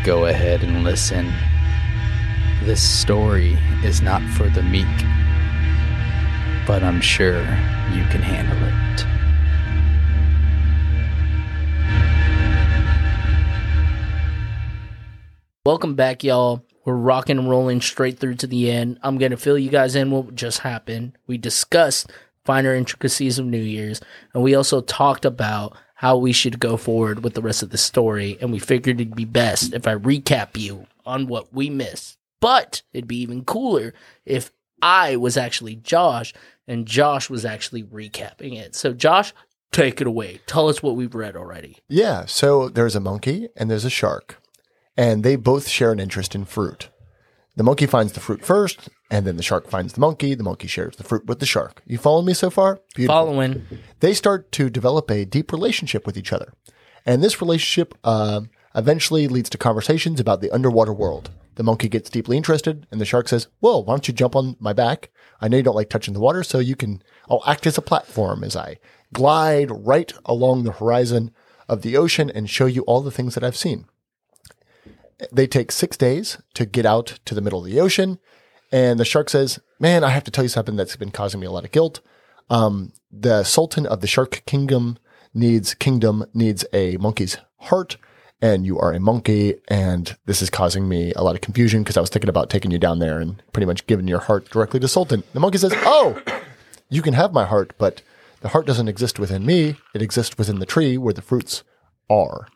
go 0.03 0.25
ahead 0.25 0.63
and 0.63 0.83
listen. 0.83 1.33
This 2.67 2.83
story 2.83 3.57
is 3.81 4.01
not 4.01 4.21
for 4.33 4.49
the 4.49 4.61
meek, 4.61 4.85
but 6.67 6.83
I'm 6.83 6.99
sure 6.99 7.39
you 7.39 8.03
can 8.09 8.21
handle 8.21 8.57
it. 8.61 9.05
Welcome 15.65 15.95
back, 15.95 16.25
y'all. 16.25 16.65
We're 16.83 16.95
rocking 16.95 17.37
and 17.37 17.49
rolling 17.49 17.79
straight 17.79 18.19
through 18.19 18.35
to 18.35 18.47
the 18.47 18.69
end. 18.69 18.99
I'm 19.01 19.17
going 19.17 19.31
to 19.31 19.37
fill 19.37 19.57
you 19.57 19.69
guys 19.69 19.95
in 19.95 20.11
what 20.11 20.35
just 20.35 20.59
happened. 20.59 21.17
We 21.25 21.37
discussed 21.37 22.11
finer 22.43 22.75
intricacies 22.75 23.39
of 23.39 23.45
New 23.45 23.57
Year's, 23.57 24.01
and 24.33 24.43
we 24.43 24.55
also 24.55 24.81
talked 24.81 25.23
about 25.23 25.77
how 25.95 26.17
we 26.17 26.33
should 26.33 26.59
go 26.59 26.75
forward 26.75 27.23
with 27.23 27.33
the 27.33 27.41
rest 27.41 27.63
of 27.63 27.69
the 27.69 27.77
story. 27.77 28.37
And 28.41 28.51
we 28.51 28.59
figured 28.59 28.99
it'd 28.99 29.15
be 29.15 29.23
best 29.23 29.73
if 29.73 29.87
I 29.87 29.95
recap 29.95 30.57
you 30.57 30.85
on 31.05 31.27
what 31.27 31.53
we 31.53 31.69
missed. 31.69 32.16
But 32.39 32.83
it'd 32.93 33.07
be 33.07 33.21
even 33.21 33.45
cooler 33.45 33.93
if 34.25 34.51
I 34.81 35.15
was 35.15 35.37
actually 35.37 35.75
Josh 35.75 36.33
and 36.67 36.85
Josh 36.85 37.29
was 37.29 37.45
actually 37.45 37.83
recapping 37.83 38.55
it. 38.55 38.75
So, 38.75 38.93
Josh, 38.93 39.33
take 39.71 40.01
it 40.01 40.07
away. 40.07 40.41
Tell 40.45 40.69
us 40.69 40.83
what 40.83 40.95
we've 40.95 41.15
read 41.15 41.35
already. 41.35 41.77
Yeah. 41.87 42.25
So 42.25 42.69
there's 42.69 42.95
a 42.95 42.99
monkey 42.99 43.49
and 43.55 43.71
there's 43.71 43.85
a 43.85 43.89
shark, 43.89 44.41
and 44.95 45.23
they 45.23 45.35
both 45.35 45.67
share 45.67 45.91
an 45.91 45.99
interest 45.99 46.35
in 46.35 46.45
fruit. 46.45 46.89
The 47.55 47.63
monkey 47.63 47.87
finds 47.87 48.13
the 48.13 48.19
fruit 48.19 48.45
first, 48.45 48.87
and 49.09 49.25
then 49.25 49.35
the 49.35 49.41
shark 49.41 49.67
finds 49.67 49.93
the 49.93 49.99
monkey. 49.99 50.35
The 50.35 50.43
monkey 50.43 50.67
shares 50.67 50.95
the 50.95 51.03
fruit 51.03 51.25
with 51.25 51.39
the 51.39 51.47
shark. 51.47 51.81
You 51.87 51.97
following 51.97 52.27
me 52.27 52.35
so 52.35 52.51
far? 52.51 52.81
Beautiful. 52.93 53.15
Following. 53.15 53.65
They 53.99 54.13
start 54.13 54.51
to 54.51 54.69
develop 54.69 55.09
a 55.09 55.25
deep 55.25 55.51
relationship 55.51 56.05
with 56.05 56.17
each 56.17 56.31
other. 56.31 56.53
And 57.03 57.23
this 57.23 57.41
relationship 57.41 57.95
uh, 58.03 58.41
eventually 58.75 59.27
leads 59.27 59.49
to 59.49 59.57
conversations 59.57 60.19
about 60.19 60.41
the 60.41 60.51
underwater 60.51 60.93
world. 60.93 61.31
The 61.57 61.63
monkey 61.63 61.89
gets 61.89 62.11
deeply 62.11 62.37
interested, 62.37 62.85
and 62.91 63.01
the 63.01 63.05
shark 63.05 63.27
says, 63.27 63.47
Well, 63.61 63.83
why 63.83 63.93
don't 63.93 64.07
you 64.07 64.13
jump 64.13 64.35
on 64.35 64.55
my 64.59 64.73
back? 64.73 65.09
I 65.41 65.47
know 65.47 65.57
you 65.57 65.63
don't 65.63 65.75
like 65.75 65.89
touching 65.89 66.13
the 66.13 66.19
water, 66.19 66.43
so 66.43 66.59
you 66.59 66.75
can, 66.75 67.01
I'll 67.29 67.41
act 67.47 67.65
as 67.65 67.79
a 67.79 67.81
platform 67.81 68.43
as 68.43 68.55
I 68.55 68.77
glide 69.11 69.71
right 69.71 70.13
along 70.25 70.63
the 70.63 70.73
horizon 70.73 71.31
of 71.67 71.81
the 71.81 71.97
ocean 71.97 72.29
and 72.29 72.47
show 72.47 72.67
you 72.67 72.83
all 72.83 73.01
the 73.01 73.09
things 73.09 73.33
that 73.33 73.43
I've 73.43 73.57
seen. 73.57 73.85
They 75.31 75.47
take 75.47 75.71
six 75.71 75.97
days 75.97 76.37
to 76.53 76.67
get 76.67 76.85
out 76.85 77.17
to 77.25 77.33
the 77.33 77.41
middle 77.41 77.59
of 77.59 77.65
the 77.65 77.79
ocean, 77.79 78.19
And 78.71 78.99
the 78.99 79.05
shark 79.05 79.29
says, 79.29 79.59
Man, 79.79 80.03
I 80.03 80.09
have 80.09 80.25
to 80.25 80.31
tell 80.31 80.45
you 80.45 80.49
something 80.49 80.75
that's 80.75 80.95
been 80.95 81.11
causing 81.11 81.39
me 81.39 81.47
a 81.47 81.51
lot 81.51 81.65
of 81.65 81.71
guilt. 81.71 82.01
Um, 82.51 82.93
the 83.11 83.43
Sultan 83.43 83.87
of 83.87 84.01
the 84.01 84.07
Shark 84.07 84.43
Kingdom 84.45 84.99
needs 85.33 85.73
kingdom 85.73 86.25
needs 86.35 86.65
a 86.71 86.97
monkey's 86.97 87.37
heart, 87.61 87.97
and 88.41 88.65
you 88.65 88.79
are 88.79 88.93
a 88.93 88.99
monkey, 88.99 89.55
and 89.67 90.15
this 90.25 90.41
is 90.41 90.49
causing 90.49 90.87
me 90.87 91.13
a 91.15 91.23
lot 91.23 91.35
of 91.35 91.41
confusion 91.41 91.83
because 91.83 91.97
I 91.97 92.01
was 92.01 92.09
thinking 92.09 92.29
about 92.29 92.49
taking 92.49 92.71
you 92.71 92.77
down 92.77 92.99
there 92.99 93.19
and 93.19 93.41
pretty 93.51 93.65
much 93.65 93.87
giving 93.87 94.07
your 94.07 94.19
heart 94.19 94.49
directly 94.49 94.79
to 94.79 94.87
Sultan. 94.87 95.23
The 95.33 95.39
monkey 95.39 95.57
says, 95.57 95.73
Oh, 95.77 96.21
you 96.89 97.01
can 97.01 97.13
have 97.13 97.33
my 97.33 97.45
heart, 97.45 97.73
but 97.77 98.01
the 98.41 98.49
heart 98.49 98.67
doesn't 98.67 98.87
exist 98.87 99.19
within 99.19 99.45
me. 99.45 99.77
It 99.95 100.01
exists 100.01 100.37
within 100.37 100.59
the 100.59 100.65
tree 100.65 100.97
where 100.97 101.13
the 101.13 101.21
fruits 101.21 101.63
are. 102.09 102.47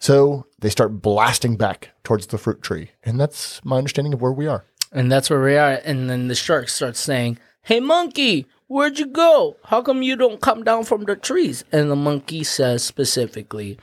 So 0.00 0.46
they 0.58 0.70
start 0.70 1.02
blasting 1.02 1.56
back 1.56 1.90
towards 2.02 2.26
the 2.26 2.38
fruit 2.38 2.62
tree. 2.62 2.90
And 3.04 3.20
that's 3.20 3.64
my 3.64 3.78
understanding 3.78 4.14
of 4.14 4.22
where 4.22 4.32
we 4.32 4.46
are. 4.46 4.64
And 4.92 5.12
that's 5.12 5.30
where 5.30 5.42
we 5.42 5.56
are. 5.56 5.80
And 5.84 6.10
then 6.10 6.28
the 6.28 6.34
shark 6.34 6.68
starts 6.68 6.98
saying, 6.98 7.38
Hey, 7.62 7.78
monkey, 7.78 8.46
where'd 8.66 8.98
you 8.98 9.06
go? 9.06 9.56
How 9.64 9.82
come 9.82 10.02
you 10.02 10.16
don't 10.16 10.40
come 10.40 10.64
down 10.64 10.84
from 10.84 11.04
the 11.04 11.14
trees? 11.14 11.64
And 11.70 11.90
the 11.90 11.96
monkey 11.96 12.42
says 12.42 12.82
specifically, 12.82 13.78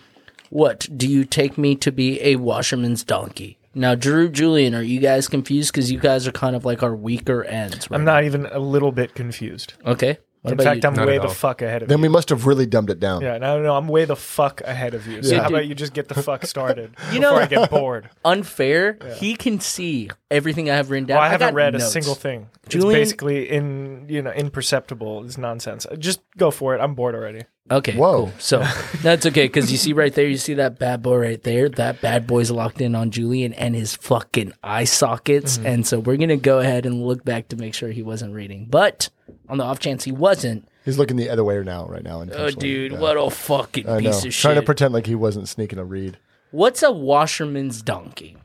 What, 0.49 0.88
do 0.95 1.07
you 1.07 1.25
take 1.25 1.57
me 1.57 1.75
to 1.75 1.91
be 1.91 2.21
a 2.21 2.38
washerman's 2.38 3.03
donkey? 3.03 3.57
Now, 3.73 3.93
Drew, 3.93 4.29
Julian, 4.29 4.73
are 4.73 4.81
you 4.81 4.99
guys 4.99 5.27
confused? 5.27 5.71
Because 5.71 5.91
you 5.91 5.99
guys 5.99 6.25
are 6.27 6.31
kind 6.31 6.55
of 6.55 6.65
like 6.65 6.81
our 6.81 6.95
weaker 6.95 7.43
ends. 7.43 7.91
Right 7.91 7.97
I'm 7.97 8.05
not 8.05 8.23
even 8.23 8.47
a 8.47 8.60
little 8.60 8.91
bit 8.91 9.13
confused. 9.13 9.73
Okay. 9.86 10.17
What 10.41 10.52
In 10.54 10.58
fact, 10.60 10.84
you? 10.84 10.89
I'm 10.89 10.95
Not 10.95 11.08
way 11.08 11.17
the 11.17 11.23
all. 11.23 11.30
fuck 11.30 11.62
ahead 11.62 11.82
of 11.82 11.88
you. 11.88 11.88
Then 11.89 11.97
you. 11.97 12.04
we 12.04 12.10
must 12.10 12.30
have 12.30 12.45
really 12.45 12.65
dumbed 12.65 12.89
it 12.89 13.00
down. 13.00 13.21
Yeah, 13.21 13.38
no, 13.38 13.62
no, 13.62 13.76
I'm 13.76 13.88
way 13.88 14.06
the 14.06 14.15
fuck 14.15 14.62
ahead 14.62 14.93
of 14.93 15.06
you. 15.08 15.21
So 15.23 15.36
Yeah, 15.36 15.41
how 15.41 15.50
about 15.50 15.65
you 15.67 15.76
just 15.76 15.93
get 15.93 16.08
the 16.08 16.21
fuck 16.21 16.45
started 16.45 16.91
You 17.12 17.19
before 17.19 17.21
know- 17.21 17.36
I 17.36 17.45
get 17.47 17.69
bored? 17.69 18.10
Unfair. 18.26 18.97
He 19.17 19.36
can 19.36 19.60
see 19.60 20.10
everything 20.30 20.69
I 20.69 20.76
have 20.76 20.89
written 20.89 21.08
down. 21.08 21.15
Well, 21.17 21.26
I 21.26 21.30
haven't 21.30 21.50
got 21.50 21.54
read 21.56 21.76
a 21.76 21.80
single 21.82 22.15
thing. 22.15 22.50
Julian- 22.69 23.02
It's 23.02 23.12
basically 23.12 23.50
in 23.50 24.06
you 24.10 24.21
know 24.21 24.32
imperceptible. 24.32 25.23
It's 25.26 25.38
nonsense. 25.38 25.86
Just 25.97 26.21
go 26.38 26.52
for 26.52 26.76
it. 26.76 26.80
I'm 26.82 26.93
bored 26.95 27.15
already. 27.15 27.43
Okay. 27.69 27.97
Whoa. 27.97 28.13
Cool. 28.28 28.32
So 28.38 28.60
that's 29.02 29.26
okay 29.26 29.45
because 29.45 29.69
you 29.71 29.78
see 29.78 29.91
right 29.93 30.13
there, 30.13 30.26
you 30.28 30.38
see 30.38 30.54
that 30.54 30.80
bad 30.80 31.02
boy 31.02 31.17
right 31.17 31.43
there. 31.43 31.67
That 31.67 32.00
bad 32.00 32.26
boy's 32.26 32.50
locked 32.50 32.80
in 32.80 32.95
on 32.95 33.12
Julian 33.12 33.52
and 33.54 33.76
his 33.76 33.95
fucking 33.95 34.54
eye 34.63 34.86
sockets. 34.86 35.58
Mm-hmm. 35.58 35.65
And 35.67 35.88
so 35.88 36.00
we're 36.00 36.15
gonna 36.17 36.38
go 36.38 36.60
ahead 36.60 36.86
and 36.86 37.04
look 37.06 37.26
back 37.26 37.50
to 37.50 37.58
make 37.58 37.73
sure 37.73 37.89
he 37.89 38.04
wasn't 38.04 38.34
reading. 38.34 38.67
But 38.69 39.10
on 39.49 39.57
the 39.57 39.63
off 39.63 39.79
chance 39.79 40.03
he 40.03 40.12
wasn't, 40.12 40.67
He's 40.86 40.97
looking 40.97 41.17
the 41.17 41.29
other 41.29 41.43
way 41.43 41.62
now, 41.63 41.86
right 41.88 42.03
now. 42.03 42.23
oh 42.33 42.49
dude, 42.49 42.93
Yeah. 42.93 42.99
what 42.99 43.17
a 43.17 43.29
fucking 43.29 43.88
I 43.89 43.99
know. 43.99 44.10
piece 44.12 44.23
of 44.25 44.33
shit. 44.33 44.41
Trying 44.41 44.55
to 44.55 44.62
pretend 44.62 44.93
like 44.93 45.05
he 45.05 45.15
wasn't 45.15 45.49
sneaking 45.49 45.79
a 45.79 45.86
read. 45.86 46.17
What's 46.51 46.81
a 46.81 46.91
washerman's 46.91 47.81
donkey? 47.81 48.38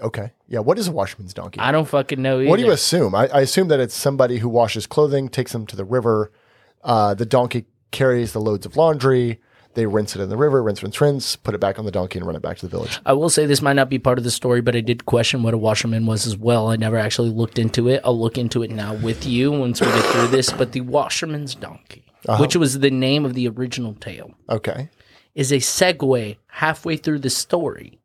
Okay. 0.00 0.32
Yeah. 0.48 0.60
What 0.60 0.78
is 0.78 0.88
a 0.88 0.92
washerman's 0.92 1.34
donkey? 1.34 1.60
I 1.60 1.70
don't 1.72 1.86
fucking 1.86 2.22
know. 2.22 2.40
Either. 2.40 2.48
What 2.48 2.58
do 2.58 2.64
you 2.64 2.70
assume? 2.72 3.14
I, 3.14 3.28
I 3.28 3.40
assume 3.42 3.68
that 3.68 3.80
it's 3.80 3.94
somebody 3.94 4.38
who 4.38 4.48
washes 4.48 4.86
clothing, 4.86 5.28
takes 5.28 5.52
them 5.52 5.66
to 5.66 5.76
the 5.76 5.84
river. 5.84 6.32
Uh, 6.82 7.12
the 7.12 7.26
donkey 7.26 7.66
carries 7.90 8.32
the 8.32 8.40
loads 8.40 8.64
of 8.64 8.76
laundry. 8.78 9.40
They 9.74 9.86
rinse 9.86 10.16
it 10.16 10.20
in 10.22 10.28
the 10.28 10.36
river, 10.36 10.62
rinse, 10.62 10.82
rinse, 10.82 11.00
rinse, 11.00 11.36
put 11.36 11.54
it 11.54 11.58
back 11.60 11.78
on 11.78 11.84
the 11.84 11.92
donkey 11.92 12.18
and 12.18 12.26
run 12.26 12.34
it 12.34 12.42
back 12.42 12.58
to 12.58 12.66
the 12.66 12.70
village. 12.70 12.98
I 13.06 13.12
will 13.12 13.30
say 13.30 13.46
this 13.46 13.62
might 13.62 13.74
not 13.74 13.88
be 13.88 14.00
part 14.00 14.18
of 14.18 14.24
the 14.24 14.30
story, 14.30 14.60
but 14.60 14.74
I 14.74 14.80
did 14.80 15.06
question 15.06 15.44
what 15.44 15.54
a 15.54 15.58
washerman 15.58 16.06
was 16.06 16.26
as 16.26 16.36
well. 16.36 16.68
I 16.68 16.76
never 16.76 16.96
actually 16.96 17.30
looked 17.30 17.56
into 17.58 17.88
it. 17.88 18.00
I'll 18.04 18.18
look 18.18 18.36
into 18.36 18.64
it 18.64 18.72
now 18.72 18.94
with 18.94 19.24
you 19.26 19.52
once 19.52 19.80
we 19.80 19.86
get 19.86 20.04
through 20.06 20.26
this. 20.28 20.52
But 20.52 20.72
the 20.72 20.80
washerman's 20.80 21.54
donkey, 21.54 22.04
uh-huh. 22.28 22.40
which 22.42 22.56
was 22.56 22.80
the 22.80 22.90
name 22.90 23.24
of 23.24 23.34
the 23.34 23.46
original 23.46 23.94
tale, 23.94 24.34
Okay. 24.48 24.88
is 25.36 25.52
a 25.52 25.56
segue 25.58 26.36
halfway 26.48 26.96
through 26.96 27.20
the 27.20 27.30
story, 27.30 28.00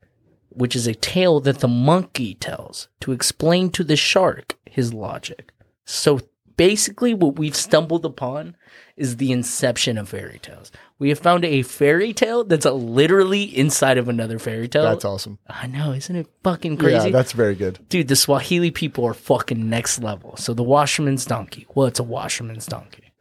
which 0.49 0.75
is 0.75 0.85
a 0.85 0.93
tale 0.93 1.39
that 1.39 1.59
the 1.59 1.67
monkey 1.67 2.35
tells 2.35 2.89
to 2.99 3.11
explain 3.11 3.71
to 3.71 3.83
the 3.83 3.95
shark 3.95 4.55
his 4.69 4.93
logic. 4.93 5.51
So 5.83 6.19
basically, 6.57 7.15
what 7.15 7.37
we've 7.39 7.55
stumbled 7.55 8.05
upon 8.05 8.55
is 8.97 9.17
the 9.17 9.31
inception 9.31 9.97
of 9.97 10.09
fairy 10.09 10.39
tales. 10.39 10.71
We 10.99 11.09
have 11.09 11.19
found 11.19 11.43
a 11.43 11.63
fairy 11.63 12.13
tale 12.13 12.45
that's 12.45 12.65
literally 12.65 13.43
inside 13.43 13.97
of 13.97 14.07
another 14.07 14.39
fairy 14.39 14.69
tale. 14.69 14.83
That's 14.83 15.03
awesome. 15.03 15.37
I 15.47 15.67
know, 15.67 15.91
isn't 15.91 16.15
it 16.15 16.27
fucking 16.43 16.77
crazy? 16.77 17.07
Yeah, 17.07 17.11
that's 17.11 17.33
very 17.33 17.55
good. 17.55 17.79
Dude, 17.89 18.07
the 18.07 18.15
Swahili 18.15 18.71
people 18.71 19.03
are 19.05 19.13
fucking 19.13 19.69
next 19.69 20.01
level. 20.01 20.37
So 20.37 20.53
the 20.53 20.63
washerman's 20.63 21.25
donkey. 21.25 21.67
Well, 21.75 21.87
it's 21.87 21.99
a 21.99 22.03
washerman's 22.03 22.65
donkey. 22.65 23.11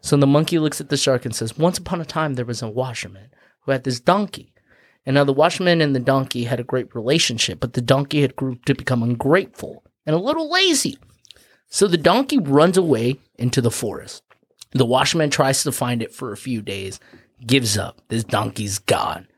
So 0.00 0.16
the 0.16 0.26
monkey 0.26 0.58
looks 0.58 0.80
at 0.80 0.88
the 0.88 0.96
shark 0.96 1.24
and 1.24 1.34
says, 1.34 1.56
Once 1.56 1.78
upon 1.78 2.00
a 2.00 2.04
time 2.04 2.34
there 2.34 2.44
was 2.44 2.62
a 2.62 2.68
washerman 2.68 3.30
who 3.60 3.72
had 3.72 3.84
this 3.84 4.00
donkey. 4.00 4.52
And 5.04 5.14
now 5.14 5.24
the 5.24 5.32
washerman 5.32 5.80
and 5.80 5.94
the 5.94 6.00
donkey 6.00 6.44
had 6.44 6.58
a 6.58 6.64
great 6.64 6.94
relationship, 6.94 7.60
but 7.60 7.74
the 7.74 7.80
donkey 7.80 8.22
had 8.22 8.34
grew 8.34 8.56
to 8.66 8.74
become 8.74 9.04
ungrateful 9.04 9.84
and 10.04 10.16
a 10.16 10.20
little 10.20 10.50
lazy. 10.50 10.98
So 11.68 11.86
the 11.86 11.96
donkey 11.96 12.38
runs 12.38 12.76
away 12.76 13.20
into 13.36 13.60
the 13.60 13.70
forest. 13.70 14.22
The 14.72 14.86
washerman 14.86 15.30
tries 15.30 15.62
to 15.62 15.72
find 15.72 16.02
it 16.02 16.14
for 16.14 16.32
a 16.32 16.36
few 16.36 16.62
days, 16.62 17.00
gives 17.44 17.78
up. 17.78 18.00
This 18.08 18.24
donkey's 18.24 18.78
gone. 18.78 19.28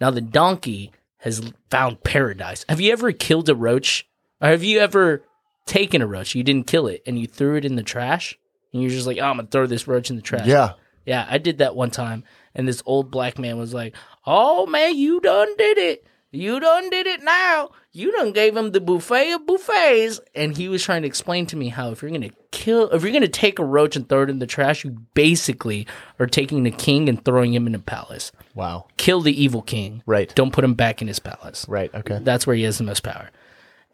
Now 0.00 0.10
the 0.10 0.20
donkey 0.20 0.92
has 1.18 1.52
found 1.70 2.02
paradise. 2.04 2.64
Have 2.68 2.80
you 2.80 2.92
ever 2.92 3.12
killed 3.12 3.48
a 3.48 3.54
roach? 3.54 4.06
Or 4.40 4.48
have 4.48 4.62
you 4.62 4.78
ever 4.78 5.22
taken 5.66 6.02
a 6.02 6.06
roach? 6.06 6.34
You 6.34 6.42
didn't 6.42 6.66
kill 6.66 6.86
it 6.86 7.02
and 7.06 7.18
you 7.18 7.26
threw 7.26 7.56
it 7.56 7.64
in 7.64 7.76
the 7.76 7.82
trash? 7.82 8.38
And 8.72 8.82
you're 8.82 8.90
just 8.90 9.06
like, 9.06 9.18
oh, 9.18 9.24
I'm 9.24 9.36
going 9.36 9.46
to 9.46 9.50
throw 9.50 9.66
this 9.66 9.88
roach 9.88 10.10
in 10.10 10.16
the 10.16 10.22
trash. 10.22 10.46
Yeah. 10.46 10.72
Yeah, 11.06 11.26
I 11.28 11.38
did 11.38 11.58
that 11.58 11.76
one 11.76 11.90
time. 11.90 12.24
And 12.54 12.66
this 12.66 12.82
old 12.84 13.10
black 13.10 13.38
man 13.38 13.58
was 13.58 13.72
like, 13.72 13.94
Oh 14.26 14.66
man, 14.66 14.96
you 14.96 15.20
done 15.20 15.56
did 15.56 15.78
it. 15.78 16.06
You 16.32 16.58
done 16.60 16.90
did 16.90 17.06
it 17.06 17.22
now. 17.22 17.70
You 17.96 18.12
done 18.12 18.32
gave 18.32 18.54
him 18.54 18.72
the 18.72 18.80
buffet 18.82 19.32
of 19.32 19.46
buffets. 19.46 20.20
And 20.34 20.54
he 20.54 20.68
was 20.68 20.84
trying 20.84 21.00
to 21.00 21.08
explain 21.08 21.46
to 21.46 21.56
me 21.56 21.68
how 21.68 21.92
if 21.92 22.02
you're 22.02 22.10
gonna 22.10 22.28
kill 22.50 22.90
if 22.90 23.02
you're 23.02 23.10
gonna 23.10 23.26
take 23.26 23.58
a 23.58 23.64
roach 23.64 23.96
and 23.96 24.06
throw 24.06 24.24
it 24.24 24.28
in 24.28 24.38
the 24.38 24.46
trash, 24.46 24.84
you 24.84 24.90
basically 25.14 25.86
are 26.18 26.26
taking 26.26 26.64
the 26.64 26.70
king 26.70 27.08
and 27.08 27.24
throwing 27.24 27.54
him 27.54 27.66
in 27.66 27.74
a 27.74 27.78
palace. 27.78 28.32
Wow. 28.54 28.88
Kill 28.98 29.22
the 29.22 29.42
evil 29.42 29.62
king. 29.62 30.02
Right. 30.04 30.30
Don't 30.34 30.52
put 30.52 30.62
him 30.62 30.74
back 30.74 31.00
in 31.00 31.08
his 31.08 31.18
palace. 31.18 31.64
Right. 31.70 31.92
Okay. 31.94 32.18
That's 32.20 32.46
where 32.46 32.54
he 32.54 32.64
has 32.64 32.76
the 32.76 32.84
most 32.84 33.02
power. 33.02 33.30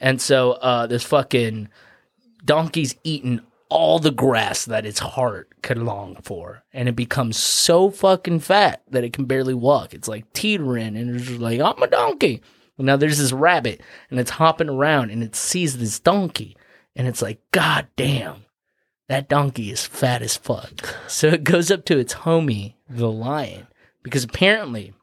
And 0.00 0.20
so 0.20 0.54
uh, 0.54 0.88
this 0.88 1.04
fucking 1.04 1.68
donkey's 2.44 2.96
eating 3.04 3.40
all 3.68 4.00
the 4.00 4.10
grass 4.10 4.64
that 4.64 4.84
its 4.84 4.98
heart 4.98 5.48
could 5.62 5.78
long 5.78 6.16
for. 6.22 6.64
And 6.72 6.88
it 6.88 6.96
becomes 6.96 7.36
so 7.36 7.88
fucking 7.88 8.40
fat 8.40 8.82
that 8.90 9.04
it 9.04 9.12
can 9.12 9.26
barely 9.26 9.54
walk. 9.54 9.94
It's 9.94 10.08
like 10.08 10.32
teetering 10.32 10.96
and 10.96 11.14
it's 11.14 11.26
just 11.26 11.40
like, 11.40 11.60
I'm 11.60 11.80
a 11.80 11.86
donkey. 11.86 12.42
Now 12.78 12.96
there's 12.96 13.18
this 13.18 13.32
rabbit 13.32 13.80
and 14.10 14.18
it's 14.18 14.30
hopping 14.32 14.68
around 14.68 15.10
and 15.10 15.22
it 15.22 15.36
sees 15.36 15.78
this 15.78 16.00
donkey 16.00 16.56
and 16.96 17.06
it's 17.06 17.22
like, 17.22 17.40
God 17.52 17.86
damn, 17.96 18.44
that 19.08 19.28
donkey 19.28 19.70
is 19.70 19.84
fat 19.86 20.22
as 20.22 20.36
fuck. 20.36 20.96
So 21.06 21.28
it 21.28 21.44
goes 21.44 21.70
up 21.70 21.84
to 21.86 21.98
its 21.98 22.14
homie, 22.14 22.74
the 22.88 23.10
lion, 23.10 23.66
because 24.02 24.24
apparently 24.24 24.94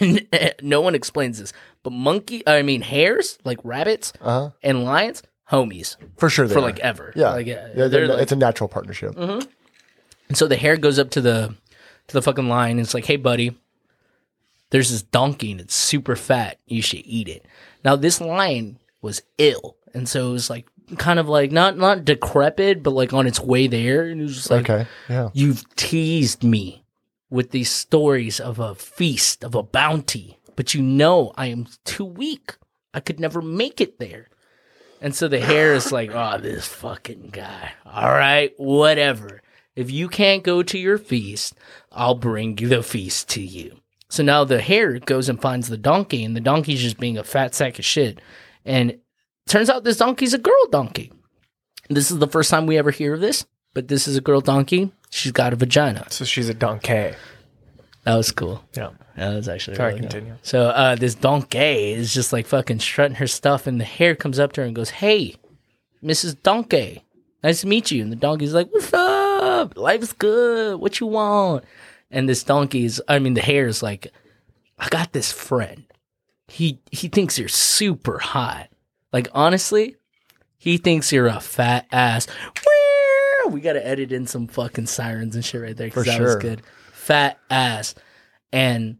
and 0.00 0.26
no 0.62 0.80
one 0.80 0.94
explains 0.94 1.38
this, 1.38 1.52
but 1.82 1.90
monkey, 1.92 2.42
I 2.46 2.62
mean 2.62 2.82
hares, 2.82 3.38
like 3.44 3.58
rabbits 3.64 4.12
Uh 4.20 4.24
huh. 4.24 4.50
and 4.62 4.84
lions, 4.84 5.22
homies 5.50 5.96
For 6.16 6.28
sure. 6.30 6.48
For 6.48 6.58
are. 6.58 6.62
like 6.62 6.80
ever. 6.80 7.12
Yeah. 7.16 7.30
like, 7.30 7.46
yeah 7.46 7.68
they're 7.74 7.88
they're- 7.88 8.06
like- 8.06 8.14
Mm-hmm. 8.16 8.22
it's 8.22 8.32
a 8.32 8.36
natural 8.36 8.68
partnership. 8.68 9.14
and 9.18 9.46
so 10.36 10.46
the 10.46 10.56
hare 10.56 10.76
goes 10.76 10.98
up 10.98 11.10
to 11.10 11.20
the 11.20 11.54
to 12.08 12.12
the 12.12 12.22
fucking 12.22 12.48
lion 12.48 12.72
and 12.72 12.80
it's 12.80 12.92
like, 12.94 13.06
"Hey, 13.06 13.16
buddy, 13.16 13.56
there's 14.74 14.90
this 14.90 15.02
donkey 15.02 15.52
and 15.52 15.60
it's 15.60 15.74
super 15.74 16.16
fat. 16.16 16.58
You 16.66 16.82
should 16.82 17.02
eat 17.04 17.28
it." 17.28 17.46
Now 17.84 17.94
this 17.94 18.20
lion 18.20 18.78
was 19.00 19.22
ill, 19.38 19.76
and 19.94 20.08
so 20.08 20.30
it 20.30 20.32
was 20.32 20.50
like 20.50 20.66
kind 20.98 21.18
of 21.18 21.28
like 21.28 21.52
not 21.52 21.78
not 21.78 22.04
decrepit, 22.04 22.82
but 22.82 22.90
like 22.90 23.12
on 23.12 23.26
its 23.26 23.40
way 23.40 23.68
there, 23.68 24.02
and 24.04 24.20
it 24.20 24.24
was 24.24 24.36
just 24.36 24.50
like, 24.50 24.68
okay. 24.68 24.88
Yeah. 25.08 25.30
You've 25.32 25.64
teased 25.76 26.42
me 26.42 26.84
with 27.30 27.50
these 27.50 27.70
stories 27.70 28.40
of 28.40 28.58
a 28.58 28.74
feast, 28.74 29.44
of 29.44 29.54
a 29.54 29.62
bounty, 29.62 30.38
but 30.56 30.74
you 30.74 30.82
know 30.82 31.32
I 31.36 31.46
am 31.46 31.66
too 31.84 32.04
weak. 32.04 32.56
I 32.92 33.00
could 33.00 33.18
never 33.20 33.40
make 33.42 33.80
it 33.80 33.98
there. 33.98 34.28
And 35.00 35.14
so 35.14 35.28
the 35.28 35.40
hare 35.40 35.74
is 35.74 35.92
like, 35.92 36.10
oh, 36.14 36.38
this 36.38 36.66
fucking 36.66 37.30
guy. 37.32 37.72
All 37.84 38.10
right, 38.10 38.52
whatever. 38.56 39.42
If 39.76 39.90
you 39.90 40.08
can't 40.08 40.42
go 40.44 40.62
to 40.62 40.78
your 40.78 40.98
feast, 40.98 41.54
I'll 41.92 42.14
bring 42.14 42.54
the 42.54 42.82
feast 42.82 43.28
to 43.30 43.42
you. 43.42 43.80
So 44.14 44.22
now 44.22 44.44
the 44.44 44.60
hare 44.60 45.00
goes 45.00 45.28
and 45.28 45.42
finds 45.42 45.66
the 45.66 45.76
donkey, 45.76 46.22
and 46.22 46.36
the 46.36 46.40
donkey's 46.40 46.80
just 46.80 47.00
being 47.00 47.18
a 47.18 47.24
fat 47.24 47.52
sack 47.52 47.80
of 47.80 47.84
shit. 47.84 48.20
And 48.64 49.00
turns 49.48 49.68
out 49.68 49.82
this 49.82 49.96
donkey's 49.96 50.32
a 50.32 50.38
girl 50.38 50.66
donkey. 50.70 51.12
This 51.90 52.12
is 52.12 52.20
the 52.20 52.28
first 52.28 52.48
time 52.48 52.68
we 52.68 52.78
ever 52.78 52.92
hear 52.92 53.14
of 53.14 53.20
this, 53.20 53.44
but 53.72 53.88
this 53.88 54.06
is 54.06 54.16
a 54.16 54.20
girl 54.20 54.40
donkey. 54.40 54.92
She's 55.10 55.32
got 55.32 55.52
a 55.52 55.56
vagina. 55.56 56.06
So 56.10 56.24
she's 56.24 56.48
a 56.48 56.54
donkey. 56.54 57.16
That 58.04 58.14
was 58.14 58.30
cool. 58.30 58.62
Yeah. 58.76 58.90
That 59.16 59.34
was 59.34 59.48
actually 59.48 59.78
Sorry, 59.78 59.94
really 59.94 60.06
cool. 60.06 60.38
So 60.42 60.68
uh, 60.68 60.94
this 60.94 61.16
donkey 61.16 61.94
is 61.94 62.14
just 62.14 62.32
like 62.32 62.46
fucking 62.46 62.78
strutting 62.78 63.16
her 63.16 63.26
stuff, 63.26 63.66
and 63.66 63.80
the 63.80 63.84
hare 63.84 64.14
comes 64.14 64.38
up 64.38 64.52
to 64.52 64.60
her 64.60 64.66
and 64.68 64.76
goes, 64.76 64.90
"Hey, 64.90 65.34
Mrs. 66.04 66.40
Donkey, 66.40 67.02
nice 67.42 67.62
to 67.62 67.66
meet 67.66 67.90
you." 67.90 68.00
And 68.00 68.12
the 68.12 68.16
donkey's 68.16 68.54
like, 68.54 68.72
"What's 68.72 68.92
up? 68.92 69.76
Life's 69.76 70.12
good. 70.12 70.78
What 70.78 71.00
you 71.00 71.08
want?" 71.08 71.64
And 72.14 72.28
this 72.28 72.44
donkey's, 72.44 73.00
I 73.08 73.18
mean, 73.18 73.34
the 73.34 73.40
hare 73.42 73.66
is 73.66 73.82
like, 73.82 74.12
"I 74.78 74.88
got 74.88 75.12
this 75.12 75.32
friend. 75.32 75.84
He 76.48 76.80
he 76.90 77.08
thinks 77.08 77.38
you're 77.38 77.48
super 77.48 78.18
hot. 78.18 78.68
Like 79.12 79.28
honestly, 79.34 79.96
He 80.56 80.78
thinks 80.78 81.12
you're 81.12 81.26
a 81.26 81.40
fat 81.40 81.86
ass. 81.92 82.26
We 83.50 83.60
gotta 83.60 83.86
edit 83.86 84.12
in 84.12 84.26
some 84.26 84.46
fucking 84.46 84.86
sirens 84.86 85.34
and 85.34 85.44
shit 85.44 85.60
right 85.60 85.76
there 85.76 85.88
because 85.88 86.04
For 86.06 86.10
that 86.10 86.20
was 86.20 86.32
sure. 86.32 86.40
good. 86.40 86.62
Fat 86.92 87.38
ass, 87.50 87.94
and 88.52 88.96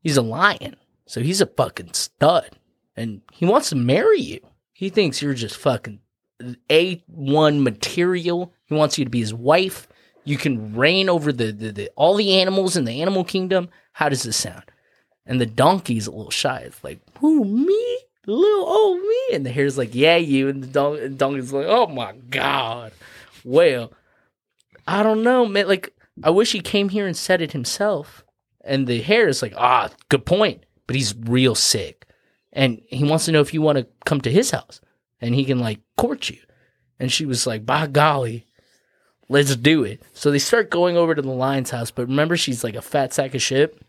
he's 0.00 0.16
a 0.16 0.22
lion, 0.22 0.76
so 1.06 1.20
he's 1.20 1.42
a 1.42 1.46
fucking 1.46 1.92
stud, 1.92 2.50
and 2.96 3.20
he 3.32 3.44
wants 3.44 3.68
to 3.70 3.76
marry 3.76 4.20
you. 4.20 4.40
He 4.72 4.88
thinks 4.88 5.20
you're 5.20 5.34
just 5.34 5.56
fucking 5.58 6.00
a 6.70 7.02
one 7.06 7.62
material. 7.62 8.54
He 8.64 8.74
wants 8.74 8.96
you 8.98 9.04
to 9.04 9.10
be 9.10 9.20
his 9.20 9.34
wife. 9.34 9.88
You 10.26 10.36
can 10.36 10.74
reign 10.74 11.08
over 11.08 11.32
the, 11.32 11.52
the, 11.52 11.72
the 11.72 11.90
all 11.96 12.16
the 12.16 12.34
animals 12.34 12.76
in 12.76 12.84
the 12.84 13.00
animal 13.00 13.24
kingdom. 13.24 13.68
How 13.92 14.08
does 14.08 14.24
this 14.24 14.36
sound? 14.36 14.64
And 15.24 15.40
the 15.40 15.46
donkey's 15.46 16.06
a 16.06 16.10
little 16.10 16.30
shy. 16.30 16.58
It's 16.60 16.82
like, 16.84 16.98
who 17.18 17.44
me? 17.44 17.98
Little 18.26 18.66
old 18.66 19.00
me? 19.00 19.20
And 19.32 19.46
the 19.46 19.50
hare's 19.50 19.78
like, 19.78 19.94
yeah, 19.94 20.16
you. 20.16 20.48
And 20.48 20.62
the 20.62 20.66
don- 20.66 21.16
donkey's 21.16 21.52
like, 21.52 21.66
oh 21.68 21.86
my 21.86 22.12
god. 22.28 22.92
Well, 23.44 23.92
I 24.86 25.02
don't 25.02 25.22
know, 25.22 25.46
man. 25.46 25.68
Like, 25.68 25.94
I 26.22 26.30
wish 26.30 26.52
he 26.52 26.60
came 26.60 26.88
here 26.88 27.06
and 27.06 27.16
said 27.16 27.40
it 27.40 27.52
himself. 27.52 28.24
And 28.64 28.86
the 28.86 29.00
hare 29.00 29.28
is 29.28 29.42
like, 29.42 29.54
ah, 29.56 29.90
good 30.08 30.26
point. 30.26 30.64
But 30.86 30.96
he's 30.96 31.14
real 31.16 31.54
sick. 31.54 32.06
And 32.52 32.82
he 32.88 33.04
wants 33.04 33.26
to 33.26 33.32
know 33.32 33.40
if 33.40 33.54
you 33.54 33.62
want 33.62 33.78
to 33.78 33.86
come 34.04 34.20
to 34.22 34.30
his 34.30 34.50
house 34.50 34.80
and 35.20 35.34
he 35.34 35.44
can 35.44 35.60
like 35.60 35.80
court 35.96 36.30
you. 36.30 36.38
And 36.98 37.12
she 37.12 37.26
was 37.26 37.46
like, 37.46 37.66
by 37.66 37.86
golly, 37.86 38.46
let's 39.28 39.56
do 39.56 39.84
it. 39.84 40.02
So 40.12 40.30
they 40.30 40.38
start 40.38 40.70
going 40.70 40.96
over 40.96 41.14
to 41.14 41.22
the 41.22 41.30
lion's 41.30 41.70
house. 41.70 41.90
But 41.90 42.08
remember, 42.08 42.36
she's 42.36 42.62
like 42.64 42.74
a 42.76 42.82
fat 42.82 43.12
sack 43.14 43.34
of 43.34 43.42
shit. 43.42 43.80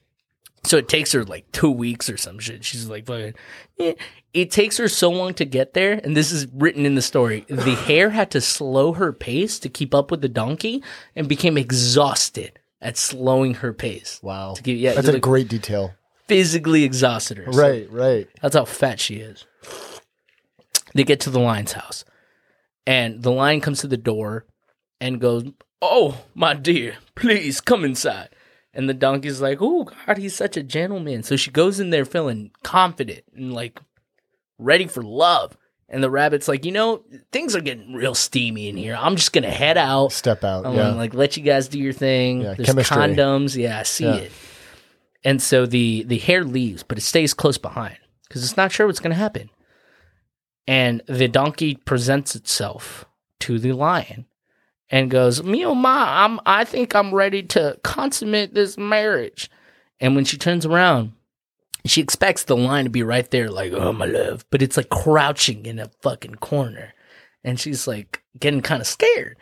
So 0.63 0.77
it 0.77 0.89
takes 0.89 1.11
her 1.13 1.23
like 1.23 1.49
two 1.51 1.71
weeks 1.71 2.09
or 2.09 2.17
some 2.17 2.39
shit. 2.39 2.65
She's 2.65 2.89
like, 2.89 3.05
fucking, 3.05 3.35
eh. 3.79 3.93
it 4.33 4.51
takes 4.51 4.77
her 4.77 4.87
so 4.89 5.09
long 5.09 5.33
to 5.35 5.45
get 5.45 5.73
there. 5.73 5.93
And 6.03 6.17
this 6.17 6.31
is 6.31 6.47
written 6.53 6.85
in 6.85 6.95
the 6.95 7.01
story. 7.01 7.45
The 7.47 7.75
hare 7.87 8.09
had 8.09 8.31
to 8.31 8.41
slow 8.41 8.93
her 8.93 9.13
pace 9.13 9.59
to 9.59 9.69
keep 9.69 9.93
up 9.95 10.11
with 10.11 10.21
the 10.21 10.27
donkey 10.29 10.83
and 11.15 11.29
became 11.29 11.57
exhausted 11.57 12.59
at 12.81 12.97
slowing 12.97 13.55
her 13.55 13.71
pace. 13.71 14.19
Wow. 14.21 14.55
To 14.55 14.63
give- 14.63 14.77
yeah, 14.77 14.93
That's 14.93 15.07
a 15.07 15.13
like- 15.13 15.21
great 15.21 15.47
detail. 15.47 15.93
Physically 16.27 16.83
exhausted 16.83 17.37
her. 17.37 17.53
So 17.53 17.57
Right, 17.57 17.89
right. 17.89 18.27
that's 18.41 18.55
how 18.55 18.65
fat 18.65 18.99
she 18.99 19.15
is. 19.15 19.45
They 20.93 21.03
get 21.05 21.21
to 21.21 21.29
the 21.29 21.39
lion's 21.39 21.71
house, 21.73 22.03
and 22.85 23.21
the 23.23 23.31
lion 23.31 23.61
comes 23.61 23.79
to 23.81 23.87
the 23.87 23.95
door 23.97 24.45
and 24.99 25.21
goes, 25.21 25.45
"Oh, 25.81 26.25
my 26.33 26.53
dear, 26.53 26.95
please 27.15 27.61
come 27.61 27.83
inside." 27.85 28.29
And 28.73 28.87
the 28.87 28.93
donkey's 28.93 29.41
like, 29.41 29.57
"Oh 29.61 29.85
God, 29.85 30.17
he's 30.17 30.35
such 30.35 30.57
a 30.57 30.63
gentleman." 30.63 31.23
So 31.23 31.35
she 31.35 31.51
goes 31.51 31.79
in 31.79 31.89
there 31.89 32.05
feeling 32.05 32.51
confident 32.63 33.23
and 33.35 33.53
like 33.53 33.79
ready 34.59 34.85
for 34.87 35.01
love. 35.03 35.57
And 35.89 36.03
the 36.03 36.09
rabbit's 36.09 36.47
like, 36.47 36.65
"You 36.65 36.73
know, 36.73 37.03
things 37.31 37.55
are 37.55 37.61
getting 37.61 37.93
real 37.93 38.13
steamy 38.13 38.67
in 38.67 38.75
here. 38.77 38.95
I'm 38.99 39.15
just 39.15 39.31
gonna 39.33 39.49
head 39.49 39.77
out. 39.77 40.11
Step 40.11 40.43
out. 40.43 40.65
I'm 40.65 40.75
yeah. 40.75 40.89
like 40.89 41.13
let 41.13 41.37
you 41.37 41.43
guys 41.43 41.67
do 41.69 41.79
your 41.79 41.93
thing. 41.93 42.41
Yeah, 42.41 42.53
There's 42.55 42.67
chemistry. 42.67 42.97
condoms. 42.97 43.55
Yeah, 43.55 43.79
I 43.79 43.83
see 43.83 44.03
Yeah. 44.05 44.15
it. 44.15 44.31
And 45.23 45.41
so 45.41 45.65
the 45.65 46.03
the 46.03 46.17
hare 46.19 46.43
leaves, 46.43 46.83
but 46.83 46.97
it 46.97 47.01
stays 47.01 47.33
close 47.33 47.57
behind 47.57 47.97
because 48.27 48.43
it's 48.43 48.57
not 48.57 48.71
sure 48.71 48.85
what's 48.85 48.99
going 48.99 49.11
to 49.11 49.17
happen. 49.17 49.49
And 50.67 51.01
the 51.07 51.27
donkey 51.29 51.75
presents 51.75 52.35
itself 52.35 53.05
to 53.39 53.57
the 53.57 53.71
lion 53.71 54.25
and 54.89 55.11
goes, 55.11 55.43
"Me 55.43 55.65
oh 55.65 55.75
my, 55.75 56.23
I'm 56.23 56.39
I 56.45 56.63
think 56.63 56.95
I'm 56.95 57.13
ready 57.13 57.43
to 57.43 57.79
consummate 57.83 58.53
this 58.53 58.77
marriage." 58.77 59.49
And 59.99 60.15
when 60.15 60.25
she 60.25 60.37
turns 60.37 60.65
around, 60.65 61.13
she 61.85 62.01
expects 62.01 62.43
the 62.43 62.55
lion 62.55 62.85
to 62.85 62.91
be 62.91 63.03
right 63.03 63.29
there, 63.31 63.49
like, 63.49 63.73
"Oh 63.73 63.93
my 63.93 64.05
love," 64.05 64.45
but 64.49 64.61
it's 64.61 64.77
like 64.77 64.89
crouching 64.89 65.65
in 65.65 65.79
a 65.79 65.91
fucking 66.01 66.35
corner, 66.35 66.93
and 67.43 67.59
she's 67.59 67.87
like 67.87 68.23
getting 68.39 68.61
kind 68.61 68.81
of 68.81 68.87
scared. 68.87 69.37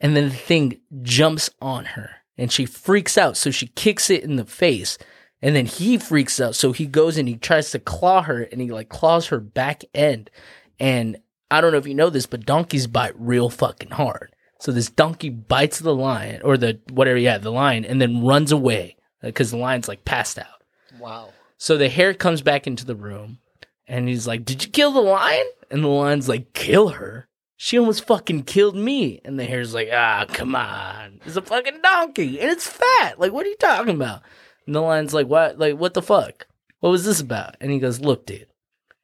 And 0.00 0.16
then 0.16 0.30
the 0.30 0.34
thing 0.34 0.80
jumps 1.02 1.50
on 1.60 1.84
her 1.84 2.10
and 2.38 2.50
she 2.50 2.64
freaks 2.64 3.18
out. 3.18 3.36
So 3.36 3.50
she 3.50 3.66
kicks 3.68 4.08
it 4.10 4.24
in 4.24 4.36
the 4.36 4.46
face. 4.46 4.96
And 5.42 5.54
then 5.54 5.66
he 5.66 5.98
freaks 5.98 6.40
out. 6.40 6.54
So 6.54 6.72
he 6.72 6.86
goes 6.86 7.16
and 7.16 7.28
he 7.28 7.36
tries 7.36 7.70
to 7.70 7.78
claw 7.78 8.22
her 8.22 8.42
and 8.42 8.60
he 8.60 8.70
like 8.70 8.88
claws 8.88 9.28
her 9.28 9.40
back 9.40 9.84
end. 9.94 10.30
And 10.78 11.18
I 11.50 11.60
don't 11.60 11.72
know 11.72 11.78
if 11.78 11.86
you 11.86 11.94
know 11.94 12.10
this, 12.10 12.26
but 12.26 12.46
donkeys 12.46 12.86
bite 12.86 13.18
real 13.18 13.50
fucking 13.50 13.90
hard. 13.90 14.34
So 14.60 14.72
this 14.72 14.90
donkey 14.90 15.30
bites 15.30 15.78
the 15.78 15.94
lion 15.94 16.42
or 16.42 16.56
the 16.56 16.78
whatever, 16.90 17.18
yeah, 17.18 17.38
the 17.38 17.50
lion 17.50 17.84
and 17.84 18.00
then 18.00 18.24
runs 18.24 18.52
away 18.52 18.96
because 19.22 19.50
the 19.50 19.56
lion's 19.56 19.88
like 19.88 20.04
passed 20.04 20.38
out. 20.38 20.62
wow. 20.98 21.30
So 21.58 21.76
the 21.76 21.88
hare 21.90 22.14
comes 22.14 22.40
back 22.40 22.66
into 22.66 22.86
the 22.86 22.94
room 22.94 23.38
and 23.86 24.08
he's 24.08 24.26
like, 24.26 24.44
Did 24.44 24.62
you 24.64 24.70
kill 24.70 24.92
the 24.92 25.00
lion? 25.00 25.46
And 25.70 25.82
the 25.84 25.88
lion's 25.88 26.28
like, 26.28 26.52
Kill 26.52 26.88
her? 26.90 27.26
She 27.56 27.78
almost 27.78 28.06
fucking 28.06 28.44
killed 28.44 28.76
me. 28.76 29.20
And 29.24 29.38
the 29.38 29.44
hare's 29.44 29.74
like, 29.74 29.88
Ah, 29.92 30.24
come 30.28 30.54
on. 30.54 31.20
It's 31.26 31.36
a 31.36 31.42
fucking 31.42 31.80
donkey 31.82 32.40
and 32.40 32.50
it's 32.50 32.66
fat. 32.66 33.18
Like, 33.18 33.32
what 33.32 33.44
are 33.46 33.50
you 33.50 33.56
talking 33.56 33.94
about? 33.94 34.22
And 34.66 34.74
the 34.74 34.80
lion's 34.80 35.12
like, 35.14 35.26
What? 35.26 35.58
Like, 35.58 35.76
what 35.76 35.94
the 35.94 36.02
fuck? 36.02 36.46
What 36.80 36.90
was 36.90 37.04
this 37.04 37.20
about? 37.20 37.56
And 37.60 37.70
he 37.70 37.78
goes, 37.78 38.00
Look, 38.00 38.24
dude, 38.26 38.46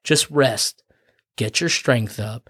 just 0.04 0.30
rest. 0.30 0.82
Get 1.36 1.61
your 1.61 1.68
strength 1.68 2.18
up. 2.18 2.48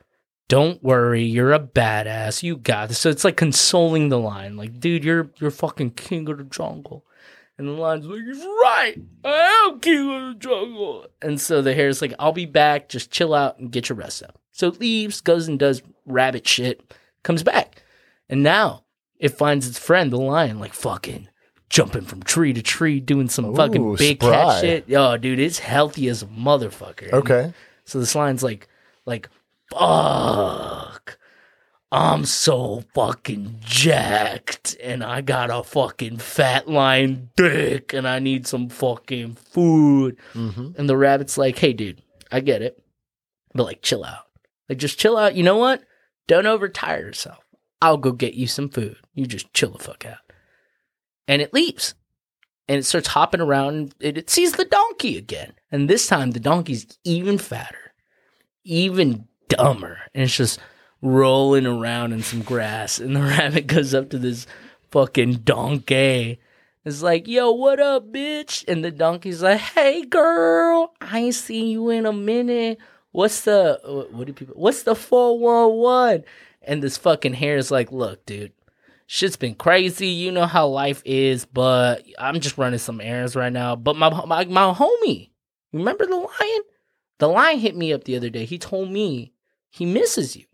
Don't 0.48 0.82
worry, 0.82 1.24
you're 1.24 1.52
a 1.52 1.58
badass. 1.58 2.42
You 2.42 2.56
got 2.56 2.88
this. 2.88 2.98
So 2.98 3.10
it's 3.10 3.24
like 3.24 3.36
consoling 3.36 4.08
the 4.08 4.18
lion. 4.18 4.56
Like, 4.56 4.78
dude, 4.78 5.04
you're 5.04 5.30
you're 5.38 5.50
fucking 5.50 5.90
king 5.92 6.28
of 6.28 6.38
the 6.38 6.44
jungle. 6.44 7.04
And 7.58 7.68
the 7.68 7.72
lion's 7.72 8.06
like, 8.06 8.20
he's 8.22 8.44
right. 8.44 8.96
I 9.24 9.68
am 9.70 9.80
king 9.80 10.10
of 10.10 10.34
the 10.34 10.38
jungle. 10.38 11.06
And 11.22 11.40
so 11.40 11.62
the 11.62 11.72
hare's 11.72 12.02
like, 12.02 12.12
I'll 12.18 12.32
be 12.32 12.46
back. 12.46 12.88
Just 12.88 13.10
chill 13.10 13.32
out 13.32 13.58
and 13.58 13.72
get 13.72 13.88
your 13.88 13.96
rest 13.96 14.22
up. 14.22 14.38
So 14.52 14.68
it 14.68 14.78
leaves, 14.80 15.20
goes 15.20 15.48
and 15.48 15.58
does 15.58 15.82
rabbit 16.04 16.46
shit, 16.46 16.94
comes 17.22 17.42
back. 17.42 17.82
And 18.28 18.42
now 18.42 18.84
it 19.18 19.30
finds 19.30 19.66
its 19.66 19.78
friend, 19.78 20.12
the 20.12 20.18
lion, 20.18 20.58
like 20.58 20.74
fucking 20.74 21.28
jumping 21.70 22.04
from 22.04 22.22
tree 22.22 22.52
to 22.52 22.62
tree, 22.62 23.00
doing 23.00 23.28
some 23.28 23.54
fucking 23.54 23.96
big 23.96 24.22
spry. 24.22 24.30
cat 24.30 24.60
shit. 24.60 24.88
Yo, 24.88 25.16
dude, 25.16 25.38
it's 25.38 25.58
healthy 25.58 26.08
as 26.08 26.22
a 26.22 26.26
motherfucker. 26.26 27.12
Okay. 27.12 27.52
So 27.84 27.98
this 27.98 28.14
lion's 28.14 28.42
like, 28.42 28.68
like, 29.06 29.28
fuck. 29.70 31.18
I'm 31.92 32.24
so 32.24 32.82
fucking 32.94 33.60
jacked 33.60 34.76
and 34.82 35.04
I 35.04 35.20
got 35.20 35.50
a 35.50 35.62
fucking 35.62 36.18
fat 36.18 36.68
line 36.68 37.30
dick 37.36 37.92
and 37.92 38.08
I 38.08 38.18
need 38.18 38.46
some 38.46 38.68
fucking 38.68 39.36
food. 39.36 40.18
Mm-hmm. 40.34 40.72
And 40.76 40.88
the 40.88 40.96
rabbit's 40.96 41.38
like, 41.38 41.58
hey, 41.58 41.72
dude, 41.72 42.02
I 42.30 42.40
get 42.40 42.60
it. 42.62 42.82
But 43.54 43.64
like, 43.64 43.82
chill 43.82 44.04
out. 44.04 44.24
Like, 44.68 44.78
just 44.78 44.98
chill 44.98 45.16
out. 45.16 45.36
You 45.36 45.44
know 45.44 45.56
what? 45.56 45.84
Don't 46.26 46.44
overtire 46.44 47.00
yourself. 47.00 47.44
I'll 47.80 47.98
go 47.98 48.10
get 48.10 48.34
you 48.34 48.48
some 48.48 48.68
food. 48.68 48.96
You 49.14 49.26
just 49.26 49.52
chill 49.54 49.70
the 49.70 49.78
fuck 49.78 50.04
out. 50.04 50.18
And 51.28 51.40
it 51.40 51.54
leaves. 51.54 51.94
And 52.68 52.78
it 52.78 52.84
starts 52.84 53.08
hopping 53.08 53.40
around. 53.40 53.94
And 54.00 54.18
it 54.18 54.28
sees 54.28 54.52
the 54.52 54.64
donkey 54.64 55.16
again. 55.16 55.52
And 55.70 55.88
this 55.88 56.08
time, 56.08 56.32
the 56.32 56.40
donkey's 56.40 56.98
even 57.04 57.38
fatter, 57.38 57.92
even 58.64 59.28
dumber. 59.48 60.00
And 60.14 60.24
it's 60.24 60.36
just 60.36 60.60
rolling 61.02 61.66
around 61.66 62.12
in 62.12 62.22
some 62.22 62.42
grass. 62.42 62.98
And 62.98 63.14
the 63.14 63.20
rabbit 63.22 63.66
goes 63.66 63.94
up 63.94 64.10
to 64.10 64.18
this 64.18 64.46
fucking 64.90 65.34
donkey. 65.44 66.40
It's 66.84 67.02
like, 67.02 67.26
yo, 67.26 67.50
what 67.50 67.80
up, 67.80 68.12
bitch? 68.12 68.64
And 68.68 68.84
the 68.84 68.92
donkey's 68.92 69.42
like, 69.42 69.58
hey, 69.58 70.04
girl, 70.04 70.94
I 71.00 71.18
ain't 71.18 71.34
seen 71.34 71.66
you 71.68 71.90
in 71.90 72.06
a 72.06 72.12
minute. 72.12 72.78
What's 73.10 73.40
the, 73.40 73.80
what 74.12 74.26
do 74.26 74.32
people, 74.32 74.54
what's 74.56 74.84
the 74.84 74.94
411? 74.94 76.24
And 76.62 76.82
this 76.82 76.96
fucking 76.96 77.34
hare 77.34 77.56
is 77.56 77.70
like, 77.70 77.90
look, 77.90 78.24
dude, 78.24 78.52
shit's 79.06 79.36
been 79.36 79.54
crazy. 79.54 80.08
You 80.08 80.30
know 80.30 80.46
how 80.46 80.68
life 80.68 81.02
is, 81.04 81.44
but 81.44 82.04
I'm 82.18 82.40
just 82.40 82.58
running 82.58 82.78
some 82.78 83.00
errands 83.00 83.34
right 83.34 83.52
now. 83.52 83.74
But 83.74 83.96
my, 83.96 84.08
my, 84.24 84.44
my 84.44 84.72
homie, 84.72 85.30
remember 85.72 86.06
the 86.06 86.16
lion? 86.16 86.62
The 87.18 87.28
lion 87.28 87.58
hit 87.58 87.74
me 87.74 87.92
up 87.92 88.04
the 88.04 88.16
other 88.16 88.30
day. 88.30 88.44
He 88.44 88.58
told 88.58 88.90
me 88.90 89.32
he 89.76 89.84
misses 89.84 90.34
you. 90.34 90.46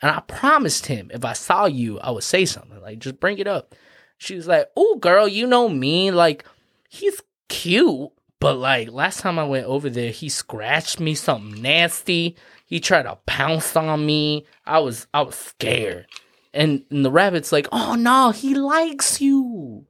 And 0.00 0.10
I 0.10 0.20
promised 0.20 0.86
him 0.86 1.10
if 1.12 1.26
I 1.26 1.34
saw 1.34 1.66
you, 1.66 2.00
I 2.00 2.10
would 2.10 2.24
say 2.24 2.46
something. 2.46 2.80
Like, 2.80 3.00
just 3.00 3.20
bring 3.20 3.38
it 3.38 3.46
up. 3.46 3.74
She 4.16 4.34
was 4.34 4.48
like, 4.48 4.68
Oh, 4.76 4.96
girl, 4.96 5.28
you 5.28 5.46
know 5.46 5.68
me. 5.68 6.10
Like, 6.10 6.46
he's 6.88 7.20
cute. 7.50 8.10
But, 8.40 8.56
like, 8.56 8.90
last 8.90 9.20
time 9.20 9.38
I 9.38 9.44
went 9.44 9.66
over 9.66 9.90
there, 9.90 10.10
he 10.10 10.30
scratched 10.30 11.00
me 11.00 11.14
something 11.14 11.60
nasty. 11.60 12.34
He 12.64 12.80
tried 12.80 13.02
to 13.02 13.16
pounce 13.26 13.76
on 13.76 14.06
me. 14.06 14.46
I 14.64 14.78
was, 14.78 15.06
I 15.12 15.20
was 15.20 15.34
scared. 15.34 16.06
And, 16.54 16.84
and 16.90 17.04
the 17.04 17.12
rabbit's 17.12 17.52
like, 17.52 17.68
Oh, 17.72 17.94
no, 17.94 18.30
he 18.30 18.54
likes 18.54 19.20
you. 19.20 19.84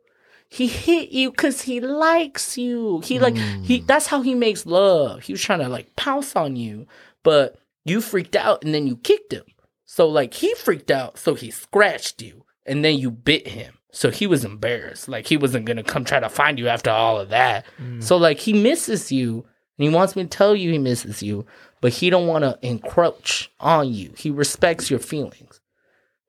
He 0.49 0.67
hit 0.67 1.11
you 1.11 1.31
because 1.31 1.63
he 1.63 1.81
likes 1.81 2.59
you. 2.59 3.01
He 3.05 3.19
like 3.19 3.37
he 3.37 3.79
hmm. 3.79 3.87
that's 3.87 4.09
how 4.09 4.21
he 4.21 4.35
makes 4.35 4.67
love. 4.67 5.23
He 5.23 5.33
was 5.33 5.41
trying 5.41 5.61
to 5.61 5.69
like 5.71 5.97
pounce 5.97 6.37
on 6.37 6.57
you, 6.57 6.87
but 7.23 7.59
you 7.85 8.01
freaked 8.01 8.37
out 8.37 8.65
and 8.65 8.75
then 8.75 8.87
you 8.87 8.97
kicked 8.97 9.33
him. 9.33 9.45
So 9.85 10.09
like 10.09 10.35
he 10.35 10.55
freaked 10.55 10.91
out, 10.91 11.19
so 11.19 11.35
he 11.35 11.51
scratched 11.51 12.23
you, 12.23 12.47
and 12.65 12.83
then 12.83 12.97
you 12.99 13.11
bit 13.11 13.49
him. 13.49 13.79
So 13.91 14.11
he 14.11 14.27
was 14.27 14.43
embarrassed. 14.43 15.07
Like 15.07 15.27
he 15.27 15.37
wasn't 15.37 15.67
gonna 15.67 15.83
come 15.83 16.05
try 16.05 16.19
to 16.19 16.31
find 16.31 16.59
you 16.59 16.69
after 16.69 16.91
all 16.91 17.21
of 17.21 17.29
that. 17.29 17.67
Mm. 17.79 18.03
So 18.03 18.17
like 18.17 18.39
he 18.39 18.55
misses 18.55 19.13
you, 19.13 19.45
and 19.77 19.89
he 19.89 19.91
wants 19.91 20.17
me 20.17 20.23
to 20.23 20.29
tell 20.31 20.57
you 20.57 20.73
he 20.73 20.79
misses 20.79 21.23
you, 21.23 21.45
but 21.83 21.93
he 21.93 22.09
don't 22.09 22.27
want 22.27 22.43
to 22.43 22.59
encroach 22.67 23.51
on 23.61 23.93
you. 23.93 24.15
He 24.17 24.31
respects 24.31 24.89
your 24.89 24.99
feelings. 24.99 25.61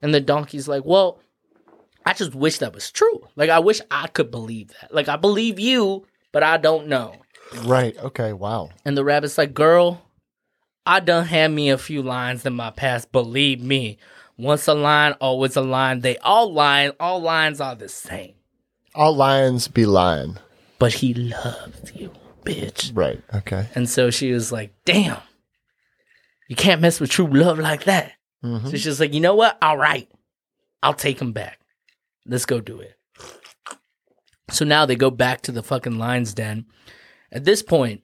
And 0.01 0.14
the 0.14 0.20
donkey's 0.20 0.68
like, 0.68 0.84
"Well, 0.84 1.22
I 2.06 2.12
just 2.12 2.36
wish 2.36 2.58
that 2.58 2.74
was 2.74 2.91
true. 2.91 3.30
Like 3.38 3.49
I 3.49 3.60
wish 3.60 3.80
I 3.89 4.08
could 4.08 4.30
believe 4.30 4.74
that. 4.82 4.93
Like 4.93 5.08
I 5.08 5.16
believe 5.16 5.58
you, 5.58 6.06
but 6.34 6.43
I 6.43 6.58
don't 6.58 6.88
know." 6.88 7.16
Right. 7.64 7.97
Okay. 7.97 8.34
Wow. 8.34 8.72
And 8.84 8.97
the 8.97 9.06
rabbit's 9.06 9.38
like, 9.38 9.54
"Girl, 9.54 10.01
I 10.86 10.99
done 10.99 11.25
had 11.25 11.51
me 11.51 11.69
a 11.69 11.77
few 11.77 12.01
lines 12.01 12.45
in 12.45 12.53
my 12.53 12.69
past. 12.71 13.11
Believe 13.11 13.61
me, 13.61 13.97
once 14.38 14.67
a 14.67 14.73
line, 14.73 15.13
always 15.21 15.55
a 15.55 15.61
line. 15.61 16.01
They 16.01 16.17
all 16.17 16.51
line. 16.51 16.91
All 16.99 17.21
lines 17.21 17.61
are 17.61 17.75
the 17.75 17.89
same. 17.89 18.34
All 18.93 19.15
lines 19.15 19.67
be 19.67 19.86
lying. 19.86 20.38
But 20.79 20.93
he 20.93 21.13
loves 21.13 21.93
you, 21.95 22.11
bitch." 22.43 22.91
Right. 22.93 23.21
Okay. 23.34 23.67
And 23.75 23.89
so 23.89 24.09
she 24.09 24.31
was 24.34 24.51
like, 24.51 24.73
damn, 24.86 25.21
you 26.49 26.55
can't 26.55 26.81
mess 26.81 26.99
with 26.99 27.09
true 27.09 27.27
love 27.27 27.57
like 27.59 27.86
that. 27.86 28.11
Mhm. 28.43 28.69
So 28.69 28.77
she's 28.77 28.99
like, 28.99 29.13
you 29.13 29.21
know 29.21 29.36
what? 29.36 29.57
All 29.61 29.77
right, 29.77 30.09
I'll 30.81 30.93
take 30.93 31.21
him 31.21 31.31
back. 31.31 31.59
Let's 32.25 32.45
go 32.45 32.59
do 32.59 32.81
it. 32.81 32.97
So 34.51 34.65
now 34.65 34.86
they 34.86 34.95
go 34.95 35.09
back 35.09 35.41
to 35.43 35.51
the 35.53 35.63
fucking 35.63 35.97
lion's 35.97 36.34
den. 36.34 36.65
At 37.31 37.45
this 37.45 37.63
point, 37.63 38.03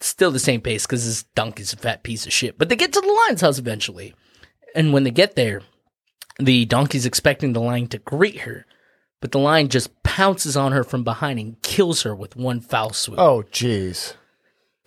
still 0.00 0.30
the 0.30 0.38
same 0.38 0.60
pace 0.60 0.86
because 0.86 1.04
this 1.04 1.22
donkey's 1.34 1.72
a 1.72 1.76
fat 1.76 2.02
piece 2.02 2.26
of 2.26 2.32
shit. 2.32 2.58
But 2.58 2.68
they 2.68 2.76
get 2.76 2.92
to 2.92 3.00
the 3.00 3.20
lion's 3.24 3.40
house 3.40 3.58
eventually. 3.58 4.14
And 4.74 4.92
when 4.92 5.04
they 5.04 5.10
get 5.10 5.36
there, 5.36 5.62
the 6.38 6.64
donkey's 6.66 7.06
expecting 7.06 7.52
the 7.52 7.60
lion 7.60 7.88
to 7.88 7.98
greet 7.98 8.40
her. 8.40 8.66
But 9.20 9.32
the 9.32 9.38
lion 9.38 9.68
just 9.68 10.02
pounces 10.02 10.56
on 10.56 10.72
her 10.72 10.84
from 10.84 11.02
behind 11.02 11.38
and 11.38 11.60
kills 11.62 12.02
her 12.02 12.14
with 12.14 12.36
one 12.36 12.60
foul 12.60 12.92
swoop. 12.92 13.18
Oh, 13.18 13.42
jeez. 13.50 14.14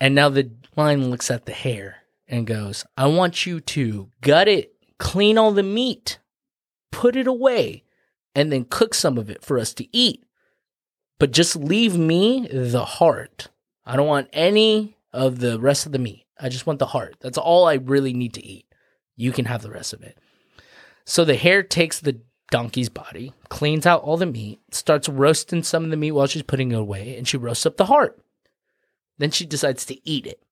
And 0.00 0.14
now 0.14 0.28
the 0.28 0.50
lion 0.76 1.10
looks 1.10 1.30
at 1.30 1.46
the 1.46 1.52
hare 1.52 1.96
and 2.28 2.46
goes, 2.46 2.84
I 2.96 3.06
want 3.06 3.44
you 3.44 3.60
to 3.60 4.08
gut 4.20 4.46
it, 4.46 4.72
clean 4.98 5.36
all 5.36 5.50
the 5.52 5.64
meat, 5.64 6.20
put 6.92 7.16
it 7.16 7.26
away, 7.26 7.84
and 8.34 8.52
then 8.52 8.64
cook 8.64 8.94
some 8.94 9.18
of 9.18 9.28
it 9.28 9.44
for 9.44 9.58
us 9.58 9.74
to 9.74 9.96
eat. 9.96 10.24
But 11.18 11.32
just 11.32 11.56
leave 11.56 11.98
me 11.98 12.48
the 12.50 12.84
heart. 12.84 13.48
I 13.84 13.96
don't 13.96 14.06
want 14.06 14.28
any 14.32 14.96
of 15.12 15.38
the 15.38 15.58
rest 15.58 15.86
of 15.86 15.92
the 15.92 15.98
meat. 15.98 16.24
I 16.38 16.48
just 16.48 16.66
want 16.66 16.78
the 16.78 16.86
heart. 16.86 17.16
That's 17.20 17.38
all 17.38 17.66
I 17.66 17.74
really 17.74 18.12
need 18.12 18.34
to 18.34 18.44
eat. 18.44 18.66
You 19.16 19.32
can 19.32 19.44
have 19.44 19.62
the 19.62 19.70
rest 19.70 19.92
of 19.92 20.02
it. 20.02 20.18
So 21.04 21.24
the 21.24 21.36
hare 21.36 21.62
takes 21.62 22.00
the 22.00 22.20
donkey's 22.50 22.88
body, 22.88 23.32
cleans 23.48 23.86
out 23.86 24.02
all 24.02 24.16
the 24.16 24.26
meat, 24.26 24.60
starts 24.70 25.08
roasting 25.08 25.62
some 25.62 25.84
of 25.84 25.90
the 25.90 25.96
meat 25.96 26.12
while 26.12 26.26
she's 26.26 26.42
putting 26.42 26.72
it 26.72 26.78
away, 26.78 27.16
and 27.16 27.26
she 27.26 27.36
roasts 27.36 27.66
up 27.66 27.76
the 27.76 27.86
heart. 27.86 28.20
Then 29.18 29.30
she 29.30 29.44
decides 29.44 29.84
to 29.86 30.08
eat 30.08 30.26
it. 30.26 30.42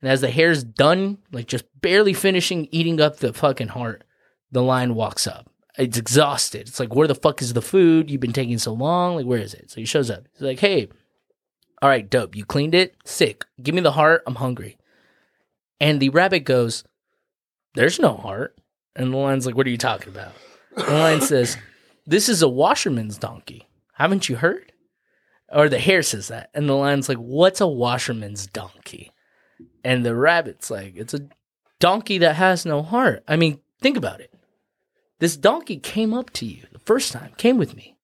And 0.00 0.10
as 0.10 0.20
the 0.20 0.30
hare's 0.30 0.62
done, 0.62 1.18
like 1.32 1.46
just 1.46 1.64
barely 1.80 2.12
finishing 2.12 2.68
eating 2.70 3.00
up 3.00 3.16
the 3.16 3.32
fucking 3.32 3.68
heart, 3.68 4.04
the 4.52 4.62
lion 4.62 4.94
walks 4.94 5.26
up. 5.26 5.50
It's 5.78 5.98
exhausted. 5.98 6.68
It's 6.68 6.80
like, 6.80 6.94
where 6.94 7.08
the 7.08 7.14
fuck 7.14 7.42
is 7.42 7.52
the 7.52 7.62
food? 7.62 8.10
You've 8.10 8.20
been 8.20 8.32
taking 8.32 8.58
so 8.58 8.72
long. 8.72 9.16
Like, 9.16 9.26
where 9.26 9.40
is 9.40 9.52
it? 9.52 9.70
So 9.70 9.80
he 9.80 9.84
shows 9.84 10.10
up. 10.10 10.26
He's 10.32 10.42
like, 10.42 10.60
hey, 10.60 10.88
all 11.82 11.88
right, 11.88 12.08
dope. 12.08 12.34
You 12.34 12.44
cleaned 12.44 12.74
it? 12.74 12.96
Sick. 13.04 13.44
Give 13.62 13.74
me 13.74 13.80
the 13.80 13.92
heart. 13.92 14.22
I'm 14.26 14.36
hungry. 14.36 14.78
And 15.80 16.00
the 16.00 16.08
rabbit 16.08 16.40
goes, 16.40 16.84
there's 17.74 17.98
no 17.98 18.14
heart. 18.14 18.58
And 18.94 19.12
the 19.12 19.16
lion's 19.16 19.44
like, 19.44 19.56
what 19.56 19.66
are 19.66 19.70
you 19.70 19.78
talking 19.78 20.08
about? 20.08 20.32
The 20.74 20.90
lion 20.90 21.20
says, 21.20 21.56
this 22.06 22.28
is 22.28 22.42
a 22.42 22.48
washerman's 22.48 23.18
donkey. 23.18 23.68
Haven't 23.92 24.28
you 24.28 24.36
heard? 24.36 24.72
Or 25.52 25.68
the 25.68 25.78
hare 25.78 26.02
says 26.02 26.28
that. 26.28 26.50
And 26.54 26.68
the 26.68 26.74
lion's 26.74 27.08
like, 27.08 27.18
what's 27.18 27.60
a 27.60 27.66
washerman's 27.66 28.46
donkey? 28.46 29.12
And 29.84 30.04
the 30.04 30.14
rabbit's 30.14 30.70
like, 30.70 30.96
it's 30.96 31.14
a 31.14 31.28
donkey 31.78 32.18
that 32.18 32.36
has 32.36 32.66
no 32.66 32.82
heart. 32.82 33.22
I 33.28 33.36
mean, 33.36 33.60
think 33.80 33.96
about 33.96 34.20
it. 34.20 34.32
This 35.18 35.36
donkey 35.36 35.78
came 35.78 36.12
up 36.12 36.30
to 36.34 36.46
you 36.46 36.64
the 36.72 36.78
first 36.78 37.12
time, 37.12 37.32
came 37.36 37.56
with 37.56 37.74
me, 37.74 37.96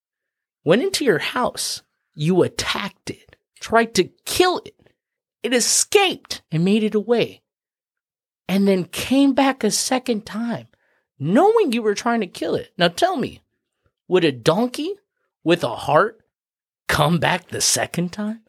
went 0.63 0.81
into 0.81 1.05
your 1.05 1.19
house. 1.19 1.83
You 2.15 2.43
attacked 2.43 3.09
it, 3.09 3.32
tried 3.63 3.95
to 3.95 4.09
kill 4.25 4.61
it. 4.65 4.75
It 5.41 5.53
escaped 5.53 6.43
and 6.51 6.63
made 6.63 6.83
it 6.83 6.93
away. 6.93 7.41
And 8.47 8.67
then 8.67 8.83
came 8.83 9.33
back 9.33 9.63
a 9.63 9.71
second 9.71 10.25
time, 10.25 10.67
knowing 11.17 11.71
you 11.71 11.81
were 11.81 11.95
trying 11.95 12.19
to 12.19 12.27
kill 12.27 12.55
it. 12.55 12.73
Now 12.77 12.89
tell 12.89 13.15
me, 13.15 13.41
would 14.07 14.25
a 14.25 14.31
donkey 14.31 14.95
with 15.43 15.63
a 15.63 15.75
heart 15.75 16.21
come 16.87 17.19
back 17.19 17.47
the 17.47 17.61
second 17.61 18.11
time? 18.11 18.41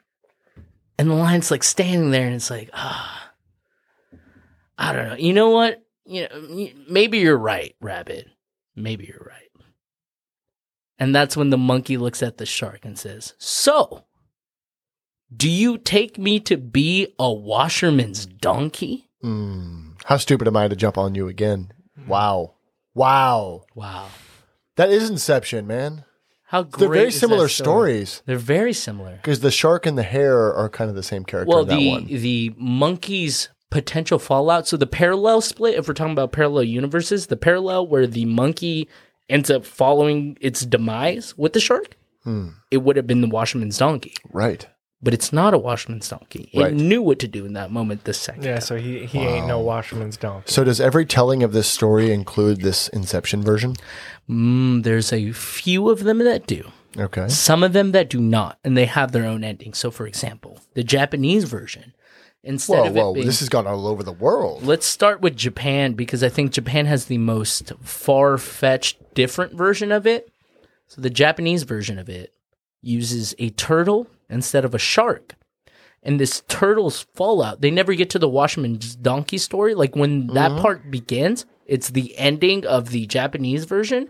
And 0.98 1.08
the 1.08 1.14
lion's 1.14 1.50
like 1.50 1.62
standing 1.62 2.10
there 2.10 2.26
and 2.26 2.34
it's 2.34 2.50
like, 2.50 2.70
ah, 2.72 3.32
I 4.76 4.92
don't 4.92 5.08
know. 5.08 5.16
You 5.16 5.32
know 5.32 5.50
what? 5.50 5.82
You 6.04 6.28
know, 6.28 6.68
maybe 6.88 7.18
you're 7.18 7.38
right, 7.38 7.74
rabbit. 7.80 8.28
Maybe 8.76 9.06
you're 9.06 9.26
right. 9.26 9.64
And 10.98 11.14
that's 11.14 11.36
when 11.36 11.50
the 11.50 11.58
monkey 11.58 11.96
looks 11.96 12.22
at 12.22 12.38
the 12.38 12.46
shark 12.46 12.84
and 12.84 12.98
says, 12.98 13.34
So, 13.38 14.04
do 15.36 15.48
you 15.50 15.78
take 15.78 16.18
me 16.18 16.40
to 16.40 16.56
be 16.56 17.14
a 17.18 17.32
washerman's 17.32 18.26
donkey? 18.26 19.08
Mm. 19.22 19.94
How 20.04 20.16
stupid 20.18 20.46
am 20.48 20.56
I 20.56 20.68
to 20.68 20.76
jump 20.76 20.98
on 20.98 21.14
you 21.14 21.28
again? 21.28 21.72
Wow. 22.06 22.54
Wow. 22.94 23.64
Wow. 23.74 24.08
That 24.76 24.90
is 24.90 25.08
Inception, 25.08 25.66
man. 25.66 26.04
How 26.48 26.62
great 26.62 26.78
They're 26.80 26.88
very 26.88 27.10
similar 27.10 27.48
story? 27.48 28.04
stories 28.04 28.22
They're 28.26 28.36
very 28.38 28.72
similar. 28.72 29.16
because 29.16 29.40
the 29.40 29.50
shark 29.50 29.86
and 29.86 29.96
the 29.98 30.02
hare 30.02 30.52
are 30.54 30.68
kind 30.68 30.90
of 30.90 30.94
the 30.96 31.02
same 31.02 31.24
character 31.24 31.48
Well, 31.50 31.62
in 31.62 31.68
that 31.68 31.76
the 31.76 31.88
one. 31.90 32.06
the 32.06 32.54
monkey's 32.56 33.48
potential 33.70 34.18
fallout. 34.20 34.68
So 34.68 34.76
the 34.76 34.86
parallel 34.86 35.40
split, 35.40 35.74
if 35.74 35.88
we're 35.88 35.94
talking 35.94 36.12
about 36.12 36.30
parallel 36.32 36.64
universes, 36.64 37.26
the 37.26 37.36
parallel 37.36 37.86
where 37.88 38.06
the 38.06 38.24
monkey 38.26 38.88
ends 39.28 39.50
up 39.50 39.64
following 39.64 40.36
its 40.40 40.64
demise 40.66 41.36
with 41.36 41.54
the 41.54 41.60
shark, 41.60 41.96
Hmm. 42.22 42.48
it 42.70 42.78
would 42.78 42.96
have 42.96 43.06
been 43.06 43.20
the 43.20 43.26
washerman's 43.28 43.78
donkey. 43.78 44.14
Right. 44.32 44.66
But 45.04 45.12
it's 45.14 45.32
not 45.34 45.52
a 45.52 45.58
washman's 45.58 46.08
donkey. 46.08 46.48
It 46.52 46.60
Right. 46.60 46.72
knew 46.74 47.02
what 47.02 47.18
to 47.18 47.28
do 47.28 47.44
in 47.44 47.52
that 47.52 47.70
moment. 47.70 48.04
The 48.04 48.14
second, 48.14 48.42
Yeah, 48.44 48.54
time. 48.54 48.60
so 48.62 48.76
he, 48.76 49.04
he 49.04 49.18
ain't 49.18 49.46
no 49.46 49.60
washerman's 49.60 50.16
donkey. 50.16 50.50
So 50.50 50.64
does 50.64 50.80
every 50.80 51.04
telling 51.04 51.42
of 51.42 51.52
this 51.52 51.68
story 51.68 52.10
include 52.10 52.62
this 52.62 52.88
Inception 52.88 53.42
version? 53.42 53.76
mm, 54.28 54.82
there's 54.82 55.12
a 55.12 55.32
few 55.32 55.90
of 55.90 56.04
them 56.04 56.18
that 56.20 56.46
do. 56.46 56.70
Okay. 56.96 57.28
Some 57.28 57.62
of 57.62 57.72
them 57.74 57.92
that 57.92 58.08
do 58.08 58.18
not, 58.20 58.58
and 58.64 58.76
they 58.76 58.86
have 58.86 59.12
their 59.12 59.26
own 59.26 59.44
ending. 59.44 59.74
So, 59.74 59.90
for 59.90 60.06
example, 60.06 60.60
the 60.74 60.84
Japanese 60.84 61.44
version, 61.44 61.92
instead 62.42 62.78
Whoa, 62.78 62.86
of 62.86 62.96
it 62.96 63.00
whoa. 63.00 63.14
being 63.14 63.26
This 63.26 63.40
has 63.40 63.48
gone 63.48 63.66
all 63.66 63.86
over 63.86 64.02
the 64.02 64.12
world. 64.12 64.62
Let's 64.62 64.86
start 64.86 65.20
with 65.20 65.36
Japan 65.36 65.92
because 65.94 66.22
I 66.22 66.28
think 66.30 66.52
Japan 66.52 66.86
has 66.86 67.06
the 67.06 67.18
most 67.18 67.72
far 67.82 68.38
fetched, 68.38 69.14
different 69.14 69.52
version 69.54 69.92
of 69.92 70.06
it. 70.06 70.30
So 70.86 71.00
the 71.02 71.10
Japanese 71.10 71.64
version 71.64 71.98
of 71.98 72.08
it 72.08 72.32
uses 72.80 73.34
a 73.38 73.50
turtle 73.50 74.06
instead 74.28 74.64
of 74.64 74.74
a 74.74 74.78
shark. 74.78 75.34
And 76.02 76.20
this 76.20 76.42
turtle's 76.48 77.06
fallout, 77.14 77.62
they 77.62 77.70
never 77.70 77.94
get 77.94 78.10
to 78.10 78.18
the 78.18 78.28
washerman's 78.28 78.94
donkey 78.94 79.38
story. 79.38 79.74
Like 79.74 79.96
when 79.96 80.26
that 80.28 80.60
part 80.60 80.90
begins, 80.90 81.46
it's 81.66 81.90
the 81.90 82.16
ending 82.18 82.66
of 82.66 82.90
the 82.90 83.06
Japanese 83.06 83.64
version. 83.64 84.08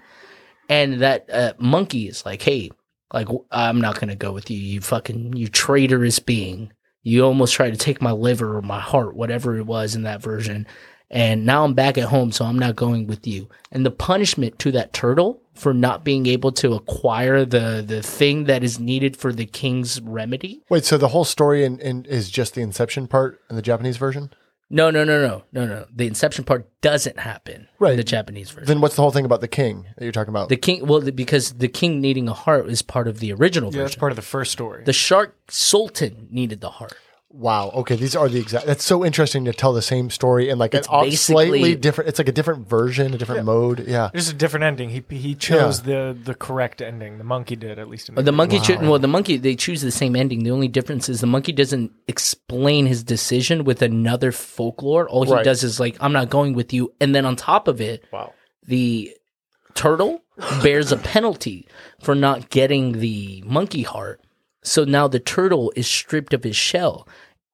And 0.69 1.01
that 1.01 1.31
uh, 1.31 1.53
monkey 1.59 2.09
is 2.09 2.27
like, 2.27 2.43
hey, 2.43 2.71
like, 3.13 3.29
I'm 3.53 3.81
not 3.81 4.01
going 4.01 4.09
to 4.09 4.17
go 4.17 4.33
with 4.33 4.51
you, 4.51 4.59
you 4.59 4.81
fucking, 4.81 5.35
you 5.35 5.47
traitorous 5.47 6.19
being. 6.19 6.73
You 7.03 7.25
almost 7.25 7.55
tried 7.55 7.71
to 7.71 7.77
take 7.77 8.03
my 8.03 8.11
liver 8.11 8.57
or 8.57 8.63
my 8.63 8.81
heart, 8.81 9.15
whatever 9.15 9.57
it 9.57 9.67
was 9.67 9.95
in 9.95 10.03
that 10.03 10.23
version. 10.23 10.67
And 11.11 11.47
now 11.47 11.65
I'm 11.65 11.75
back 11.75 11.97
at 11.97 12.09
home, 12.09 12.33
so 12.33 12.45
I'm 12.45 12.59
not 12.59 12.75
going 12.75 13.07
with 13.07 13.27
you. 13.27 13.49
And 13.71 13.87
the 13.87 13.93
punishment 13.93 14.59
to 14.61 14.73
that 14.73 14.93
turtle 14.93 15.43
for 15.55 15.73
not 15.73 16.05
being 16.05 16.27
able 16.27 16.53
to 16.53 16.75
acquire 16.75 17.45
the, 17.45 17.83
the 17.87 18.03
thing 18.03 18.45
that 18.45 18.63
is 18.65 18.79
needed 18.81 19.17
for 19.17 19.33
the 19.33 19.47
king's 19.47 20.01
remedy. 20.01 20.63
Wait, 20.69 20.85
so 20.85 20.99
the 20.99 21.09
whole 21.09 21.25
story 21.25 21.65
in, 21.65 21.79
in, 21.81 22.05
is 22.07 22.31
just 22.31 22.55
the 22.55 22.61
Inception 22.61 23.07
part 23.07 23.41
in 23.49 23.57
the 23.57 23.63
Japanese 23.63 23.97
version? 23.97 24.31
No, 24.71 24.91
no, 24.91 25.05
no, 25.05 25.21
no, 25.21 25.45
no, 25.53 25.67
no. 25.67 25.87
The 25.95 26.07
inception 26.07 26.43
part 26.45 26.69
doesn't 26.81 27.19
happen 27.21 27.55
in 27.55 27.69
Right. 27.79 27.97
the 27.97 28.03
Japanese 28.03 28.51
version. 28.51 28.67
Then 28.67 28.81
what's 28.81 28.97
the 28.97 29.03
whole 29.03 29.11
thing 29.13 29.27
about 29.27 29.43
the 29.43 29.47
king 29.47 29.87
that 29.97 30.03
you're 30.05 30.11
talking 30.11 30.31
about? 30.31 30.49
the 30.49 30.57
king, 30.57 30.87
well, 30.87 31.01
the, 31.01 31.13
because 31.13 31.53
the 31.53 31.69
king 31.69 32.01
needing 32.01 32.29
a 32.29 32.33
heart 32.33 32.69
is 32.69 32.81
part 32.83 33.07
of 33.07 33.21
the 33.21 33.33
original 33.35 33.71
Yeah, 33.73 33.81
that's 33.83 33.91
version. 33.93 34.01
part 34.01 34.13
of 34.13 34.17
the 34.17 34.23
first 34.23 34.51
story. 34.53 34.83
the 34.83 34.93
shark 34.93 35.37
sultan 35.49 36.29
needed 36.31 36.61
the 36.63 36.71
heart. 36.71 36.95
Wow. 37.35 37.71
Okay, 37.75 37.97
these 37.97 38.15
are 38.17 38.29
the 38.29 38.39
exact. 38.41 38.67
That's 38.67 38.85
so 38.85 39.05
interesting 39.05 39.45
to 39.47 39.53
tell 39.53 39.73
the 39.73 39.83
same 39.83 40.09
story 40.11 40.49
in 40.49 40.59
like 40.59 40.75
It's 40.75 40.89
an 40.91 41.11
slightly 41.13 41.75
different. 41.75 42.09
It's 42.09 42.19
like 42.19 42.29
a 42.29 42.33
different 42.33 42.69
version, 42.69 43.13
a 43.13 43.19
different 43.19 43.45
mode. 43.45 43.87
Yeah. 43.87 44.11
There's 44.13 44.29
a 44.29 44.35
different 44.35 44.65
ending. 44.65 44.91
He 44.91 45.03
he 45.17 45.35
chose 45.35 45.83
the 45.83 46.17
the 46.25 46.35
correct 46.35 46.81
ending. 46.81 47.19
The 47.19 47.25
monkey 47.25 47.57
did 47.57 47.79
at 47.79 47.89
least. 47.89 48.09
In 48.09 48.15
But 48.15 48.25
the 48.25 48.33
monkey, 48.33 48.61
choo- 48.61 48.77
Wow. 48.77 48.91
well, 48.91 48.99
the 48.99 49.09
monkey, 49.09 49.37
they 49.37 49.55
choose 49.57 49.83
the 49.83 49.91
same 49.91 50.17
ending. 50.17 50.45
The 50.45 50.51
only 50.51 50.69
difference 50.69 51.09
is 51.09 51.21
the 51.21 51.27
monkey 51.27 51.53
doesn't 51.53 51.93
explain 52.09 52.87
his 52.87 53.03
decision 53.03 53.65
with 53.65 53.83
another 53.83 54.33
folklore. 54.33 55.09
All 55.09 55.25
he 55.25 55.33
Right. 55.33 55.45
does 55.45 55.63
is 55.65 55.81
like, 55.81 55.97
I'm 56.01 56.13
not 56.13 56.31
going 56.31 56.55
with 56.55 56.73
you. 56.73 56.93
And 57.01 57.15
then 57.15 57.27
on 57.27 57.37
top 57.37 57.69
of 57.69 57.81
it, 57.81 58.05
wow. 58.13 58.33
the 58.67 59.13
turtle 59.75 60.23
bears 60.63 60.93
a 60.93 60.97
penalty 60.97 61.67
for 62.01 62.15
not 62.15 62.51
getting 62.51 62.93
the 63.01 63.43
monkey 63.47 63.83
heart. 63.83 64.21
So 64.65 64.85
now 64.85 65.07
the 65.09 65.21
turtle 65.21 65.73
is 65.77 65.87
stripped 65.87 66.33
of 66.35 66.43
his 66.45 66.57
shell. 66.57 67.07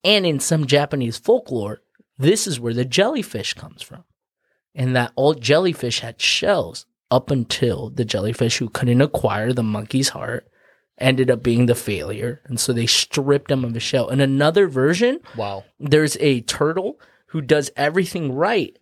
And 0.04 0.24
in 0.24 0.40
some 0.40 0.66
Japanese 0.66 1.18
folklore, 1.18 1.82
this 2.16 2.46
is 2.46 2.58
where 2.60 2.72
the 2.74 2.84
jellyfish 2.84 3.54
comes 3.54 3.82
from. 3.82 4.04
And 4.74 4.94
that 4.96 5.12
all 5.16 5.34
jellyfish 5.34 6.00
had 6.00 6.20
shells 6.20 6.86
up 7.10 7.30
until 7.30 7.90
the 7.90 8.04
jellyfish 8.04 8.58
who 8.58 8.68
couldn't 8.68 9.00
acquire 9.00 9.52
the 9.52 9.64
monkey's 9.64 10.10
heart 10.10 10.46
ended 10.98 11.30
up 11.30 11.42
being 11.42 11.66
the 11.66 11.74
failure. 11.74 12.40
And 12.44 12.60
so 12.60 12.72
they 12.72 12.86
stripped 12.86 13.50
him 13.50 13.64
of 13.64 13.74
his 13.74 13.82
shell. 13.82 14.08
In 14.10 14.20
another 14.20 14.68
version, 14.68 15.20
Wow. 15.36 15.64
there's 15.80 16.16
a 16.20 16.42
turtle 16.42 17.00
who 17.26 17.40
does 17.40 17.70
everything 17.76 18.32
right. 18.32 18.76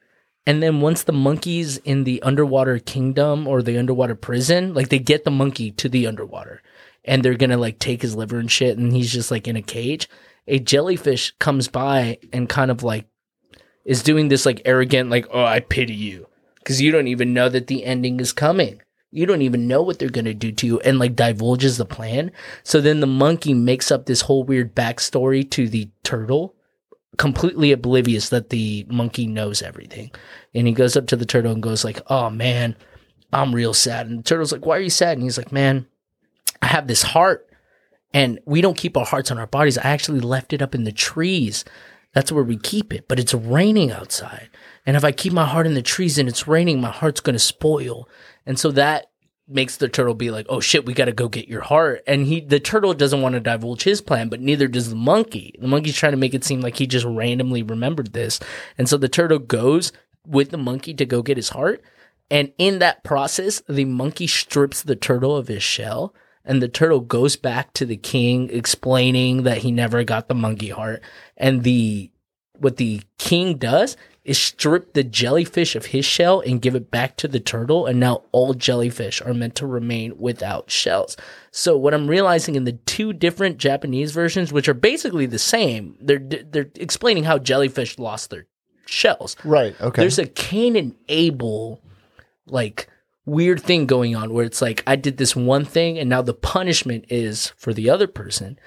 And 0.46 0.62
then 0.62 0.80
once 0.80 1.02
the 1.02 1.12
monkey's 1.12 1.76
in 1.78 2.04
the 2.04 2.20
underwater 2.22 2.78
kingdom 2.78 3.46
or 3.46 3.62
the 3.62 3.78
underwater 3.78 4.14
prison, 4.14 4.74
like 4.74 4.88
they 4.88 4.98
get 4.98 5.24
the 5.24 5.30
monkey 5.30 5.70
to 5.72 5.88
the 5.88 6.06
underwater 6.06 6.62
and 7.04 7.22
they're 7.22 7.34
gonna 7.34 7.56
like 7.56 7.78
take 7.78 8.02
his 8.02 8.16
liver 8.16 8.38
and 8.38 8.50
shit 8.50 8.78
and 8.78 8.92
he's 8.92 9.12
just 9.12 9.30
like 9.30 9.48
in 9.48 9.56
a 9.56 9.62
cage. 9.62 10.08
A 10.46 10.58
jellyfish 10.58 11.34
comes 11.38 11.68
by 11.68 12.18
and 12.32 12.48
kind 12.48 12.70
of 12.70 12.82
like 12.82 13.06
is 13.84 14.02
doing 14.02 14.28
this 14.28 14.44
like 14.44 14.62
arrogant, 14.64 15.10
like, 15.10 15.26
oh, 15.32 15.44
I 15.44 15.60
pity 15.60 15.94
you. 15.94 16.26
Cause 16.64 16.80
you 16.80 16.90
don't 16.92 17.08
even 17.08 17.32
know 17.32 17.48
that 17.48 17.66
the 17.66 17.84
ending 17.84 18.20
is 18.20 18.32
coming. 18.32 18.82
You 19.10 19.24
don't 19.24 19.40
even 19.40 19.66
know 19.66 19.82
what 19.82 19.98
they're 19.98 20.10
gonna 20.10 20.34
do 20.34 20.52
to 20.52 20.66
you 20.66 20.80
and 20.80 20.98
like 20.98 21.16
divulges 21.16 21.78
the 21.78 21.86
plan. 21.86 22.30
So 22.62 22.80
then 22.80 23.00
the 23.00 23.06
monkey 23.06 23.54
makes 23.54 23.90
up 23.90 24.04
this 24.04 24.22
whole 24.22 24.44
weird 24.44 24.74
backstory 24.74 25.50
to 25.52 25.68
the 25.68 25.90
turtle 26.02 26.54
completely 27.18 27.72
oblivious 27.72 28.30
that 28.30 28.48
the 28.48 28.86
monkey 28.88 29.26
knows 29.26 29.60
everything. 29.60 30.10
And 30.54 30.66
he 30.66 30.72
goes 30.72 30.96
up 30.96 31.06
to 31.08 31.16
the 31.16 31.26
turtle 31.26 31.52
and 31.52 31.62
goes 31.62 31.84
like, 31.84 32.00
"Oh 32.06 32.30
man, 32.30 32.76
I'm 33.32 33.54
real 33.54 33.74
sad." 33.74 34.06
And 34.06 34.20
the 34.20 34.22
turtle's 34.22 34.52
like, 34.52 34.64
"Why 34.64 34.78
are 34.78 34.80
you 34.80 34.90
sad?" 34.90 35.18
And 35.18 35.22
he's 35.22 35.36
like, 35.36 35.52
"Man, 35.52 35.86
I 36.62 36.66
have 36.66 36.86
this 36.86 37.02
heart 37.02 37.48
and 38.12 38.38
we 38.46 38.60
don't 38.60 38.76
keep 38.76 38.96
our 38.96 39.04
hearts 39.04 39.30
on 39.30 39.38
our 39.38 39.46
bodies. 39.46 39.78
I 39.78 39.84
actually 39.84 40.20
left 40.20 40.52
it 40.52 40.62
up 40.62 40.74
in 40.74 40.84
the 40.84 40.92
trees. 40.92 41.64
That's 42.14 42.32
where 42.32 42.44
we 42.44 42.56
keep 42.56 42.92
it, 42.92 43.06
but 43.06 43.20
it's 43.20 43.34
raining 43.34 43.92
outside. 43.92 44.48
And 44.86 44.96
if 44.96 45.04
I 45.04 45.12
keep 45.12 45.32
my 45.32 45.44
heart 45.44 45.66
in 45.66 45.74
the 45.74 45.82
trees 45.82 46.18
and 46.18 46.28
it's 46.28 46.48
raining, 46.48 46.80
my 46.80 46.90
heart's 46.90 47.20
going 47.20 47.34
to 47.34 47.38
spoil." 47.38 48.08
And 48.46 48.58
so 48.58 48.70
that 48.72 49.10
makes 49.46 49.76
the 49.76 49.88
turtle 49.88 50.14
be 50.14 50.30
like, 50.30 50.46
"Oh 50.48 50.60
shit, 50.60 50.86
we 50.86 50.94
got 50.94 51.04
to 51.04 51.12
go 51.12 51.28
get 51.28 51.48
your 51.48 51.60
heart." 51.60 52.02
And 52.06 52.26
he 52.26 52.40
the 52.40 52.60
turtle 52.60 52.94
doesn't 52.94 53.20
want 53.20 53.34
to 53.34 53.40
divulge 53.40 53.82
his 53.82 54.00
plan, 54.00 54.30
but 54.30 54.40
neither 54.40 54.68
does 54.68 54.88
the 54.88 54.96
monkey. 54.96 55.54
The 55.60 55.68
monkey's 55.68 55.96
trying 55.96 56.12
to 56.12 56.18
make 56.18 56.34
it 56.34 56.44
seem 56.44 56.62
like 56.62 56.76
he 56.76 56.86
just 56.86 57.04
randomly 57.04 57.62
remembered 57.62 58.14
this. 58.14 58.40
And 58.78 58.88
so 58.88 58.96
the 58.96 59.08
turtle 59.08 59.38
goes 59.38 59.92
with 60.26 60.50
the 60.50 60.58
monkey 60.58 60.94
to 60.94 61.04
go 61.04 61.22
get 61.22 61.36
his 61.36 61.50
heart, 61.50 61.82
and 62.30 62.52
in 62.56 62.78
that 62.78 63.04
process, 63.04 63.62
the 63.68 63.84
monkey 63.84 64.26
strips 64.26 64.82
the 64.82 64.96
turtle 64.96 65.36
of 65.36 65.48
his 65.48 65.62
shell. 65.62 66.14
And 66.48 66.60
the 66.62 66.68
turtle 66.68 67.00
goes 67.00 67.36
back 67.36 67.72
to 67.74 67.84
the 67.86 67.96
king 67.96 68.48
explaining 68.50 69.42
that 69.44 69.58
he 69.58 69.70
never 69.70 70.02
got 70.02 70.26
the 70.28 70.34
monkey 70.34 70.70
heart. 70.70 71.02
And 71.36 71.62
the 71.62 72.10
what 72.58 72.76
the 72.78 73.02
king 73.18 73.58
does 73.58 73.96
is 74.24 74.36
strip 74.36 74.92
the 74.92 75.04
jellyfish 75.04 75.76
of 75.76 75.86
his 75.86 76.04
shell 76.04 76.40
and 76.40 76.60
give 76.60 76.74
it 76.74 76.90
back 76.90 77.16
to 77.16 77.28
the 77.28 77.38
turtle 77.40 77.86
and 77.86 78.00
now 78.00 78.22
all 78.32 78.52
jellyfish 78.52 79.22
are 79.22 79.32
meant 79.32 79.54
to 79.54 79.66
remain 79.66 80.12
without 80.18 80.68
shells 80.70 81.16
so 81.52 81.78
what 81.78 81.94
i'm 81.94 82.08
realizing 82.08 82.56
in 82.56 82.64
the 82.64 82.72
two 82.72 83.12
different 83.12 83.56
japanese 83.58 84.10
versions 84.10 84.52
which 84.52 84.68
are 84.68 84.74
basically 84.74 85.24
the 85.24 85.38
same 85.38 85.96
they're 86.00 86.18
they're 86.18 86.68
explaining 86.74 87.24
how 87.24 87.38
jellyfish 87.38 87.96
lost 87.98 88.28
their 88.30 88.46
shells 88.86 89.36
Right. 89.44 89.80
Okay. 89.80 90.02
there's 90.02 90.18
a 90.18 90.26
cain 90.26 90.74
and 90.76 90.94
abel 91.08 91.80
like 92.48 92.88
weird 93.28 93.62
thing 93.62 93.86
going 93.86 94.16
on 94.16 94.32
where 94.32 94.44
it's 94.44 94.62
like 94.62 94.82
i 94.86 94.96
did 94.96 95.18
this 95.18 95.36
one 95.36 95.64
thing 95.64 95.98
and 95.98 96.08
now 96.08 96.22
the 96.22 96.34
punishment 96.34 97.04
is 97.08 97.52
for 97.56 97.72
the 97.72 97.90
other 97.90 98.06
person. 98.06 98.58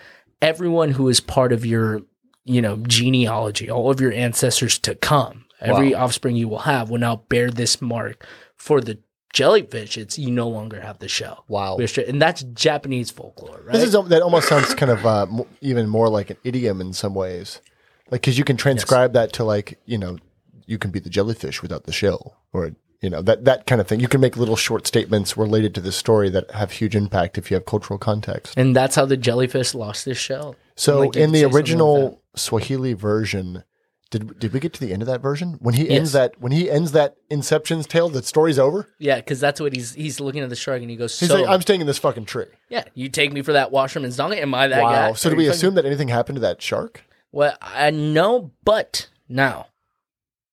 Everyone 0.42 0.92
who 0.92 1.08
is 1.08 1.20
part 1.20 1.52
of 1.52 1.66
your 1.66 2.02
you 2.46 2.62
know 2.62 2.78
genealogy 2.88 3.70
all 3.70 3.92
of 3.92 4.02
your 4.02 4.12
ancestors 4.12 4.80
to 4.80 4.96
come 4.96 5.46
every 5.60 5.94
offspring 5.94 6.36
you 6.36 6.48
will 6.48 6.60
have 6.60 6.90
will 6.90 6.98
now 6.98 7.18
bear 7.30 7.52
this 7.52 7.82
mark 7.82 8.26
for 8.56 8.82
the 8.82 8.98
jellyfish. 9.34 9.98
It's 9.98 10.18
you 10.18 10.32
no 10.32 10.50
longer 10.50 10.82
have 10.82 11.00
the 11.00 11.08
shell. 11.08 11.46
Wow. 11.48 11.78
and 11.78 12.22
that's 12.22 12.44
japanese 12.54 13.12
folklore 13.12 13.62
right? 13.64 13.74
This 13.74 13.84
is 13.84 13.92
that 13.92 14.22
almost 14.22 14.48
sounds 14.48 14.74
kind 14.76 14.92
of 14.92 15.06
uh, 15.06 15.28
even 15.62 15.88
more 15.88 16.10
like 16.10 16.30
an 16.30 16.38
idiom 16.44 16.82
in 16.82 16.94
some 16.94 17.14
ways, 17.14 17.62
like 18.10 18.22
because 18.22 18.38
you 18.38 18.44
can 18.44 18.58
transcribe 18.58 19.14
that 19.14 19.34
to 19.34 19.44
like 19.44 19.80
you 19.86 19.98
know 19.98 20.18
you 20.66 20.78
can 20.78 20.92
be 20.92 21.00
the 21.00 21.10
jellyfish 21.10 21.62
without 21.62 21.84
the 21.84 21.92
shell, 21.92 22.38
or 22.54 22.72
you 23.02 23.10
know 23.10 23.22
that 23.22 23.46
that 23.46 23.66
kind 23.66 23.82
of 23.82 23.88
thing. 23.88 24.00
You 24.00 24.08
can 24.08 24.22
make 24.22 24.38
little 24.38 24.56
short 24.56 24.88
statements 24.88 25.36
related 25.36 25.74
to 25.76 25.82
the 25.82 25.92
story 25.92 26.30
that 26.30 26.50
have 26.52 26.72
huge 26.72 26.96
impact 26.96 27.38
if 27.38 27.50
you 27.52 27.56
have 27.56 27.66
cultural 27.66 27.98
context. 27.98 28.54
and 28.58 28.76
that's 28.76 28.96
how 28.96 29.06
the 29.06 29.18
jellyfish 29.18 29.74
lost 29.74 30.06
his 30.06 30.18
shell 30.18 30.56
So 30.76 31.00
Like, 31.02 31.16
in 31.16 31.32
the 31.32 31.42
something 31.42 31.44
like 31.44 31.56
original 31.56 32.22
Swahili 32.36 32.94
version. 32.94 33.64
Did, 34.12 34.40
did 34.40 34.52
we 34.52 34.60
get 34.60 34.74
to 34.74 34.82
the 34.82 34.92
end 34.92 35.02
of 35.02 35.08
that 35.08 35.22
version 35.22 35.54
when 35.62 35.74
he 35.74 35.90
ends 35.90 36.12
that 36.12 36.34
when 36.38 36.52
he 36.52 36.70
ends 36.70 36.92
that 36.92 37.16
Inception's 37.30 37.88
tale? 37.88 38.10
The 38.10 38.22
story's 38.22 38.60
over. 38.60 38.90
yeah 39.00 39.16
because 39.16 39.40
that's 39.40 39.62
what 39.62 39.74
he's 39.74 39.94
he's 39.94 40.20
looking 40.20 40.44
at 40.44 40.50
the 40.50 40.56
shark 40.58 40.82
and 40.82 40.90
he 40.90 40.98
goes 40.98 41.18
He's 41.18 41.30
so 41.30 41.40
like, 41.40 41.50
"I'm 41.50 41.62
staying 41.62 41.80
in 41.80 41.88
this 41.88 41.98
fucking 41.98 42.26
tree." 42.26 42.48
Yeah, 42.68 42.84
you 42.94 43.08
take 43.08 43.32
me 43.32 43.42
for 43.42 43.54
that 43.54 43.72
washerman's 43.72 44.18
donkey. 44.18 44.40
Am 44.40 44.54
I 44.54 44.68
that 44.68 44.84
wow. 44.84 44.92
guy? 44.92 45.14
So 45.14 45.30
do 45.30 45.38
we 45.38 45.48
assume 45.48 45.76
that 45.76 45.86
anything 45.86 46.10
happened 46.10 46.36
to 46.36 46.42
that 46.42 46.62
shark? 46.62 47.06
Well, 47.32 47.56
I 47.62 47.90
know, 47.92 48.52
but 48.66 49.08
now 49.30 49.68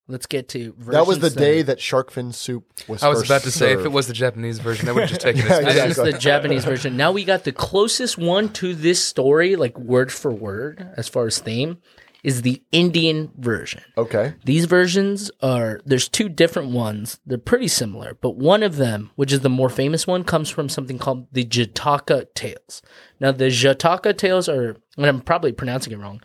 let's 0.09 0.25
get 0.25 0.49
to 0.49 0.73
That 0.79 1.07
was 1.07 1.19
the 1.19 1.29
seven. 1.29 1.43
day 1.43 1.61
that 1.61 1.79
shark 1.79 2.11
fin 2.11 2.33
soup 2.33 2.65
was. 2.89 3.01
I 3.01 3.07
was 3.07 3.19
first 3.19 3.29
about 3.31 3.41
to 3.43 3.51
say 3.51 3.71
if 3.73 3.85
it 3.85 3.91
was 3.93 4.07
the 4.07 4.13
Japanese 4.13 4.59
version, 4.59 4.87
that 4.87 4.95
would 4.95 5.01
have 5.01 5.09
just 5.09 5.21
taken 5.21 5.41
Yeah, 5.47 5.59
its 5.59 5.65
This 5.65 5.65
place. 5.65 5.85
exactly. 5.85 6.09
is 6.09 6.13
the 6.15 6.19
Japanese 6.19 6.65
version. 6.65 6.97
Now 6.97 7.11
we 7.13 7.23
got 7.23 7.45
the 7.45 7.51
closest 7.53 8.17
one 8.17 8.49
to 8.53 8.75
this 8.75 9.01
story, 9.01 9.55
like 9.55 9.77
word 9.79 10.11
for 10.11 10.31
word, 10.31 10.85
as 10.97 11.07
far 11.07 11.25
as 11.27 11.39
theme, 11.39 11.77
is 12.21 12.41
the 12.41 12.61
Indian 12.73 13.31
version. 13.37 13.81
Okay. 13.97 14.33
These 14.43 14.65
versions 14.65 15.31
are 15.41 15.79
there's 15.85 16.09
two 16.09 16.27
different 16.27 16.71
ones. 16.71 17.19
They're 17.25 17.37
pretty 17.37 17.69
similar, 17.69 18.17
but 18.19 18.35
one 18.35 18.61
of 18.61 18.75
them, 18.75 19.11
which 19.15 19.31
is 19.31 19.39
the 19.39 19.49
more 19.49 19.69
famous 19.69 20.05
one, 20.05 20.25
comes 20.25 20.49
from 20.49 20.67
something 20.67 20.97
called 20.99 21.27
the 21.31 21.45
Jataka 21.45 22.25
tales. 22.33 22.81
Now 23.21 23.31
the 23.31 23.45
Jataka 23.45 24.17
tales 24.17 24.49
are, 24.49 24.75
and 24.97 25.05
I'm 25.05 25.21
probably 25.21 25.53
pronouncing 25.53 25.93
it 25.93 25.99
wrong. 25.99 26.19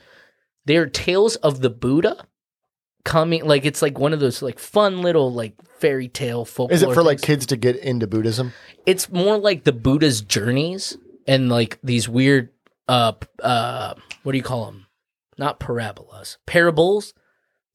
They 0.66 0.76
are 0.78 0.86
tales 0.86 1.36
of 1.36 1.60
the 1.60 1.70
Buddha 1.70 2.26
coming 3.04 3.44
like 3.44 3.64
it's 3.64 3.82
like 3.82 3.98
one 3.98 4.12
of 4.12 4.20
those 4.20 4.40
like 4.42 4.58
fun 4.58 5.02
little 5.02 5.32
like 5.32 5.54
fairy 5.78 6.08
tale 6.08 6.44
folklore. 6.44 6.74
Is 6.74 6.82
it 6.82 6.92
for 6.94 7.02
like 7.02 7.20
kids 7.20 7.46
to 7.46 7.56
get 7.56 7.76
into 7.76 8.06
Buddhism? 8.06 8.52
It's 8.86 9.10
more 9.10 9.36
like 9.38 9.64
the 9.64 9.72
Buddha's 9.72 10.20
journeys 10.22 10.96
and 11.26 11.48
like 11.48 11.78
these 11.82 12.08
weird 12.08 12.50
uh 12.88 13.12
uh 13.42 13.94
what 14.22 14.32
do 14.32 14.38
you 14.38 14.44
call 14.44 14.66
them? 14.66 14.86
Not 15.38 15.58
parabolas, 15.60 16.38
parables 16.46 17.12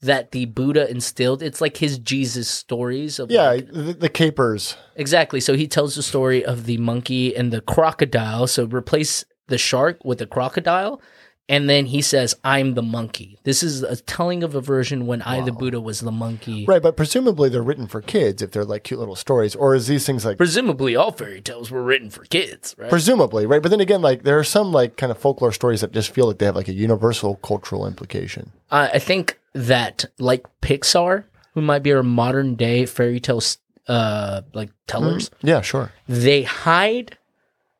that 0.02 0.32
the 0.32 0.46
Buddha 0.46 0.90
instilled. 0.90 1.44
It's 1.44 1.60
like 1.60 1.78
his 1.78 2.00
Jesus 2.00 2.48
stories 2.48 3.20
of 3.20 3.30
Yeah, 3.30 3.50
like- 3.50 3.68
the, 3.72 3.94
the 3.94 4.10
capers. 4.10 4.78
exactly. 4.96 5.42
So 5.42 5.56
he 5.56 5.68
tells 5.68 5.96
the 5.96 6.04
story 6.04 6.44
of 6.44 6.66
the 6.66 6.78
monkey 6.78 7.36
and 7.36 7.52
the 7.52 7.60
crocodile. 7.62 8.48
So 8.48 8.66
replace 8.66 9.26
the 9.48 9.58
shark 9.58 10.00
with 10.06 10.20
the 10.20 10.26
crocodile. 10.26 11.02
And 11.50 11.68
then 11.68 11.88
he 11.88 12.04
says, 12.04 12.36
I'm 12.44 12.76
the 12.76 12.84
monkey. 12.84 13.40
This 13.44 13.64
is 13.64 13.82
a 13.82 13.96
telling 13.96 14.44
of 14.44 14.54
a 14.54 14.62
version 14.62 15.08
when 15.08 15.24
I, 15.24 15.42
the 15.42 15.52
Buddha, 15.52 15.82
was 15.82 16.00
the 16.00 16.12
monkey. 16.12 16.64
Right, 16.68 16.82
but 16.82 16.96
presumably 16.96 17.50
they're 17.50 17.64
written 17.64 17.88
for 17.88 18.02
kids 18.02 18.44
if 18.44 18.52
they're 18.52 18.64
like 18.64 18.84
cute 18.84 19.00
little 19.00 19.16
stories. 19.16 19.56
Or 19.56 19.74
is 19.74 19.88
these 19.88 20.06
things 20.06 20.24
like 20.24 20.38
Presumably, 20.38 20.96
all 20.96 21.12
fairy 21.12 21.42
tales 21.42 21.72
were 21.72 21.82
written 21.82 22.12
for 22.12 22.24
kids, 22.26 22.76
right? 22.78 22.90
presumably, 22.92 23.48
right? 23.48 23.64
But 23.64 23.70
then 23.72 23.80
again, 23.82 24.04
like 24.04 24.22
there 24.22 24.38
are 24.38 24.44
some 24.44 24.72
like 24.72 24.96
kind 24.96 25.12
of 25.12 25.18
folklore 25.18 25.52
stories 25.52 25.82
that 25.82 25.92
just 25.92 26.14
feel 26.14 26.28
like 26.28 26.38
they 26.38 26.46
have 26.46 26.56
like 26.56 26.68
a 26.68 26.74
universal 26.74 27.38
cultural 27.38 27.88
implication. 27.88 28.52
Uh, 28.70 28.90
I 28.94 29.00
think 29.00 29.40
that 29.54 30.06
like 30.20 30.46
Pixar, 30.62 31.24
who 31.56 31.62
might 31.62 31.82
be 31.82 31.92
our 31.94 32.04
modern 32.04 32.54
day 32.54 32.86
fairy 32.86 33.20
tale 33.20 33.42
uh 33.88 34.42
like 34.54 34.70
tellers, 34.86 35.32
Yeah, 35.42 35.62
sure. 35.62 35.92
they 36.08 36.44
hide 36.44 37.18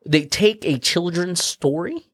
they 0.08 0.26
take 0.26 0.66
a 0.66 0.80
children's 0.80 1.44
story 1.44 2.08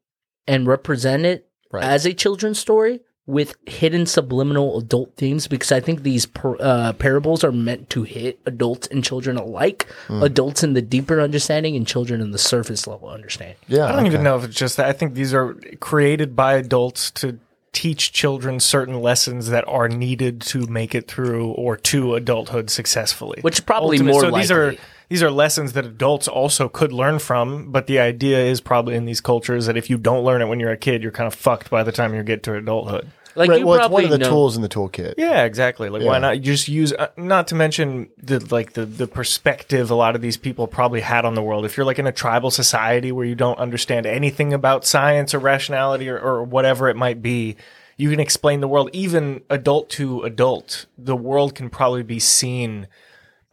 and 0.48 0.68
represent 0.68 1.26
it 1.26 1.48
Right. 1.72 1.84
as 1.84 2.06
a 2.06 2.14
children's 2.14 2.60
story 2.60 3.02
with 3.28 3.56
hidden 3.66 4.06
subliminal 4.06 4.78
adult 4.78 5.16
themes 5.18 5.48
because 5.48 5.72
I 5.72 5.80
think 5.80 6.04
these 6.04 6.28
par- 6.28 6.58
uh, 6.60 6.93
parables 6.93 7.43
are 7.43 7.52
meant 7.52 7.89
to 7.89 8.04
hit 8.04 8.39
adults 8.46 8.88
and 8.88 9.04
children 9.04 9.36
alike, 9.36 9.88
Hmm. 10.08 10.22
adults 10.22 10.64
in 10.64 10.74
the 10.74 10.82
deeper 10.84 11.20
understanding 11.20 11.76
and 11.76 11.88
children 11.88 12.22
in 12.22 12.30
the 12.32 12.38
surface 12.38 12.86
level 12.86 13.10
understanding. 13.10 13.58
Yeah. 13.68 13.86
I 13.86 13.89
don't 13.93 14.00
okay. 14.02 14.08
even 14.10 14.24
know 14.24 14.38
if 14.38 14.43
it's 14.46 14.56
just 14.56 14.78
that. 14.78 14.86
I 14.86 14.93
think 14.93 15.16
these 15.16 15.34
are 15.34 15.56
created 15.80 16.36
by 16.36 16.54
adults 16.54 17.10
to 17.12 17.39
teach 17.74 18.14
children 18.14 18.60
certain 18.60 19.02
lessons 19.02 19.50
that 19.50 19.68
are 19.68 19.89
needed 19.89 20.39
to 20.39 20.66
make 20.68 20.93
it 20.96 21.08
through 21.10 21.50
or 21.50 21.76
to 21.76 22.14
adulthood 22.16 22.70
successfully. 22.70 23.39
Which 23.41 23.56
is 23.56 23.60
probably 23.62 23.98
Ultimate- 23.98 24.12
more 24.12 24.22
so 24.22 24.32
these 24.32 24.52
are 24.52 24.66
likely. 24.68 24.80
These 25.10 25.24
are 25.24 25.32
lessons 25.32 25.74
that 25.74 25.86
adults 25.86 26.28
also 26.28 26.68
could 26.68 26.91
learn 26.91 27.20
from, 27.20 27.72
but 27.72 27.88
the 27.88 27.99
idea 27.99 28.39
is 28.39 28.62
probably 28.62 28.95
in 28.95 29.06
these 29.06 29.22
cultures 29.22 29.66
that 29.66 29.78
if 29.78 29.89
you 29.89 29.97
don't 29.97 30.24
learn 30.24 30.41
it 30.41 30.45
when 30.45 30.60
you're 30.60 30.72
a 30.72 30.78
kid, 30.78 31.03
you're 31.03 31.12
kind 31.12 31.28
of 31.28 31.34
fucked 31.34 31.70
by 31.70 31.84
the 31.84 31.91
time 31.91 32.14
you 32.14 32.24
get 32.24 32.43
to 32.43 32.56
adulthood. 32.56 33.12
Like 33.36 33.49
Right, 33.49 33.60
you 33.60 33.68
well, 33.68 33.80
it's 33.82 33.89
one 33.89 34.06
of 34.06 34.12
the 34.12 34.18
know, 34.18 34.30
tools 34.30 34.56
in 34.56 34.62
the 34.62 34.70
toolkit. 34.70 35.16
Yeah, 35.18 35.43
exactly. 35.43 35.89
Like, 35.89 36.03
why 36.03 36.20
not 36.20 36.39
just 36.39 36.70
use? 36.70 36.93
Uh, 36.93 37.10
not 37.18 37.49
to 37.49 37.56
mention 37.56 38.10
the 38.18 38.39
like 38.39 38.74
the 38.74 38.86
the 38.86 39.08
perspective 39.08 39.91
a 39.91 39.95
lot 39.95 40.16
of 40.16 40.22
these 40.22 40.38
people 40.38 40.68
probably 40.68 41.01
had 41.01 41.26
on 41.26 41.36
the 41.36 41.41
world. 41.41 41.66
If 41.66 41.76
you're 41.76 41.86
like 41.86 41.99
in 41.99 42.08
a 42.08 42.14
tribal 42.14 42.49
society 42.49 43.12
where 43.12 43.26
you 43.26 43.36
don't 43.36 43.60
understand 43.60 44.06
anything 44.06 44.53
about 44.53 44.86
science 44.86 45.34
or 45.34 45.39
rationality 45.39 46.08
or, 46.08 46.18
or 46.18 46.43
whatever 46.43 46.88
it 46.88 46.95
might 46.95 47.22
be, 47.22 47.58
you 47.97 48.10
can 48.10 48.22
explain 48.22 48.62
the 48.62 48.70
world, 48.70 48.89
even 48.93 49.43
adult 49.49 49.89
to 49.91 50.24
adult. 50.24 50.86
The 50.97 51.16
world 51.16 51.56
can 51.56 51.70
probably 51.70 52.03
be 52.03 52.20
seen 52.20 52.88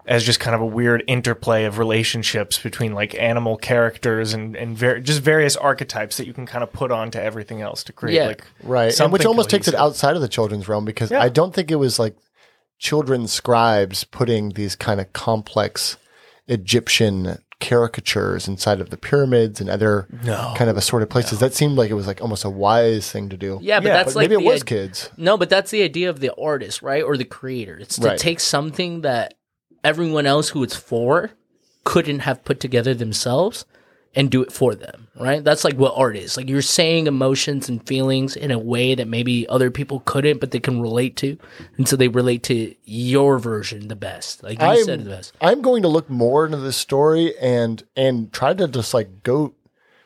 as 0.06 0.24
just 0.24 0.40
kind 0.40 0.54
of 0.54 0.60
a 0.60 0.66
weird 0.66 1.04
interplay 1.06 1.64
of 1.64 1.78
relationships 1.78 2.58
between 2.58 2.92
like 2.92 3.14
animal 3.20 3.56
characters 3.56 4.32
and 4.34 4.56
and 4.56 4.76
ver- 4.76 4.98
just 5.00 5.20
various 5.20 5.56
archetypes 5.56 6.16
that 6.16 6.26
you 6.26 6.32
can 6.32 6.44
kind 6.46 6.62
of 6.64 6.72
put 6.72 6.90
onto 6.90 7.18
everything 7.18 7.60
else 7.62 7.84
to 7.84 7.92
create 7.92 8.16
Yeah. 8.16 8.26
like 8.26 8.44
Right. 8.62 8.98
And 9.00 9.12
which 9.12 9.24
almost 9.24 9.48
takes 9.50 9.68
it 9.68 9.74
outside 9.74 10.16
of 10.16 10.22
the 10.22 10.28
children's 10.28 10.68
realm 10.68 10.84
because 10.84 11.10
Yeah. 11.10 11.22
I 11.22 11.28
don't 11.28 11.54
think 11.54 11.70
it 11.70 11.76
was 11.76 11.98
like 11.98 12.16
children 12.78 13.28
scribes 13.28 14.02
putting 14.04 14.50
these 14.50 14.74
kind 14.74 15.00
of 15.00 15.12
complex 15.12 15.96
Egyptian 16.48 17.38
caricatures 17.60 18.48
inside 18.48 18.80
of 18.80 18.90
the 18.90 18.96
pyramids 18.96 19.60
and 19.60 19.70
other 19.70 20.08
No. 20.24 20.52
kind 20.56 20.68
of 20.68 20.76
assorted 20.76 21.08
places. 21.08 21.38
That 21.38 21.54
seemed 21.54 21.76
like 21.78 21.90
it 21.90 21.94
was 21.94 22.08
like 22.08 22.20
almost 22.20 22.44
a 22.44 22.50
wise 22.50 23.08
thing 23.10 23.28
to 23.28 23.36
do. 23.36 23.60
Yeah, 23.62 23.78
but 23.78 23.86
Yeah, 23.86 23.92
that's 23.94 24.14
But 24.14 24.16
like 24.16 24.30
maybe 24.30 24.44
it 24.44 24.46
was 24.48 24.62
id- 24.62 24.66
kids. 24.66 25.10
No, 25.16 25.36
but 25.38 25.48
that's 25.48 25.70
the 25.70 25.82
idea 25.84 26.10
of 26.10 26.18
the 26.18 26.34
artist, 26.34 26.82
right? 26.82 27.04
Or 27.04 27.16
the 27.16 27.24
creator. 27.24 27.78
It's 27.80 27.96
to 28.00 28.08
Right. 28.08 28.18
take 28.18 28.40
something 28.40 29.02
that 29.02 29.34
everyone 29.84 30.26
else 30.26 30.50
who 30.50 30.62
it's 30.62 30.76
for 30.76 31.30
couldn't 31.84 32.20
have 32.20 32.44
put 32.44 32.60
together 32.60 32.94
themselves 32.94 33.64
and 34.14 34.30
do 34.30 34.42
it 34.42 34.52
for 34.52 34.74
them, 34.74 35.08
right? 35.18 35.42
That's 35.42 35.64
like 35.64 35.74
what 35.74 35.94
art 35.96 36.16
is. 36.16 36.36
Like 36.36 36.48
you're 36.48 36.60
saying 36.60 37.06
emotions 37.06 37.68
and 37.68 37.84
feelings 37.86 38.36
in 38.36 38.50
a 38.50 38.58
way 38.58 38.94
that 38.94 39.08
maybe 39.08 39.48
other 39.48 39.70
people 39.70 40.00
couldn't, 40.04 40.38
but 40.38 40.50
they 40.50 40.60
can 40.60 40.82
relate 40.82 41.16
to. 41.16 41.38
And 41.76 41.88
so 41.88 41.96
they 41.96 42.08
relate 42.08 42.42
to 42.44 42.74
your 42.84 43.38
version 43.38 43.88
the 43.88 43.96
best. 43.96 44.42
Like 44.42 44.60
you 44.60 44.66
I'm, 44.66 44.84
said 44.84 45.04
the 45.04 45.10
best. 45.10 45.32
I'm 45.40 45.62
going 45.62 45.82
to 45.82 45.88
look 45.88 46.10
more 46.10 46.44
into 46.44 46.58
this 46.58 46.76
story 46.76 47.34
and 47.38 47.82
and 47.96 48.32
try 48.32 48.52
to 48.52 48.68
just 48.68 48.92
like 48.92 49.22
go 49.22 49.54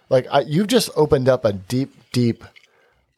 like 0.09 0.27
I, 0.31 0.41
you've 0.41 0.69
just 0.69 0.91
opened 0.95 1.29
up 1.29 1.45
a 1.45 1.53
deep 1.53 1.93
deep 2.13 2.45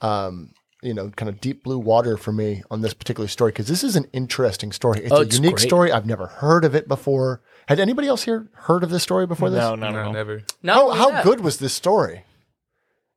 um 0.01 0.55
you 0.83 0.95
know 0.95 1.11
kind 1.11 1.29
of 1.29 1.41
deep 1.41 1.65
blue 1.65 1.79
water 1.79 2.17
for 2.17 2.33
me 2.33 2.63
on 2.71 2.81
this 2.83 2.95
particular 2.95 3.27
story 3.29 3.51
because 3.51 3.67
this 3.67 3.83
is 3.83 3.97
an 3.97 4.05
interesting 4.13 4.71
story 4.73 5.01
it's 5.01 5.13
Oh, 5.13 5.17
a 5.19 5.21
it's 5.23 5.37
unique 5.37 5.57
great. 5.57 5.67
story 5.67 5.93
i've 5.93 6.07
never 6.07 6.27
heard 6.27 6.65
of 6.65 6.75
it 6.75 6.87
before 6.87 7.41
had 7.67 7.81
anybody 7.81 8.07
else 8.09 8.23
here 8.23 8.49
heard 8.53 8.83
of 8.85 8.91
this 8.91 9.03
story 9.03 9.27
before 9.27 9.51
this 9.51 9.59
no, 9.61 9.75
no, 9.75 9.91
No, 9.91 10.05
no. 10.05 10.13
never. 10.13 10.43
No, 10.63 10.91
how, 10.91 11.11
how 11.11 11.23
good 11.25 11.41
was 11.41 11.59
this 11.59 11.73
story 11.75 12.25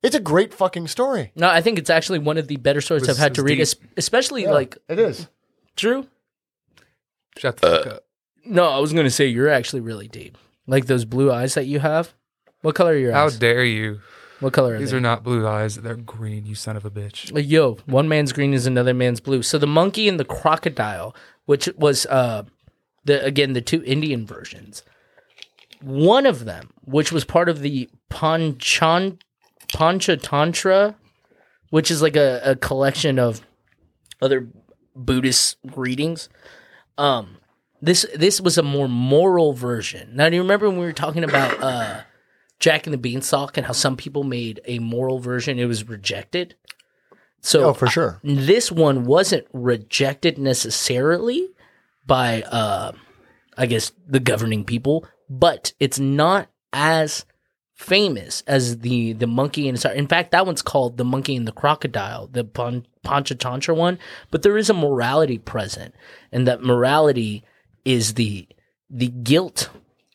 it's 0.01 0.15
a 0.15 0.19
great 0.19 0.53
fucking 0.53 0.87
story 0.87 1.31
No, 1.35 1.47
I 1.49 1.61
think 1.61 1.77
it's 1.77 1.89
actually 1.91 2.17
one 2.19 2.37
of 2.39 2.47
the 2.47 2.57
better 2.57 2.81
stories 2.81 3.01
Was- 3.01 3.11
I've 3.11 3.17
had 3.17 3.35
to 3.35 3.43
read, 3.43 3.55
deep. 3.55 3.61
es- 3.61 3.75
especially 3.97 4.47
like 4.47 4.77
it 4.89 4.97
is 4.97 5.27
Drew. 5.75 6.07
Shut 7.37 7.57
the 7.57 7.67
fuck 7.67 7.87
up. 7.87 7.93
Uh, 7.93 7.99
no, 8.45 8.65
I 8.67 8.79
was 8.79 8.91
going 8.91 9.05
to 9.05 9.11
say 9.11 9.27
you're 9.27 9.47
actually 9.49 9.79
really 9.81 10.07
deep. 10.07 10.37
Like 10.67 10.85
those 10.87 11.05
blue 11.05 11.31
eyes 11.31 11.53
that 11.53 11.65
you 11.65 11.79
have. 11.79 12.13
What 12.61 12.75
color 12.75 12.91
are 12.91 12.97
your 12.97 13.11
How 13.13 13.25
eyes? 13.27 13.33
How 13.35 13.39
dare 13.39 13.63
you? 13.63 14.01
What 14.41 14.51
color 14.53 14.75
are 14.75 14.79
These 14.79 14.91
they? 14.91 14.97
are 14.97 15.01
not 15.01 15.23
blue 15.23 15.47
eyes. 15.47 15.75
They're 15.77 15.95
green, 15.95 16.45
you 16.45 16.55
son 16.55 16.75
of 16.75 16.83
a 16.83 16.91
bitch. 16.91 17.31
Like, 17.31 17.47
Yo, 17.49 17.77
one 17.85 18.09
man's 18.09 18.33
green 18.33 18.53
is 18.53 18.65
another 18.67 18.93
man's 18.93 19.21
blue. 19.21 19.41
So 19.41 19.57
the 19.57 19.67
monkey 19.67 20.09
and 20.09 20.19
the 20.19 20.25
crocodile, 20.25 21.15
which 21.45 21.69
was 21.77 22.05
uh 22.07 22.43
the 23.05 23.23
again 23.23 23.53
the 23.53 23.61
two 23.61 23.81
Indian 23.85 24.25
versions. 24.25 24.83
One 25.81 26.25
of 26.25 26.45
them, 26.45 26.71
which 26.83 27.11
was 27.11 27.23
part 27.23 27.49
of 27.49 27.61
the 27.61 27.89
Panchan 28.11 29.19
Panchatantra, 29.69 30.95
which 31.69 31.89
is 31.89 32.01
like 32.01 32.15
a, 32.15 32.41
a 32.43 32.55
collection 32.55 33.17
of 33.19 33.41
other 34.21 34.47
Buddhist 34.95 35.57
readings. 35.75 36.29
Um 36.97 37.37
this 37.81 38.05
this 38.15 38.39
was 38.39 38.57
a 38.57 38.63
more 38.63 38.87
moral 38.87 39.53
version. 39.53 40.15
Now 40.15 40.29
do 40.29 40.35
you 40.35 40.41
remember 40.41 40.69
when 40.69 40.77
we 40.79 40.85
were 40.85 40.93
talking 40.93 41.23
about 41.23 41.61
uh 41.63 42.01
Jack 42.61 42.87
and 42.87 42.93
the 42.93 42.97
Beanstalk 42.97 43.57
and 43.57 43.65
how 43.65 43.73
some 43.73 43.97
people 43.97 44.23
made 44.23 44.61
a 44.65 44.79
moral 44.79 45.19
version, 45.19 45.59
it 45.59 45.65
was 45.65 45.89
rejected. 45.89 46.55
So 47.41 47.65
oh 47.65 47.73
for 47.73 47.87
sure 47.87 48.19
this 48.23 48.71
one 48.71 49.03
wasn't 49.03 49.47
rejected 49.51 50.37
necessarily 50.37 51.49
by 52.05 52.43
uh 52.43 52.91
I 53.57 53.65
guess 53.65 53.91
the 54.07 54.19
governing 54.19 54.63
people, 54.63 55.05
but 55.27 55.73
it's 55.79 55.99
not 55.99 56.49
as 56.71 57.25
famous 57.73 58.43
as 58.45 58.79
the 58.79 59.13
the 59.13 59.25
monkey 59.25 59.67
and 59.67 59.83
in 59.85 60.07
fact 60.07 60.31
that 60.31 60.45
one's 60.45 60.61
called 60.61 60.97
the 60.97 61.03
monkey 61.03 61.35
and 61.35 61.47
the 61.47 61.51
crocodile 61.51 62.27
the 62.27 62.43
Pan- 62.43 62.85
panchatantra 63.03 63.75
one 63.75 63.97
but 64.29 64.43
there 64.43 64.55
is 64.55 64.69
a 64.69 64.73
morality 64.73 65.39
present 65.39 65.95
and 66.31 66.47
that 66.47 66.61
morality 66.61 67.43
is 67.83 68.13
the 68.13 68.47
the 68.87 69.07
guilt 69.07 69.71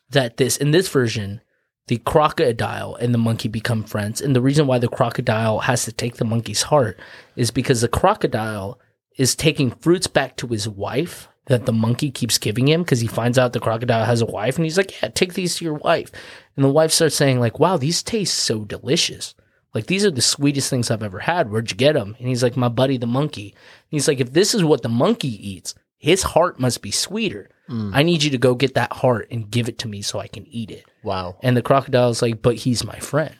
that 0.09 0.37
this 0.37 0.55
in 0.55 0.71
this 0.71 0.87
version 0.87 1.41
the 1.87 1.97
crocodile 1.97 2.95
and 2.95 3.13
the 3.13 3.17
monkey 3.17 3.47
become 3.47 3.83
friends. 3.83 4.21
And 4.21 4.35
the 4.35 4.41
reason 4.41 4.67
why 4.67 4.77
the 4.77 4.89
crocodile 4.89 5.59
has 5.59 5.85
to 5.85 5.91
take 5.91 6.15
the 6.15 6.25
monkey's 6.25 6.63
heart 6.63 6.99
is 7.35 7.51
because 7.51 7.81
the 7.81 7.87
crocodile 7.87 8.79
is 9.17 9.35
taking 9.35 9.71
fruits 9.71 10.07
back 10.07 10.35
to 10.37 10.47
his 10.47 10.67
wife 10.67 11.29
that 11.45 11.65
the 11.65 11.73
monkey 11.73 12.11
keeps 12.11 12.37
giving 12.37 12.67
him 12.67 12.83
because 12.83 12.99
he 12.99 13.07
finds 13.07 13.37
out 13.37 13.53
the 13.53 13.59
crocodile 13.59 14.05
has 14.05 14.21
a 14.21 14.25
wife 14.25 14.57
and 14.57 14.65
he's 14.65 14.77
like 14.77 15.01
yeah 15.01 15.07
take 15.07 15.33
these 15.33 15.55
to 15.55 15.65
your 15.65 15.75
wife. 15.75 16.11
And 16.55 16.65
the 16.65 16.69
wife 16.69 16.91
starts 16.91 17.15
saying 17.15 17.39
like 17.39 17.59
wow 17.59 17.77
these 17.77 18.03
taste 18.03 18.33
so 18.33 18.65
delicious. 18.65 19.33
Like 19.73 19.87
these 19.87 20.05
are 20.05 20.11
the 20.11 20.21
sweetest 20.21 20.69
things 20.69 20.91
i've 20.91 21.03
ever 21.03 21.19
had. 21.19 21.49
Where'd 21.49 21.71
you 21.71 21.77
get 21.77 21.93
them 21.93 22.15
and 22.19 22.27
he's 22.27 22.43
like 22.43 22.57
my 22.57 22.69
buddy 22.69 22.97
the 22.97 23.07
monkey. 23.07 23.51
And 23.51 23.91
he's 23.91 24.09
like 24.09 24.19
if 24.19 24.33
this 24.33 24.53
is 24.53 24.63
what 24.63 24.81
the 24.81 24.89
monkey 24.89 25.49
eats 25.49 25.73
his 25.97 26.23
heart 26.23 26.59
must 26.59 26.81
be 26.81 26.91
sweeter 26.91 27.49
mm. 27.69 27.91
i 27.93 28.03
need 28.03 28.23
you 28.23 28.29
to 28.29 28.37
go 28.37 28.55
get 28.55 28.75
that 28.75 28.93
heart 28.93 29.27
and 29.31 29.51
give 29.51 29.67
it 29.67 29.77
to 29.79 29.87
me 29.87 30.01
so 30.01 30.19
i 30.19 30.27
can 30.27 30.45
eat 30.47 30.71
it 30.71 30.85
wow 31.03 31.35
and 31.43 31.57
the 31.57 31.61
crocodile's 31.61 32.21
like, 32.21 32.41
but 32.41 32.55
he's 32.55 32.85
my 32.85 32.99
friend. 32.99 33.35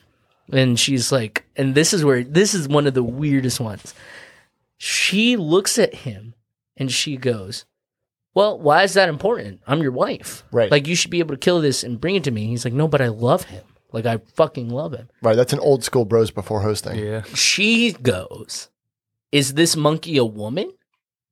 And 0.50 0.78
she's 0.78 1.12
like, 1.12 1.44
and 1.56 1.74
this 1.74 1.92
is 1.92 2.04
where 2.04 2.24
this 2.24 2.54
is 2.54 2.68
one 2.68 2.86
of 2.86 2.94
the 2.94 3.02
weirdest 3.02 3.60
ones. 3.60 3.94
She 4.76 5.36
looks 5.36 5.78
at 5.78 5.94
him 5.94 6.34
and 6.76 6.90
she 6.90 7.16
goes, 7.16 7.64
Well, 8.34 8.58
why 8.58 8.82
is 8.82 8.94
that 8.94 9.08
important? 9.08 9.60
I'm 9.66 9.82
your 9.82 9.92
wife. 9.92 10.42
Right. 10.50 10.70
Like 10.70 10.86
you 10.86 10.96
should 10.96 11.10
be 11.10 11.18
able 11.18 11.34
to 11.34 11.38
kill 11.38 11.60
this 11.60 11.84
and 11.84 12.00
bring 12.00 12.16
it 12.16 12.24
to 12.24 12.30
me. 12.30 12.46
He's 12.46 12.64
like, 12.64 12.74
No, 12.74 12.88
but 12.88 13.00
I 13.00 13.08
love 13.08 13.44
him. 13.44 13.64
Like 13.92 14.06
I 14.06 14.18
fucking 14.34 14.68
love 14.70 14.92
him. 14.92 15.08
right 15.22 15.36
that's 15.36 15.52
an 15.52 15.60
old 15.60 15.84
school 15.84 16.04
bros 16.04 16.30
before 16.30 16.62
hosting 16.62 16.96
Yeah. 16.96 17.22
She 17.34 17.92
goes, 17.92 18.68
Is 19.32 19.54
this 19.54 19.76
monkey 19.76 20.16
a 20.16 20.24
woman? 20.24 20.72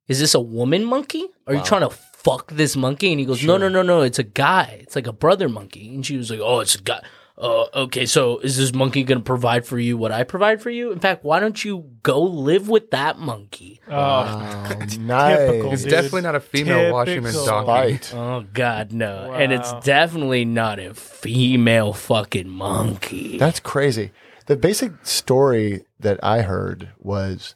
Is 0.09 0.21
this 0.21 0.35
a 0.35 0.41
woman 0.41 0.85
monkey? 0.85 1.27
Are 1.47 1.55
you 1.55 1.63
trying 1.63 1.83
to 1.83 1.91
fuck 1.91 2.53
this 2.53 2.77
monkey? 2.77 3.11
And 3.13 3.21
he 3.21 3.27
goes, 3.27 3.45
No, 3.45 3.57
no, 3.57 3.69
no, 3.69 3.83
no. 3.83 4.03
It's 4.03 4.19
a 4.19 4.25
guy. 4.25 4.79
It's 4.83 4.97
like 4.97 5.07
a 5.07 5.13
brother 5.13 5.49
monkey. 5.49 5.95
And 5.95 6.05
she 6.07 6.17
was 6.17 6.31
like, 6.31 6.41
Oh, 6.41 6.61
it's 6.61 6.75
a 6.75 6.83
guy. 6.83 7.03
Uh, 7.39 7.67
okay, 7.75 8.07
so 8.07 8.39
is 8.39 8.57
this 8.57 8.73
monkey 8.73 9.03
going 9.05 9.19
to 9.19 9.25
provide 9.25 9.67
for 9.67 9.79
you 9.79 9.99
what 9.99 10.11
I 10.11 10.23
provide 10.25 10.63
for 10.63 10.71
you? 10.71 10.91
In 10.91 11.01
fact, 11.01 11.23
why 11.23 11.39
don't 11.39 11.63
you 11.63 11.91
go 12.03 12.23
live 12.23 12.71
with 12.71 12.91
that 12.93 13.19
monkey? 13.19 13.83
Oh, 13.89 13.93
Wow, 13.93 14.65
Typical, 14.71 14.99
nice 15.01 15.73
It's 15.75 15.83
Dude, 15.83 15.91
definitely 15.91 16.23
not 16.23 16.35
a 16.35 16.41
female 16.41 16.95
washerman 16.95 17.25
typical. 17.33 17.45
donkey. 17.47 17.71
Right. 17.71 18.15
Oh, 18.15 18.45
God, 18.55 18.93
no. 18.93 19.33
And 19.35 19.53
it's 19.53 19.71
definitely 19.85 20.47
not 20.47 20.79
a 20.79 20.95
female 20.95 21.93
fucking 21.93 22.49
monkey. 22.49 23.37
That's 23.37 23.61
crazy. 23.61 24.13
The 24.47 24.57
basic 24.57 24.93
story 25.05 25.85
that 26.01 26.19
I 26.23 26.41
heard 26.41 26.89
was 26.99 27.55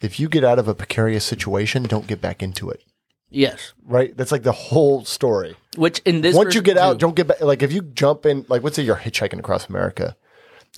if 0.00 0.18
you 0.20 0.28
get 0.28 0.44
out 0.44 0.58
of 0.58 0.68
a 0.68 0.74
precarious 0.74 1.24
situation, 1.24 1.82
don't 1.84 2.06
get 2.06 2.20
back 2.20 2.42
into 2.42 2.70
it. 2.70 2.82
yes. 3.30 3.72
Right? 3.84 4.16
That's 4.16 4.32
like 4.32 4.42
the 4.42 4.52
whole 4.52 5.04
story. 5.04 5.56
Which 5.76 5.98
in 6.00 6.20
this 6.22 6.34
Once 6.36 6.54
you 6.54 6.62
get 6.62 6.78
out, 6.78 6.94
too- 6.94 6.98
don't 6.98 7.16
get 7.16 7.26
back. 7.28 7.40
Like 7.40 7.62
if 7.62 7.72
you 7.72 7.82
jump 7.82 8.24
in, 8.26 8.44
like 8.48 8.62
let's 8.62 8.76
say 8.76 8.82
you're 8.82 8.96
hitchhiking 8.96 9.38
across 9.38 9.68
America 9.68 10.16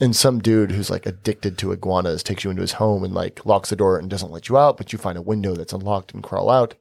and 0.01 0.15
some 0.17 0.39
dude 0.41 0.71
who's 0.73 0.91
like 0.91 1.05
addicted 1.07 1.59
to 1.59 1.73
iguanas 1.73 2.23
takes 2.23 2.45
you 2.45 2.51
into 2.51 2.63
his 2.63 2.73
home 2.73 3.05
and 3.05 3.13
like 3.15 3.45
locks 3.45 3.71
the 3.71 3.77
door 3.77 3.99
and 3.99 4.09
doesn't 4.11 4.31
let 4.31 4.49
you 4.49 4.57
out, 4.57 4.77
but 4.77 4.93
you 4.93 4.99
find 4.99 5.19
a 5.19 5.23
window 5.23 5.55
that's 5.55 5.73
unlocked 5.73 6.13
and 6.15 6.23
crawl 6.23 6.49
out. 6.51 6.75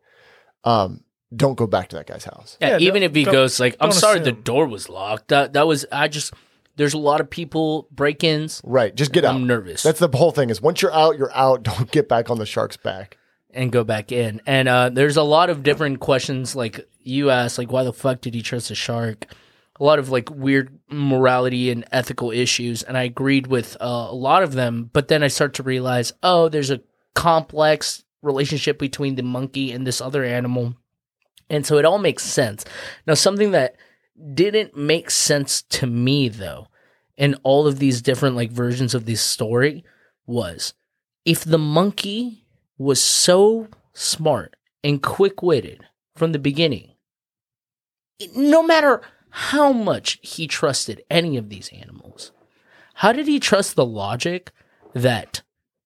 Um, 0.63 1.03
don't 1.35 1.55
go 1.55 1.67
back 1.67 1.89
to 1.89 1.95
that 1.95 2.07
guy's 2.07 2.25
house. 2.25 2.57
Yeah, 2.59 2.69
Yeah, 2.71 2.77
even 2.79 3.03
if 3.03 3.13
he 3.13 3.23
goes 3.23 3.59
like, 3.59 3.75
"I'm 3.79 3.89
don't 3.89 3.99
sorry, 3.99 4.19
the 4.19 4.31
door 4.31 4.65
was 4.67 4.89
locked." 4.89 5.27
That 5.29 5.53
that 5.53 5.67
was 5.67 5.85
I 5.91 6.07
just. 6.07 6.33
There's 6.79 6.93
a 6.93 6.97
lot 6.97 7.19
of 7.19 7.29
people 7.29 7.89
break-ins 7.91 8.61
Right. 8.63 8.95
Just 8.95 9.11
get 9.11 9.25
out. 9.25 9.35
I'm 9.35 9.45
nervous. 9.45 9.83
That's 9.83 9.99
the 9.99 10.07
whole 10.07 10.31
thing 10.31 10.49
is 10.49 10.61
once 10.61 10.81
you're 10.81 10.93
out, 10.93 11.17
you're 11.17 11.35
out. 11.35 11.61
Don't 11.69 11.91
get 11.91 12.07
back 12.07 12.29
on 12.29 12.39
the 12.39 12.45
shark's 12.45 12.77
back. 12.77 13.17
and 13.51 13.69
go 13.69 13.83
back 13.83 14.13
in. 14.13 14.41
And 14.45 14.69
uh, 14.69 14.89
there's 14.89 15.17
a 15.17 15.23
lot 15.23 15.49
of 15.49 15.61
different 15.61 15.99
questions. 15.99 16.55
Like 16.55 16.87
you 17.03 17.31
asked, 17.31 17.57
like 17.57 17.69
why 17.69 17.83
the 17.83 17.91
fuck 17.91 18.21
did 18.21 18.33
he 18.33 18.41
trust 18.41 18.71
a 18.71 18.75
shark? 18.75 19.25
A 19.77 19.83
lot 19.83 19.99
of 19.99 20.09
like 20.09 20.29
weird 20.29 20.79
morality 20.89 21.69
and 21.69 21.83
ethical 21.91 22.31
issues, 22.31 22.81
and 22.83 22.97
I 22.97 23.03
agreed 23.03 23.47
with 23.47 23.75
uh, 23.81 24.07
a 24.09 24.15
lot 24.15 24.43
of 24.43 24.53
them. 24.53 24.89
But 24.93 25.09
then 25.09 25.21
I 25.21 25.27
start 25.27 25.53
to 25.55 25.63
realize, 25.63 26.13
oh, 26.23 26.47
there's 26.49 26.71
a 26.71 26.81
complex 27.13 28.03
relationship 28.21 28.79
between 28.79 29.15
the 29.15 29.23
monkey 29.23 29.71
and 29.71 29.85
this 29.85 30.01
other 30.01 30.23
animal, 30.23 30.75
and 31.49 31.65
so 31.65 31.77
it 31.77 31.85
all 31.85 31.97
makes 31.97 32.23
sense. 32.23 32.65
Now, 33.07 33.13
something 33.15 33.51
that 33.51 33.75
didn't 34.33 34.75
make 34.75 35.09
sense 35.09 35.61
to 35.63 35.87
me 35.87 36.29
though 36.29 36.67
in 37.17 37.35
all 37.43 37.67
of 37.67 37.79
these 37.79 38.01
different 38.01 38.35
like 38.35 38.51
versions 38.51 38.93
of 38.93 39.05
this 39.05 39.21
story 39.21 39.83
was 40.25 40.73
if 41.25 41.43
the 41.43 41.57
monkey 41.57 42.45
was 42.77 43.01
so 43.01 43.67
smart 43.93 44.55
and 44.83 45.03
quick-witted 45.03 45.85
from 46.15 46.31
the 46.31 46.39
beginning 46.39 46.91
no 48.35 48.61
matter 48.63 49.01
how 49.31 49.71
much 49.71 50.19
he 50.21 50.47
trusted 50.47 51.03
any 51.09 51.37
of 51.37 51.49
these 51.49 51.69
animals 51.69 52.31
how 52.95 53.11
did 53.11 53.27
he 53.27 53.39
trust 53.39 53.75
the 53.75 53.85
logic 53.85 54.51
that 54.93 55.41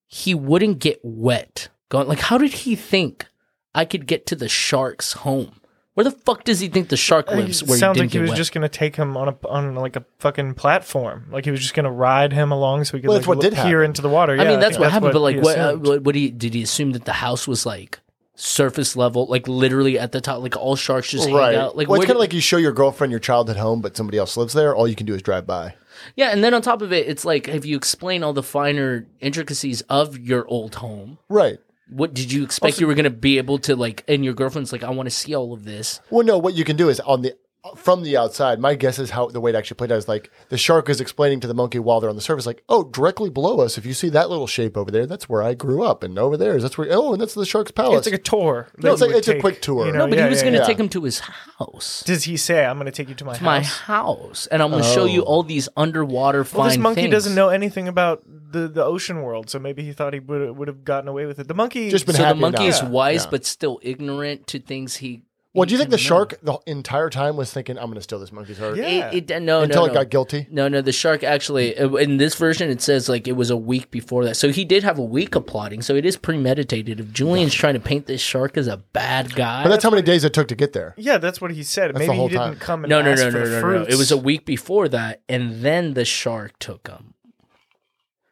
he 0.08 0.36
wouldn't 0.36 0.80
get 0.80 1.00
wet. 1.04 1.70
Going 1.90 2.08
like, 2.08 2.20
how 2.20 2.38
did 2.38 2.54
he 2.54 2.76
think 2.76 3.28
I 3.74 3.86
could 3.86 4.06
get 4.06 4.26
to 4.28 4.36
the 4.36 4.50
shark's 4.50 5.14
home? 5.14 5.60
Where 5.96 6.04
the 6.04 6.12
fuck 6.12 6.44
does 6.44 6.60
he 6.60 6.70
think 6.70 6.90
the 6.90 6.98
shark 6.98 7.30
lives? 7.30 7.64
Where 7.64 7.78
sounds 7.78 7.98
he 7.98 8.02
like 8.04 8.10
didn't 8.10 8.12
he 8.12 8.18
get 8.18 8.22
was 8.22 8.30
wet? 8.32 8.38
just 8.38 8.52
gonna 8.54 8.68
take 8.70 8.96
him 8.96 9.16
on 9.16 9.28
a 9.30 9.48
on 9.48 9.76
like 9.76 9.96
a 9.96 10.04
fucking 10.20 10.56
platform. 10.56 11.28
Like 11.32 11.46
he 11.46 11.52
was 11.52 11.60
just 11.62 11.74
gonna 11.76 11.92
ride 11.92 12.34
him 12.34 12.52
along 12.52 12.86
so 12.86 12.98
he 12.98 13.02
could 13.02 13.10
Well, 13.10 13.18
like 13.18 13.22
that's 13.22 13.28
what 13.28 13.38
look- 13.38 13.44
did 13.44 13.54
peer 13.54 13.80
happen. 13.82 13.92
into 13.92 14.02
the 14.02 14.10
water. 14.10 14.34
I 14.34 14.38
Yeah, 14.44 14.50
mean, 14.50 14.60
that's 14.60 14.72
think 14.76 14.82
what 14.82 14.92
happened. 14.92 15.14
But 15.14 15.20
like, 15.22 15.36
he 15.36 15.42
what, 15.42 15.58
uh, 15.60 15.76
what? 15.76 16.02
What? 16.04 16.14
Did 16.14 16.20
he? 16.20 16.30
Did 16.32 16.54
he 16.56 16.64
assume 16.64 16.94
that 16.94 17.06
the 17.06 17.14
house 17.14 17.48
was 17.48 17.66
like 17.66 18.00
surface 18.36 18.96
level, 18.96 19.28
like 19.28 19.48
literally 19.48 20.00
at 20.00 20.12
the 20.12 20.20
top, 20.20 20.42
like 20.42 20.58
all 20.58 20.76
sharks 20.76 21.12
just 21.12 21.30
right. 21.30 21.54
hang 21.54 21.62
out? 21.62 21.78
Like, 21.78 21.88
well, 21.88 22.02
it's 22.02 22.08
kind 22.08 22.16
of 22.18 22.20
like 22.22 22.34
you 22.34 22.42
show 22.42 22.58
your 22.58 22.72
girlfriend 22.72 23.12
your 23.12 23.20
childhood 23.20 23.58
home, 23.58 23.80
but 23.82 23.96
somebody 23.96 24.18
else 24.18 24.36
lives 24.36 24.54
there. 24.54 24.76
All 24.76 24.88
you 24.88 24.96
can 24.96 25.06
do 25.06 25.14
is 25.14 25.22
drive 25.22 25.46
by. 25.46 25.76
yeah. 26.16 26.30
And 26.32 26.44
then 26.44 26.56
on 26.56 26.64
top 26.64 26.82
of 26.82 26.92
it, 26.92 27.08
it's 27.08 27.24
like 27.24 27.48
if 27.48 27.66
you 27.66 27.78
explain 27.78 28.24
all 28.24 28.34
the 28.34 28.42
finer 28.42 29.06
intricacies 29.20 29.82
of 29.82 30.18
your 30.18 30.48
old 30.48 30.74
home. 30.76 31.20
Right. 31.30 31.60
What 31.94 32.14
did 32.14 32.32
you 32.32 32.44
expect 32.44 32.80
you 32.80 32.88
were 32.88 32.96
going 32.96 33.04
to 33.04 33.12
be 33.12 33.38
able 33.38 33.60
to 33.60 33.76
like? 33.76 34.04
And 34.08 34.26
your 34.26 34.34
girlfriend's 34.34 34.72
like, 34.72 34.84
I 34.84 34.90
want 34.90 35.06
to 35.08 35.12
see 35.12 35.36
all 35.36 35.54
of 35.54 35.64
this. 35.64 36.02
Well, 36.10 36.26
no. 36.26 36.38
What 36.38 36.56
you 36.56 36.64
can 36.64 36.76
do 36.76 36.90
is 36.90 37.00
on 37.00 37.22
the 37.22 37.38
from 37.78 38.04
the 38.04 38.18
outside. 38.18 38.60
My 38.60 38.76
guess 38.76 39.00
is 39.00 39.12
how 39.12 39.28
the 39.28 39.40
way 39.40 39.52
it 39.52 39.56
actually 39.56 39.76
played 39.76 39.92
out 39.92 39.98
is 39.98 40.08
like 40.08 40.30
the 40.50 40.58
shark 40.58 40.90
is 40.90 41.00
explaining 41.00 41.40
to 41.42 41.48
the 41.48 41.54
monkey 41.54 41.80
while 41.80 42.00
they're 42.02 42.10
on 42.10 42.16
the 42.16 42.22
surface, 42.22 42.46
like, 42.46 42.64
"Oh, 42.68 42.84
directly 42.84 43.30
below 43.30 43.60
us, 43.62 43.78
if 43.78 43.86
you 43.86 43.94
see 43.94 44.10
that 44.10 44.30
little 44.30 44.48
shape 44.48 44.76
over 44.78 44.92
there, 44.92 45.06
that's 45.06 45.30
where 45.30 45.42
I 45.42 45.54
grew 45.54 45.84
up, 45.84 46.04
and 46.04 46.20
over 46.20 46.36
there 46.38 46.56
is 46.58 46.64
that's 46.64 46.78
where. 46.78 46.88
Oh, 46.92 47.14
and 47.14 47.22
that's 47.22 47.34
the 47.34 47.46
shark's 47.46 47.72
palace. 47.72 48.00
it's 48.00 48.08
like 48.08 48.20
a 48.20 48.24
tour. 48.24 48.68
No, 48.78 48.92
it's 48.92 49.02
like- 49.02 49.10
would 49.12 49.18
it's 49.18 49.28
a 49.28 49.40
quick 49.40 49.62
tour. 49.62 49.86
you 49.86 49.92
know? 49.94 50.00
No, 50.00 50.08
but 50.08 50.18
Yeah, 50.18 50.26
he 50.26 50.30
was 50.30 50.40
yeah, 50.40 50.44
going 50.44 50.54
to 50.54 50.60
yeah. 50.60 50.66
take 50.66 50.80
him 50.80 50.90
to 50.90 51.04
his 51.04 51.20
house. 51.20 52.04
Does 52.06 52.26
he 52.26 52.36
say, 52.38 52.66
"I'm 52.66 52.76
going 52.78 52.86
to 52.86 52.92
take 52.92 53.10
you 53.10 53.16
to 53.16 53.26
my 53.26 53.34
house"? 53.34 53.42
my 53.42 53.60
house"? 53.62 53.78
house, 53.84 54.48
and 54.48 54.62
I'm 54.62 54.70
going 54.72 54.84
to 54.84 54.90
show 54.90 55.06
you 55.06 55.22
all 55.22 55.44
these 55.44 55.70
underwater 55.78 56.44
fine 56.44 56.60
Well, 56.60 56.68
this 56.70 56.78
monkey 56.78 57.02
things. 57.04 57.12
doesn't 57.12 57.36
know 57.36 57.50
anything 57.50 57.88
about 57.88 58.24
the, 58.52 58.68
the 58.68 58.84
ocean 58.84 59.22
world, 59.22 59.50
so 59.50 59.58
maybe 59.58 59.84
he 59.84 59.94
thought 59.94 60.14
he 60.14 60.20
would 60.20 60.58
would 60.58 60.68
have 60.68 60.84
gotten 60.84 61.08
away 61.08 61.26
with 61.26 61.40
it. 61.40 61.48
The 61.48 61.54
monkey 61.54 61.90
Just 61.90 62.06
been 62.06 62.16
So 62.16 62.22
the 62.22 62.28
happy 62.28 62.40
monkey 62.40 62.66
enough. 62.66 62.84
is 62.84 62.90
wise, 62.90 63.24
Yeah. 63.24 63.32
but 63.32 63.46
still 63.46 63.80
ignorant 63.82 64.48
to 64.48 64.60
things 64.60 64.98
he. 64.98 65.24
Well, 65.54 65.66
do 65.66 65.72
you 65.74 65.78
think 65.78 65.92
the 65.92 65.98
can 65.98 66.04
know. 66.04 66.08
shark 66.08 66.40
the 66.42 66.58
entire 66.66 67.10
time 67.10 67.36
was 67.38 67.54
thinking, 67.54 67.78
"I'm 67.78 67.86
going 67.86 67.96
to 67.96 68.02
steal 68.02 68.20
this 68.20 68.32
monkey's 68.32 68.58
heart"? 68.58 68.76
Yeah. 68.78 69.12
It, 69.12 69.30
it, 69.30 69.42
no, 69.42 69.62
Until 69.62 69.82
no, 69.82 69.86
it 69.86 69.88
no. 69.90 69.94
got 69.94 70.10
guilty. 70.10 70.48
No, 70.50 70.68
no, 70.68 70.82
the 70.82 70.92
shark 70.92 71.24
actually 71.24 71.78
uh, 71.78 71.90
in 71.96 72.18
this 72.18 72.36
version 72.36 72.70
it 72.72 72.82
says 72.82 73.08
like 73.08 73.28
it 73.28 73.34
was 73.34 73.50
a 73.50 73.58
week 73.58 73.92
before 73.92 74.26
that. 74.26 74.36
So 74.36 74.50
he 74.50 74.66
did 74.66 74.84
have 74.84 74.98
a 74.98 75.04
week 75.04 75.36
of 75.36 75.46
plotting. 75.46 75.82
So 75.82 75.96
it 75.96 76.06
is 76.06 76.18
premeditated. 76.18 77.00
If 77.00 77.12
Julian's 77.14 77.54
trying 77.54 77.76
to 77.76 77.80
paint 77.80 78.08
this 78.08 78.22
shark 78.22 78.58
as 78.58 78.68
a 78.68 78.78
bad 78.78 79.36
guy, 79.36 79.64
But 79.64 79.70
that's 79.70 79.84
how 79.84 79.90
many 79.92 80.02
days 80.02 80.24
it 80.24 80.34
took 80.34 80.48
to 80.48 80.56
get 80.56 80.74
there. 80.74 80.96
Yeah, 80.98 81.20
that's 81.20 81.40
what 81.40 81.52
he 81.52 81.62
said. 81.64 81.94
That's 81.94 82.08
maybe 82.08 82.18
he 82.20 82.28
didn't 82.30 82.40
time. 82.40 82.56
come 82.56 82.84
and 82.84 82.90
no, 82.90 83.02
no, 83.02 83.12
ask 83.12 83.24
no, 83.24 83.32
for 83.32 83.38
no, 83.38 83.44
no, 83.46 83.50
no. 83.52 83.62
fruits. 83.62 83.94
It 83.94 83.98
was 83.98 84.12
a 84.12 84.18
week 84.18 84.46
before 84.46 84.88
that, 84.90 85.22
and 85.30 85.62
then 85.62 85.94
the 85.94 86.06
shark 86.06 86.58
took 86.60 86.88
him. 86.88 87.14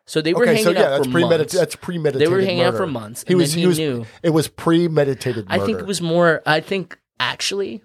So 0.05 0.21
they 0.21 0.33
were 0.33 0.41
Okay, 0.41 0.55
hanging 0.57 0.63
so 0.65 0.71
yeah, 0.71 0.79
out 0.79 0.89
that's 0.89 1.05
for 1.05 1.11
premeditated. 1.13 1.39
months. 1.39 1.53
That's 1.53 1.75
premeditated. 1.77 2.27
They 2.27 2.31
were 2.33 2.41
hanging 2.41 2.63
out 2.63 2.75
for 2.75 2.85
months, 2.87 3.23
He 3.25 3.33
was. 3.35 3.51
then 3.51 3.59
he 3.59 3.61
he 3.61 3.67
was. 3.67 3.77
knew. 3.79 4.05
It 4.23 4.31
was 4.31 4.49
premeditated. 4.49 5.47
Murder. 5.47 5.63
I 5.63 5.65
think 5.65 5.79
it 5.79 5.85
was 5.85 6.01
more. 6.01 6.41
I 6.45 6.59
think 6.59 6.97
actually, 7.21 7.81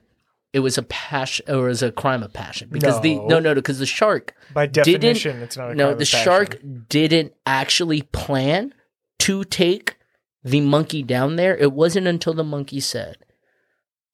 it 0.52 0.60
was 0.60 0.78
a 0.78 0.82
passion 0.82 1.44
or 1.48 1.66
it 1.66 1.68
was 1.68 1.82
a 1.82 1.92
crime 1.92 2.22
of 2.22 2.32
passion 2.32 2.68
because 2.72 3.00
the 3.02 3.16
No. 3.16 3.26
no 3.26 3.38
no 3.40 3.54
because 3.54 3.78
the 3.78 3.86
shark 3.86 4.34
by 4.54 4.66
didn't- 4.66 4.86
definition. 5.02 5.42
It's 5.42 5.56
not 5.56 5.70
a 5.72 5.74
no 5.74 5.94
the 5.94 6.04
shark 6.06 6.58
didn't 6.88 7.34
actually 7.44 8.02
plan 8.02 8.72
to 9.20 9.44
take 9.44 9.96
the 10.42 10.60
monkey 10.60 11.02
down 11.02 11.36
there. 11.36 11.56
It 11.56 11.72
wasn't 11.72 12.06
until 12.06 12.32
the 12.32 12.44
monkey 12.44 12.80
said. 12.80 13.16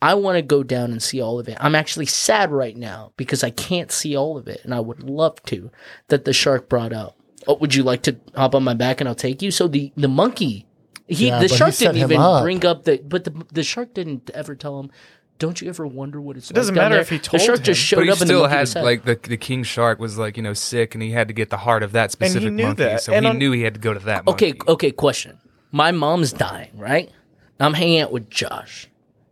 I 0.01 0.15
want 0.15 0.37
to 0.37 0.43
go 0.43 0.65
down 0.65 0.91
and 0.91 1.01
see 1.01 1.21
all 1.21 1.39
of 1.39 1.49
it. 1.49 1.57
I'm 1.61 1.77
actually 1.77 2.07
sad 2.07 2.51
right 2.51 2.77
now 2.77 3.13
because 3.17 3.45
I 3.45 3.51
can't 3.51 3.93
see 3.93 4.17
all 4.17 4.37
of 4.37 4.49
it, 4.49 4.61
and 4.65 4.75
I 4.75 4.81
would 4.81 5.05
love 5.09 5.41
to. 5.45 5.71
That 6.09 6.25
the 6.25 6.33
shark 6.33 6.69
brought 6.69 6.93
up. 6.93 7.17
Oh, 7.47 7.55
would 7.59 7.75
you 7.77 7.85
like 7.85 8.03
to 8.03 8.17
hop 8.35 8.55
on 8.57 8.65
my 8.65 8.75
back 8.75 9.01
and 9.01 9.09
I'll 9.09 9.15
take 9.15 9.43
you? 9.43 9.53
So 9.53 9.69
the 9.69 9.93
the 9.97 10.09
monkey, 10.09 10.67
he 11.09 11.29
Yeah, 11.29 11.39
the 11.39 11.45
but 11.45 11.51
he 11.51 11.57
shark 11.57 11.75
didn't 11.77 11.97
even 11.99 12.19
up. 12.21 12.43
bring 12.43 12.65
up 12.65 12.85
the, 12.85 12.99
but 13.05 13.25
the 13.25 13.45
the 13.53 13.63
shark 13.63 13.95
didn't 13.95 14.31
ever 14.35 14.55
tell 14.55 14.79
him. 14.81 14.91
Don't 15.39 15.61
you 15.61 15.69
ever 15.69 15.87
wonder 15.87 16.21
what 16.21 16.37
it's? 16.37 16.51
It 16.51 16.55
doesn't 16.55 16.75
like 16.75 16.81
down 16.83 16.91
matter 16.91 16.95
there?" 16.97 17.03
if 17.03 17.09
he 17.11 17.19
told 17.19 17.41
The 17.41 17.45
shark 17.47 17.59
him. 17.59 17.65
just 17.65 17.81
showed 17.81 17.97
But 17.97 18.05
he 18.05 18.11
up 18.11 18.21
and 18.21 18.21
the 18.23 18.27
still 18.27 18.41
monkey 18.49 18.57
had 18.73 18.85
like 18.85 19.05
the 19.05 19.19
the 19.29 19.37
king 19.37 19.63
shark 19.65 19.99
was 19.99 20.17
like 20.19 20.37
you 20.37 20.43
know 20.43 20.53
sick, 20.53 20.95
and 20.95 21.03
he 21.03 21.11
had 21.11 21.29
to 21.29 21.35
get 21.35 21.51
the 21.51 21.57
heart 21.57 21.83
of 21.83 21.93
that 21.93 22.13
specific 22.13 22.53
knew 22.53 22.65
monkey. 22.67 22.85
that. 22.85 23.03
So 23.03 23.13
And 23.13 23.25
he 23.25 23.31
on- 23.31 23.39
knew 23.39 23.51
he 23.53 23.63
had 23.63 23.75
to 23.75 23.81
go 23.81 23.93
to 23.93 24.01
that. 24.01 24.27
Okay, 24.29 24.49
monkey. 24.53 24.69
okay, 24.69 24.91
question. 24.93 25.39
My 25.73 25.91
mom's 25.91 26.33
dying, 26.33 26.71
right? 26.77 27.11
I'm 27.59 27.75
hanging 27.75 28.01
out 28.01 28.13
with 28.13 28.29
Josh. 28.31 28.89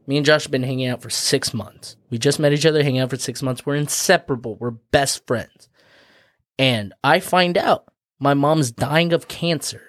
Me 0.07 0.17
and 0.17 0.27
Josh 0.27 0.45
have 0.45 0.51
been 0.51 0.63
hanging 0.65 0.89
out 0.89 1.03
for 1.03 1.11
six 1.11 1.53
months. 1.55 1.97
We 2.11 2.19
just 2.19 2.41
met 2.41 2.53
each 2.53 2.67
other, 2.67 2.83
hanging 2.83 3.01
out 3.01 3.11
for 3.11 3.17
six 3.17 3.43
months. 3.43 3.65
We're 3.67 3.77
inseparable. 3.77 4.57
We're 4.57 4.71
best 4.71 5.25
friends. 5.27 5.69
And 6.59 6.93
I 7.05 7.21
find 7.21 7.57
out 7.57 7.85
my 8.19 8.35
mom's 8.35 8.71
dying 8.73 9.13
of 9.13 9.29
cancer. 9.29 9.83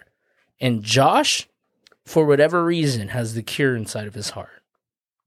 And 0.60 0.84
Josh, 0.84 1.48
for 2.06 2.26
whatever 2.26 2.64
reason, 2.64 3.10
has 3.10 3.34
the 3.34 3.44
cure 3.44 3.76
inside 3.76 4.08
of 4.08 4.14
his 4.14 4.32
heart. 4.32 4.64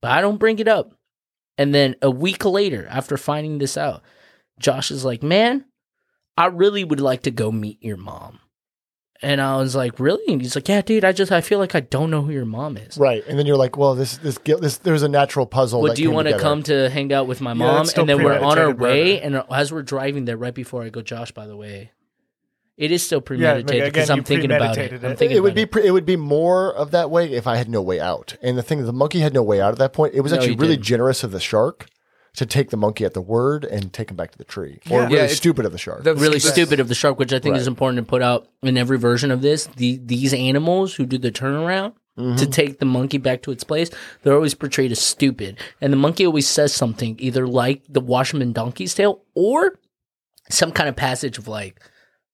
But 0.01 0.11
I 0.11 0.21
don't 0.21 0.37
bring 0.39 0.59
it 0.59 0.67
up. 0.67 0.93
And 1.57 1.73
then 1.73 1.95
a 2.01 2.11
week 2.11 2.43
later, 2.45 2.85
after 2.89 3.17
finding 3.17 3.57
this 3.59 3.77
out, 3.77 4.03
Josh 4.59 4.91
is 4.91 5.05
like, 5.05 5.23
Man, 5.23 5.65
I 6.37 6.47
really 6.47 6.83
would 6.83 6.99
like 6.99 7.23
to 7.23 7.31
go 7.31 7.51
meet 7.51 7.81
your 7.81 7.97
mom. 7.97 8.39
And 9.21 9.39
I 9.39 9.55
was 9.57 9.75
like, 9.75 9.97
really? 9.97 10.25
And 10.27 10.41
he's 10.41 10.55
like, 10.55 10.67
yeah, 10.67 10.81
dude, 10.81 11.05
I 11.05 11.13
just, 11.13 11.31
I 11.31 11.39
feel 11.39 11.57
like 11.57 11.73
I 11.73 11.79
don't 11.79 12.11
know 12.11 12.21
who 12.21 12.33
your 12.33 12.45
mom 12.45 12.75
is. 12.75 12.97
right, 12.97 13.23
and 13.25 13.39
then 13.39 13.45
you're 13.45 13.55
like, 13.55 13.77
"Well, 13.77 13.95
this 13.95 14.17
this 14.17 14.37
this 14.43 14.77
there's 14.79 15.03
a 15.03 15.07
natural 15.07 15.45
puzzle." 15.45 15.81
Well, 15.81 15.91
that 15.93 15.95
do 15.95 16.03
you 16.03 16.11
want 16.11 16.27
to 16.27 16.37
come 16.37 16.63
to 16.63 16.89
hang 16.89 17.13
out 17.13 17.25
with 17.25 17.39
my 17.39 17.53
mom? 17.53 17.77
that's 17.77 17.91
still 17.91 18.01
And 18.01 18.09
then 18.09 18.23
we're 18.23 18.37
on 18.37 18.59
our 18.59 18.71
way. 18.75 19.13
murder. 19.21 19.37
And 19.37 19.43
as 19.49 19.71
we're 19.71 19.83
driving 19.83 20.25
there, 20.25 20.35
right 20.35 20.53
before 20.53 20.83
I 20.83 20.89
go, 20.89 21.01
Josh, 21.01 21.31
by 21.31 21.47
the 21.47 21.55
way, 21.55 21.91
it 22.77 22.91
is 22.91 23.03
still 23.03 23.19
Yeah, 23.19 23.21
premeditated 23.25 23.69
again, 23.75 23.91
because 23.91 24.09
I'm 24.09 24.23
thinking 24.23 24.51
about 24.51 24.71
it. 24.77 24.89
premeditated 24.91 25.05
I'm 25.05 25.11
it. 25.13 25.17
thinking 25.17 25.37
It 25.37 25.41
would 25.43 25.55
be 25.55 25.61
it. 25.61 25.71
pre- 25.71 25.85
it 25.87 25.91
would 25.91 26.05
be 26.05 26.15
more 26.17 26.73
of 26.73 26.91
that 26.91 27.09
way 27.09 27.31
if 27.31 27.47
I 27.47 27.55
had 27.55 27.69
no 27.69 27.81
way 27.81 27.99
out. 27.99 28.35
And 28.41 28.57
the 28.57 28.63
thing, 28.63 28.85
the 28.85 28.91
monkey 28.93 29.19
had 29.19 29.33
no 29.33 29.43
way 29.43 29.61
out 29.61 29.71
at 29.71 29.77
that 29.79 29.93
point. 29.93 30.13
It 30.13 30.21
was 30.21 30.31
No, 30.31 30.39
actually 30.39 30.55
really 30.55 30.75
didn't. 30.75 30.85
generous 30.85 31.23
of 31.23 31.31
the 31.31 31.39
shark 31.39 31.87
to 32.35 32.45
take 32.45 32.69
the 32.69 32.75
monkey 32.77 33.05
at 33.05 33.13
the 33.13 33.21
word 33.21 33.63
and 33.63 33.93
take 33.93 34.09
him 34.11 34.17
back 34.17 34.29
to 34.31 34.37
the 34.37 34.43
tree, 34.43 34.79
or 34.89 35.03
really 35.03 35.15
Yeah, 35.15 35.27
stupid 35.27 35.65
of 35.65 35.71
the 35.71 35.77
shark. 35.77 36.03
The- 36.03 36.15
really 36.15 36.39
the- 36.39 36.49
stupid 36.51 36.81
of 36.81 36.89
the 36.89 36.95
shark, 36.95 37.17
which 37.17 37.31
I 37.31 37.39
think 37.39 37.55
is 37.55 37.65
important 37.67 37.97
to 37.97 38.09
put 38.09 38.21
out 38.21 38.47
in 38.61 38.77
every 38.77 38.97
version 38.97 39.31
of 39.31 39.41
this. 39.41 39.69
The 39.77 40.01
these 40.03 40.33
animals 40.33 40.95
who 40.95 41.05
do 41.05 41.17
the 41.17 41.31
turnaround 41.31 41.93
to 42.17 42.21
mm-hmm. 42.21 42.49
take 42.49 42.79
the 42.79 42.85
monkey 42.85 43.17
back 43.19 43.41
to 43.43 43.51
its 43.51 43.63
place, 43.63 43.89
they're 44.23 44.33
always 44.35 44.53
portrayed 44.53 44.91
as 44.91 44.99
stupid, 44.99 45.57
and 45.79 45.93
the 45.93 45.97
monkey 45.97 46.25
always 46.25 46.45
says 46.47 46.73
something 46.73 47.15
either 47.19 47.47
like 47.47 47.83
the 47.87 48.01
Washerman 48.01 48.51
Donkey's 48.51 48.93
Tale 48.93 49.21
or 49.33 49.79
some 50.49 50.73
kind 50.73 50.89
of 50.89 50.95
passage 50.97 51.37
of 51.37 51.47
like, 51.47 51.79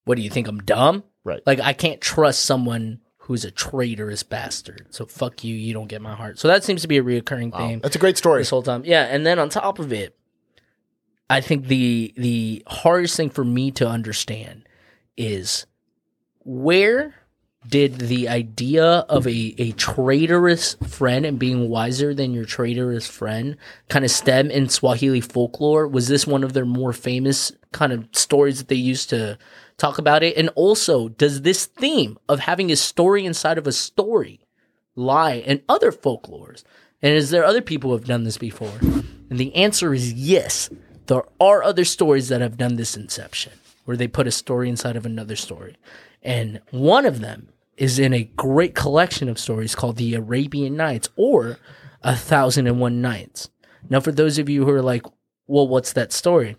"What 0.05 0.15
do 0.15 0.21
you 0.21 0.29
think? 0.29 0.47
I'm 0.47 0.59
dumb." 0.59 1.03
Right. 1.23 1.41
Like 1.45 1.59
I 1.59 1.73
can't 1.73 2.01
trust 2.01 2.41
someone 2.45 2.99
who's 3.25 3.45
a 3.45 3.51
traitorous 3.51 4.23
bastard. 4.23 4.87
So 4.89 5.05
fuck 5.05 5.43
you. 5.43 5.55
You 5.55 5.73
don't 5.73 5.87
get 5.87 6.01
my 6.01 6.15
heart. 6.15 6.39
So 6.39 6.47
that 6.47 6.63
seems 6.63 6.81
to 6.81 6.87
be 6.87 6.97
a 6.97 7.03
reoccurring 7.03 7.51
Wow. 7.51 7.59
theme 7.67 7.79
That's 7.79 7.95
a 7.95 7.99
great 7.99 8.17
story. 8.17 8.41
this 8.41 8.49
whole 8.49 8.63
time. 8.63 8.83
Yeah, 8.85 9.03
and 9.03 9.25
then 9.25 9.37
on 9.39 9.49
top 9.49 9.77
of 9.79 9.93
it, 9.93 10.17
I 11.29 11.39
think 11.41 11.67
the 11.67 12.13
the 12.17 12.63
hardest 12.67 13.15
thing 13.15 13.29
for 13.29 13.45
me 13.45 13.71
to 13.71 13.87
understand 13.87 14.67
is 15.15 15.65
where 16.39 17.15
did 17.67 17.99
the 17.99 18.27
idea 18.27 18.83
of 18.83 19.27
a, 19.27 19.53
a 19.59 19.71
traitorous 19.73 20.73
friend 20.87 21.27
and 21.27 21.37
being 21.37 21.69
wiser 21.69 22.11
than 22.11 22.33
your 22.33 22.43
traitorous 22.45 23.05
friend 23.07 23.55
kind 23.87 24.03
of 24.03 24.09
stem 24.09 24.49
in 24.49 24.67
Swahili 24.67 25.21
folklore? 25.21 25.87
Was 25.87 26.07
this 26.07 26.25
one 26.25 26.43
of 26.43 26.53
their 26.53 26.65
more 26.65 26.91
famous 26.91 27.51
kind 27.71 27.93
of 27.93 28.07
stories 28.13 28.57
that 28.57 28.67
they 28.67 28.75
used 28.75 29.09
to 29.11 29.37
talk 29.81 29.97
about 29.97 30.23
it? 30.23 30.37
And 30.37 30.49
also, 30.55 31.09
does 31.09 31.41
this 31.41 31.65
theme 31.65 32.17
of 32.29 32.39
having 32.39 32.71
a 32.71 32.75
story 32.75 33.25
inside 33.25 33.57
of 33.57 33.67
a 33.67 33.71
story 33.71 34.39
lie 34.95 35.33
in 35.33 35.63
other 35.67 35.91
folklores? 35.91 36.63
And 37.01 37.13
is 37.13 37.31
there 37.31 37.43
other 37.43 37.61
people 37.61 37.89
who 37.89 37.97
have 37.97 38.05
done 38.05 38.23
this 38.23 38.37
before? 38.37 38.77
And 38.79 39.39
the 39.39 39.55
answer 39.55 39.93
is 39.93 40.13
yes. 40.13 40.69
There 41.07 41.23
are 41.39 41.63
other 41.63 41.83
stories 41.83 42.29
that 42.29 42.41
have 42.41 42.57
done 42.57 42.75
this 42.75 42.95
inception, 42.95 43.53
where 43.85 43.97
they 43.97 44.07
put 44.07 44.27
a 44.27 44.31
story 44.31 44.69
inside 44.69 44.95
of 44.95 45.05
another 45.05 45.35
story. 45.35 45.75
And 46.21 46.61
one 46.69 47.05
of 47.05 47.21
them 47.21 47.49
is 47.75 47.97
in 47.97 48.13
a 48.13 48.29
great 48.35 48.75
collection 48.75 49.27
of 49.27 49.39
stories 49.39 49.73
called 49.73 49.97
the 49.97 50.13
Arabian 50.13 50.77
Nights 50.77 51.09
or 51.15 51.57
A 52.03 52.15
Thousand 52.15 52.67
and 52.67 52.79
One 52.79 53.01
Nights. 53.01 53.49
Now, 53.89 53.99
for 53.99 54.11
those 54.11 54.37
of 54.37 54.47
you 54.47 54.63
who 54.63 54.71
are 54.71 54.83
like, 54.83 55.05
well, 55.47 55.67
what's 55.67 55.93
that 55.93 56.13
story? 56.13 56.57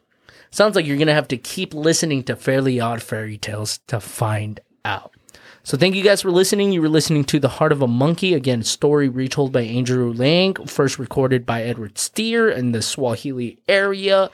Sounds 0.53 0.76
like 0.76 0.86
you're 0.86 0.98
going 0.98 1.09
to 1.09 1.14
have 1.14 1.28
to 1.28 1.38
keep 1.38 1.72
listening 1.72 2.24
to 2.24 2.36
Fairly 2.36 2.78
Odd 2.78 3.03
Fairy 3.03 3.38
Tales 3.38 3.80
to 3.86 3.98
find 3.98 4.61
out. 4.84 5.14
So 5.62 5.78
thank 5.78 5.94
you 5.94 6.03
guys 6.03 6.20
for 6.20 6.30
listening. 6.30 6.72
You 6.72 6.82
were 6.82 6.90
listening 6.90 7.24
to 7.24 7.40
The 7.40 7.48
Heart 7.48 7.72
of 7.72 7.80
a 7.80 7.88
Monkey, 7.88 8.34
again, 8.34 8.62
story 8.62 9.09
retold 9.09 9.50
by 9.50 9.62
Andrew 9.62 10.12
Lang, 10.12 10.55
first 10.66 10.98
recorded 10.98 11.46
by 11.46 11.62
Edward 11.62 11.96
Steere 11.96 12.50
in 12.50 12.72
the 12.72 12.82
Swahili 12.82 13.61
area. 13.66 14.28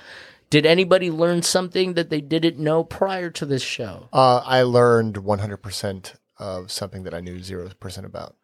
Did 0.50 0.66
anybody 0.66 1.08
learn 1.08 1.42
something 1.42 1.94
that 1.94 2.10
they 2.10 2.20
didn't 2.20 2.58
know 2.58 2.82
prior 2.82 3.30
to 3.30 3.46
this 3.46 3.62
show? 3.62 4.08
Uh, 4.12 4.38
I 4.44 4.62
learned 4.62 5.16
100% 5.16 6.14
of 6.38 6.72
something 6.72 7.04
that 7.04 7.14
I 7.14 7.20
knew 7.20 7.36
0% 7.36 8.04
about. 8.04 8.34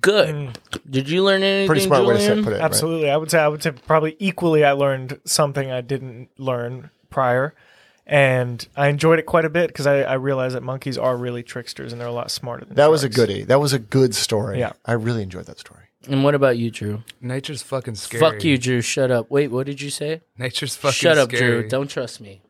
Good. 0.00 0.34
Mm. 0.34 0.56
Did 0.90 1.08
you 1.08 1.24
learn 1.24 1.42
anything, 1.42 1.66
Pretty 1.66 1.82
smart 1.82 2.06
way 2.06 2.14
to 2.16 2.20
Julian? 2.20 2.44
put 2.44 2.52
it. 2.52 2.56
right? 2.56 2.62
Absolutely. 2.64 3.10
I 3.10 3.16
would 3.16 3.30
say 3.30 3.38
I 3.38 3.48
would 3.48 3.62
say 3.62 3.70
probably 3.72 4.16
equally 4.18 4.64
I 4.64 4.72
learned 4.72 5.20
something 5.24 5.70
I 5.70 5.80
didn't 5.80 6.28
learn 6.38 6.90
prior. 7.10 7.54
and 8.06 8.66
I 8.76 8.88
enjoyed 8.88 9.18
it 9.20 9.26
quite 9.26 9.44
a 9.44 9.50
bit 9.50 9.68
because 9.68 9.86
I, 9.86 10.02
I 10.02 10.14
realized 10.14 10.54
that 10.56 10.62
monkeys 10.62 10.98
are 10.98 11.16
really 11.16 11.42
tricksters 11.42 11.92
and 11.92 12.00
they're 12.00 12.08
a 12.08 12.12
lot 12.12 12.30
smarter 12.30 12.64
than 12.64 12.74
That 12.76 12.90
was 12.90 13.02
a 13.04 13.06
sharks. 13.06 13.16
goodie. 13.16 13.42
That 13.44 13.60
was 13.60 13.72
a 13.72 13.78
good 13.78 14.14
story. 14.14 14.58
Yeah. 14.58 14.72
I 14.84 14.92
really 14.92 15.22
enjoyed 15.22 15.46
that 15.46 15.58
story. 15.60 15.84
And 16.08 16.24
what 16.24 16.34
about 16.34 16.56
you, 16.58 16.70
Drew? 16.70 17.02
Nature's 17.20 17.62
fucking 17.62 17.94
scary. 17.94 18.20
Fuck 18.20 18.42
you, 18.42 18.56
Drew. 18.58 18.80
Shut 18.80 19.10
up. 19.10 19.30
Wait, 19.30 19.50
what 19.50 19.66
did 19.66 19.80
you 19.82 19.90
say? 19.90 20.22
Nature's 20.38 20.74
fucking 20.74 20.94
scary. 20.94 21.14
Shut 21.14 21.18
up, 21.18 21.28
scary. 21.30 21.60
Drew. 21.60 21.68
Don't 21.68 21.88
trust 21.88 22.20
me. 22.20 22.40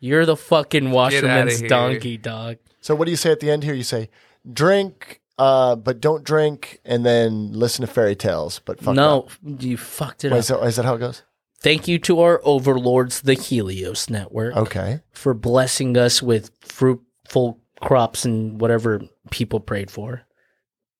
You're 0.00 0.24
the 0.24 0.36
fucking 0.36 0.86
outta 0.86 0.94
washerman's 0.94 1.60
donkey, 1.62 2.16
dog. 2.16 2.56
So 2.80 2.94
what 2.94 3.04
do 3.04 3.10
you 3.10 3.18
say 3.18 3.30
at 3.30 3.40
the 3.40 3.50
end 3.50 3.64
here? 3.64 3.74
You 3.74 3.82
say, 3.84 4.08
drink, 4.50 5.19
uh, 5.40 5.74
but 5.76 6.00
don't 6.00 6.22
drink, 6.24 6.80
and 6.84 7.04
then 7.04 7.52
listen 7.52 7.84
to 7.86 7.92
fairy 7.92 8.14
tales. 8.14 8.60
But 8.64 8.80
fuck 8.80 8.94
no, 8.94 9.28
that. 9.42 9.62
you 9.62 9.76
fucked 9.76 10.24
it 10.24 10.28
Wait, 10.32 10.36
up. 10.36 10.40
is, 10.40 10.48
that, 10.48 10.60
is 10.64 10.76
that 10.76 10.84
how 10.84 10.94
it 10.94 10.98
goes? 10.98 11.22
Thank 11.62 11.88
you 11.88 11.98
to 12.00 12.20
our 12.20 12.40
overlords, 12.44 13.20
the 13.22 13.34
Helios 13.34 14.08
Network, 14.08 14.56
Okay. 14.56 15.00
for 15.12 15.34
blessing 15.34 15.96
us 15.96 16.22
with 16.22 16.50
fruitful 16.60 17.58
crops 17.80 18.24
and 18.24 18.60
whatever 18.60 19.00
people 19.30 19.60
prayed 19.60 19.90
for. 19.90 20.22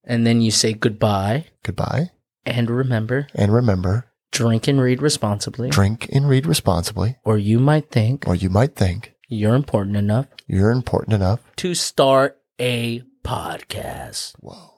And 0.05 0.27
then 0.27 0.41
you 0.41 0.51
say 0.51 0.73
goodbye. 0.73 1.47
Goodbye. 1.63 2.11
And 2.47 2.71
remember, 2.71 3.27
And 3.35 3.53
remember, 3.53 4.07
drink 4.33 4.67
and 4.69 4.81
read 4.81 5.03
responsibly, 5.03 5.69
drink 5.71 6.09
and 6.13 6.29
read 6.29 6.47
responsibly, 6.47 7.17
or 7.25 7.37
you 7.39 7.59
might 7.59 7.91
think 7.91 8.27
or 8.27 8.35
you 8.35 8.49
might 8.51 8.75
think 8.77 9.15
you're 9.29 9.55
important 9.55 9.97
enough 9.97 10.27
you're 10.49 10.71
important 10.73 11.15
enough. 11.15 11.41
to 11.57 11.75
start 11.75 12.39
a 12.61 13.03
podcast. 13.25 14.35
Whoa. 14.41 14.75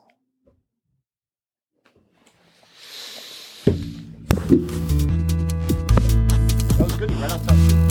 That 6.78 6.80
was 6.80 6.92
good. 6.96 7.81